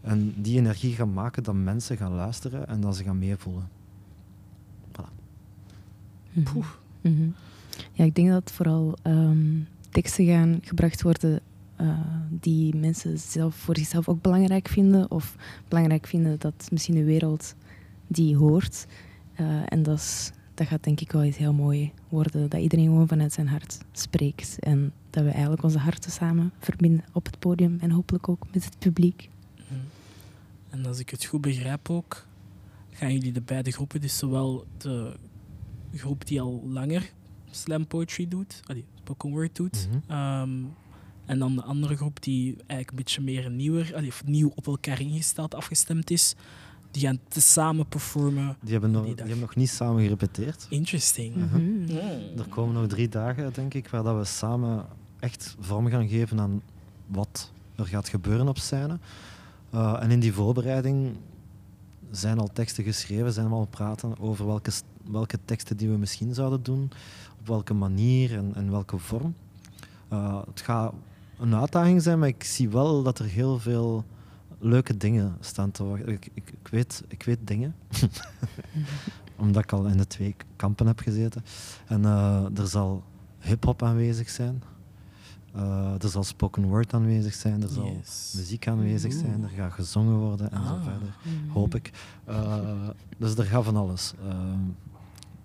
En 0.00 0.34
die 0.36 0.58
energie 0.58 0.94
gaat 0.94 1.12
maken 1.12 1.42
dat 1.42 1.54
mensen 1.54 1.96
gaan 1.96 2.12
luisteren 2.12 2.68
en 2.68 2.80
dat 2.80 2.96
ze 2.96 3.02
gaan 3.04 3.18
meevoelen. 3.18 3.68
Voilà. 4.92 5.08
Mm 6.32 6.44
-hmm. 6.46 6.64
Mm 7.00 7.16
-hmm. 7.16 7.34
Ja, 7.92 8.04
ik 8.04 8.14
denk 8.14 8.28
dat 8.28 8.52
vooral 8.52 8.98
um, 9.02 9.66
teksten 9.90 10.26
gaan 10.26 10.58
gebracht 10.62 11.02
worden 11.02 11.40
uh, 11.80 11.98
die 12.30 12.76
mensen 12.76 13.18
zelf 13.18 13.54
voor 13.54 13.76
zichzelf 13.76 14.08
ook 14.08 14.22
belangrijk 14.22 14.68
vinden. 14.68 15.10
Of 15.10 15.36
belangrijk 15.68 16.06
vinden 16.06 16.38
dat 16.38 16.68
misschien 16.70 16.94
de 16.94 17.04
wereld 17.04 17.54
die 18.06 18.36
hoort. 18.36 18.86
Uh, 19.40 19.62
en 19.68 19.82
dat, 19.82 19.98
is, 19.98 20.30
dat 20.54 20.66
gaat 20.66 20.84
denk 20.84 21.00
ik 21.00 21.12
wel 21.12 21.24
iets 21.24 21.36
heel 21.36 21.52
mooi 21.52 21.92
worden. 22.08 22.48
Dat 22.48 22.60
iedereen 22.60 22.84
gewoon 22.84 23.08
vanuit 23.08 23.32
zijn 23.32 23.48
hart 23.48 23.78
spreekt. 23.92 24.58
En 24.58 24.92
dat 25.10 25.24
we 25.24 25.30
eigenlijk 25.30 25.62
onze 25.62 25.78
harten 25.78 26.10
samen 26.10 26.52
verbinden 26.58 27.04
op 27.12 27.26
het 27.26 27.38
podium. 27.38 27.78
En 27.80 27.90
hopelijk 27.90 28.28
ook 28.28 28.44
met 28.52 28.64
het 28.64 28.78
publiek. 28.78 29.28
Mm. 29.68 29.78
En 30.70 30.86
als 30.86 30.98
ik 30.98 31.10
het 31.10 31.24
goed 31.24 31.40
begrijp 31.40 31.90
ook, 31.90 32.26
gaan 32.90 33.12
jullie 33.12 33.32
de 33.32 33.40
beide 33.40 33.70
groepen, 33.70 34.00
dus 34.00 34.18
zowel 34.18 34.66
de 34.76 35.16
groep 35.94 36.26
die 36.26 36.40
al 36.40 36.62
langer 36.66 37.12
slam 37.50 37.86
poetry 37.86 38.28
doet, 38.28 38.60
allee, 38.66 38.84
spoken 38.98 39.30
word 39.30 39.56
doet, 39.56 39.88
mm 39.90 40.02
-hmm. 40.06 40.40
um, 40.40 40.72
en 41.26 41.38
dan 41.38 41.54
de 41.54 41.62
andere 41.62 41.96
groep 41.96 42.22
die 42.22 42.56
eigenlijk 42.56 42.90
een 42.90 42.96
beetje 42.96 43.20
meer 43.20 43.50
nieuwer, 43.50 43.94
allee, 43.94 44.08
of 44.08 44.24
nieuw 44.24 44.52
op 44.54 44.66
elkaar 44.66 45.00
ingesteld, 45.00 45.54
afgestemd 45.54 46.10
is, 46.10 46.34
die 46.94 47.02
gaan 47.02 47.18
te 47.28 47.40
samen 47.40 47.86
performen. 47.86 48.56
Die 48.60 48.72
hebben, 48.72 48.90
nog, 48.90 49.04
die, 49.04 49.14
die 49.14 49.24
hebben 49.24 49.40
nog 49.40 49.54
niet 49.54 49.68
samen 49.68 50.02
gerepeteerd. 50.02 50.66
Interesting. 50.68 51.34
-huh. 51.34 51.60
mm. 51.60 51.88
Er 52.38 52.48
komen 52.48 52.74
nog 52.74 52.86
drie 52.86 53.08
dagen, 53.08 53.52
denk 53.52 53.74
ik, 53.74 53.88
waar 53.88 54.02
dat 54.02 54.16
we 54.16 54.24
samen 54.24 54.86
echt 55.18 55.56
vorm 55.60 55.88
gaan 55.88 56.08
geven 56.08 56.40
aan 56.40 56.62
wat 57.06 57.52
er 57.76 57.86
gaat 57.86 58.08
gebeuren 58.08 58.48
op 58.48 58.58
scène. 58.58 58.98
Uh, 59.74 59.96
en 60.00 60.10
in 60.10 60.20
die 60.20 60.32
voorbereiding 60.32 61.16
zijn 62.10 62.38
al 62.38 62.50
teksten 62.52 62.84
geschreven, 62.84 63.32
zijn 63.32 63.48
we 63.48 63.54
al 63.54 63.66
praten 63.70 64.18
over 64.20 64.46
welke, 64.46 64.70
welke 65.10 65.38
teksten 65.44 65.76
die 65.76 65.88
we 65.88 65.96
misschien 65.96 66.34
zouden 66.34 66.62
doen, 66.62 66.90
op 67.40 67.46
welke 67.46 67.74
manier 67.74 68.36
en, 68.36 68.52
en 68.54 68.70
welke 68.70 68.98
vorm. 68.98 69.34
Uh, 70.12 70.40
het 70.46 70.60
gaat 70.60 70.92
een 71.38 71.54
uitdaging 71.54 72.02
zijn, 72.02 72.18
maar 72.18 72.28
ik 72.28 72.44
zie 72.44 72.68
wel 72.68 73.02
dat 73.02 73.18
er 73.18 73.26
heel 73.26 73.58
veel 73.58 74.04
leuke 74.64 74.96
dingen 74.96 75.36
staan 75.40 75.70
te 75.70 75.84
wachten. 75.84 76.08
Ik, 76.08 76.28
ik, 76.34 76.50
ik, 76.62 76.68
weet, 76.68 77.02
ik 77.08 77.22
weet 77.22 77.38
dingen, 77.44 77.74
omdat 79.36 79.62
ik 79.62 79.72
al 79.72 79.86
in 79.86 79.96
de 79.96 80.06
twee 80.06 80.36
kampen 80.56 80.86
heb 80.86 81.00
gezeten. 81.00 81.44
En 81.86 82.02
uh, 82.02 82.58
er 82.58 82.66
zal 82.66 83.04
hip-hop 83.40 83.82
aanwezig 83.82 84.28
zijn. 84.28 84.62
Uh, 85.56 86.02
er 86.02 86.08
zal 86.08 86.22
spoken 86.24 86.64
word 86.64 86.94
aanwezig 86.94 87.34
zijn, 87.34 87.62
er 87.62 87.68
zal 87.68 87.96
yes. 87.96 88.32
muziek 88.36 88.68
aanwezig 88.68 89.12
zijn, 89.12 89.42
er 89.42 89.48
gaat 89.48 89.72
gezongen 89.72 90.16
worden 90.16 90.50
en 90.50 90.58
Ah. 90.58 90.68
zo 90.68 90.74
verder, 90.82 91.16
hoop 91.48 91.74
ik. 91.74 91.90
Uh, 92.28 92.88
dus 93.18 93.34
er 93.34 93.44
gaat 93.44 93.64
van 93.64 93.76
alles. 93.76 94.12
Uh, 94.26 94.54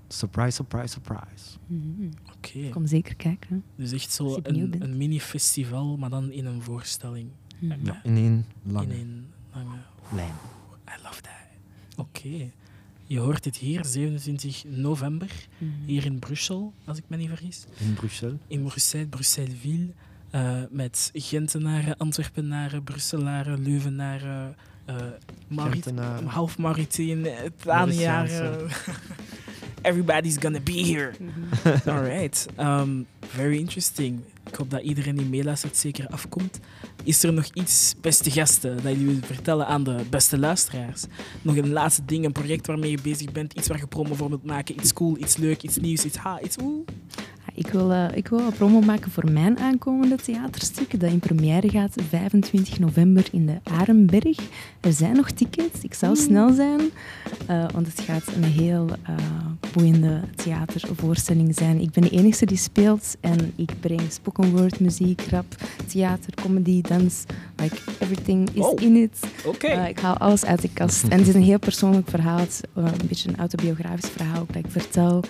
surprise, 0.07 0.51
surprise, 0.51 0.87
surprise. 0.87 1.57
Mm 1.67 1.95
-hmm. 1.97 2.09
Oké. 2.35 2.69
Kom 2.69 2.87
zeker 2.87 3.15
kijken. 3.15 3.63
Dus 3.75 3.91
echt 3.91 4.11
zo 4.11 4.39
een, 4.43 4.81
een 4.81 4.97
mini-festival, 4.97 5.97
maar 5.97 6.09
dan 6.09 6.31
in 6.31 6.45
een 6.45 6.61
voorstelling. 6.61 7.29
-hmm. 7.59 7.85
Ja, 7.85 7.99
in 8.03 8.15
één 8.15 8.45
lange 8.63 8.93
In 8.93 8.99
een 8.99 9.27
lange... 9.53 9.77
lijn. 10.15 10.33
I 10.87 11.01
love 11.03 11.21
that. 11.21 11.31
Oké. 11.95 12.51
Je 13.05 13.19
hoort 13.19 13.45
het 13.45 13.57
hier, 13.57 13.85
27 13.85 14.63
november, 14.67 15.29
Mhm. 15.57 15.71
hier 15.85 16.05
in 16.05 16.19
Brussel, 16.19 16.73
als 16.85 16.97
ik 16.97 17.03
me 17.07 17.17
niet 17.17 17.27
vergis. 17.27 17.65
In 17.77 17.93
Brussel. 17.93 18.39
In 18.47 18.61
Bruxelles, 18.63 19.07
Bruxelles-Ville. 19.09 19.87
Uh, 20.35 20.61
met 20.69 21.09
Gentenaren, 21.13 21.97
Antwerpenaren, 21.97 22.83
Brusselaren, 22.83 23.63
Leuvenaren, 23.63 24.55
uh, 24.89 24.95
Marit 25.47 25.73
Gentenaren. 25.83 26.27
half 26.27 26.57
Maritien, 26.57 27.27
Taniaren. 27.63 28.67
Everybody's 29.81 30.37
gonna 30.37 30.59
be 30.59 30.71
here. 30.85 31.11
Mhm. 31.19 31.89
Alright. 31.89 32.45
Um, 32.59 33.05
very 33.19 33.57
interesting. 33.57 34.19
Ik 34.49 34.55
hoop 34.55 34.69
dat 34.69 34.81
iedereen 34.81 35.15
die 35.15 35.25
meeluistert 35.25 35.77
zeker 35.77 36.07
afkomt. 36.07 36.59
Is 37.03 37.23
er 37.23 37.33
nog 37.33 37.45
iets, 37.53 37.95
beste 38.01 38.31
gasten, 38.31 38.75
dat 38.75 38.83
jullie 38.83 39.05
willen 39.05 39.23
vertellen 39.23 39.67
aan 39.67 39.83
de 39.83 40.01
beste 40.09 40.37
luisteraars? 40.37 41.05
Nog 41.41 41.55
een 41.55 41.71
laatste 41.71 42.05
ding, 42.05 42.25
een 42.25 42.31
project 42.31 42.67
waarmee 42.67 42.91
je 42.91 43.01
bezig 43.01 43.31
bent, 43.31 43.53
iets 43.53 43.67
waar 43.67 43.77
je 43.77 43.87
promo 43.87 44.15
voor 44.15 44.29
wilt 44.29 44.45
maken, 44.45 44.75
iets 44.75 44.93
cool, 44.93 45.17
iets 45.17 45.37
leuk, 45.37 45.63
iets 45.63 45.77
nieuws, 45.77 46.05
iets 46.05 46.17
ha, 46.17 46.41
iets 46.41 46.57
oeh? 46.61 46.87
ik, 47.59 47.67
wil, 47.67 47.91
uh, 47.91 48.05
ik 48.13 48.27
wil 48.27 48.39
een 48.39 48.53
promo 48.53 48.81
maken 48.81 49.11
voor 49.11 49.31
mijn 49.31 49.59
aankomende 49.59 50.15
theaterstuk 50.15 50.99
dat 50.99 51.11
in 51.11 51.19
première 51.19 51.69
gaat 51.69 51.95
25 52.09 52.79
november 52.79 53.25
in 53.31 53.45
de 53.45 53.59
Arenberg. 53.63 54.37
Er 54.79 54.93
zijn 54.93 55.15
nog 55.15 55.31
tickets, 55.31 55.81
ik 55.81 55.93
zal 55.93 56.15
snel 56.15 56.53
zijn, 56.53 56.79
uh, 57.49 57.65
want 57.73 57.87
het 57.87 57.99
gaat 57.99 58.27
een 58.35 58.43
heel 58.43 58.87
uh, 59.09 59.15
boeiende 59.73 60.21
theatervoorstelling 60.35 61.55
zijn. 61.55 61.81
Ik 61.81 61.91
ben 61.91 62.03
de 62.03 62.09
enige 62.09 62.45
die 62.45 62.57
speelt 62.57 63.17
en 63.21 63.53
ik 63.55 63.71
breng 63.79 64.11
spoken 64.39 64.57
word, 64.57 64.79
muziek, 64.79 65.21
rap, 65.29 65.45
theater, 65.87 66.33
comedy, 66.41 66.81
dans. 66.81 67.25
Like 67.57 67.75
everything 67.99 68.49
is 68.53 68.63
Oh. 68.63 68.81
in 68.81 68.95
it. 68.95 69.19
Oké. 69.45 69.67
ik 69.87 69.99
haal 69.99 70.17
alles 70.17 70.45
uit 70.45 70.61
de 70.61 70.69
kast. 70.73 71.03
En 71.03 71.17
het 71.17 71.27
is 71.27 71.33
een 71.33 71.43
heel 71.43 71.59
persoonlijk 71.59 72.09
verhaal, 72.09 72.37
het 72.37 72.49
is, 72.49 72.61
een 72.73 73.07
beetje 73.07 73.29
een 73.29 73.37
autobiografisch 73.37 74.09
verhaal 74.09 74.45
dat 74.45 74.55
ik 74.55 74.71
vertel. 74.71 75.23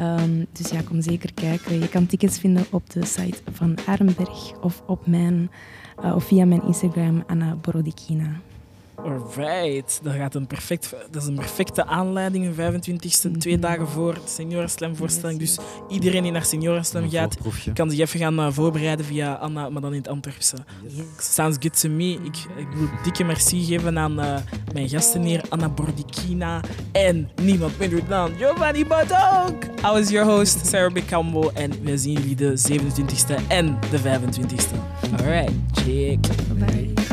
Um, 0.00 0.46
dus 0.52 0.70
ja, 0.70 0.80
kom 0.80 1.00
zeker 1.02 1.32
kijken. 1.34 1.80
Je 1.80 1.88
kan 1.88 2.06
tickets 2.06 2.38
vinden 2.38 2.66
op 2.70 2.90
de 2.90 3.04
site 3.04 3.38
van 3.52 3.76
Arenberg 3.86 4.52
of 4.60 4.82
op 4.86 5.06
mijn, 5.06 5.50
uh, 6.04 6.14
of 6.14 6.24
via 6.24 6.44
mijn 6.44 6.62
Instagram, 6.62 7.24
Anna 7.26 7.54
Borodikina. 7.54 8.40
Alright, 9.04 10.00
dat, 10.02 10.14
gaat 10.14 10.34
een 10.34 10.46
perfect, 10.46 10.94
dat 11.10 11.22
is 11.22 11.28
een 11.28 11.34
perfecte 11.34 11.86
aanleiding, 11.86 12.58
een 12.58 12.80
25e, 12.80 13.38
twee 13.38 13.58
dagen 13.58 13.88
voor 13.88 14.14
de 14.14 14.20
Senioren 14.24 14.70
Slam 14.70 14.96
voorstelling. 14.96 15.38
Dus 15.38 15.58
iedereen 15.88 16.22
die 16.22 16.32
naar 16.32 16.44
Senioren 16.44 16.84
Slam 16.84 17.10
gaat, 17.10 17.36
kan 17.74 17.90
zich 17.90 18.00
even 18.00 18.18
gaan 18.18 18.40
uh, 18.40 18.46
voorbereiden 18.50 19.04
via 19.06 19.34
Anna, 19.34 19.68
maar 19.68 19.82
dan 19.82 19.92
in 19.92 19.98
het 19.98 20.08
Antwerpse. 20.08 20.56
Sounds 21.18 21.56
good 21.60 21.80
to 21.80 21.88
me. 21.88 22.12
Ik, 22.12 22.36
ik 22.56 22.66
wil 22.74 22.88
dikke 23.02 23.24
merci 23.24 23.64
geven 23.64 23.98
aan 23.98 24.20
uh, 24.20 24.36
mijn 24.72 24.88
gasten 24.88 25.22
hier, 25.22 25.42
Anna 25.48 25.68
Bordikina 25.68 26.60
en 26.92 27.30
niemand 27.42 27.78
minder 27.78 28.06
dan 28.08 28.30
Giovanni 28.38 28.86
Badok. 28.86 29.64
I 29.64 29.92
was 29.92 30.08
your 30.10 30.30
host, 30.30 30.66
Sarah 30.66 30.92
Becambo, 30.92 31.50
en 31.54 31.82
we 31.82 31.98
zien 31.98 32.12
jullie 32.12 32.36
de 32.36 32.60
27e 32.70 33.46
en 33.48 33.78
de 33.90 33.98
25e. 33.98 34.76
Alright, 35.16 35.52
check. 35.72 36.18
Bye. 36.58 37.07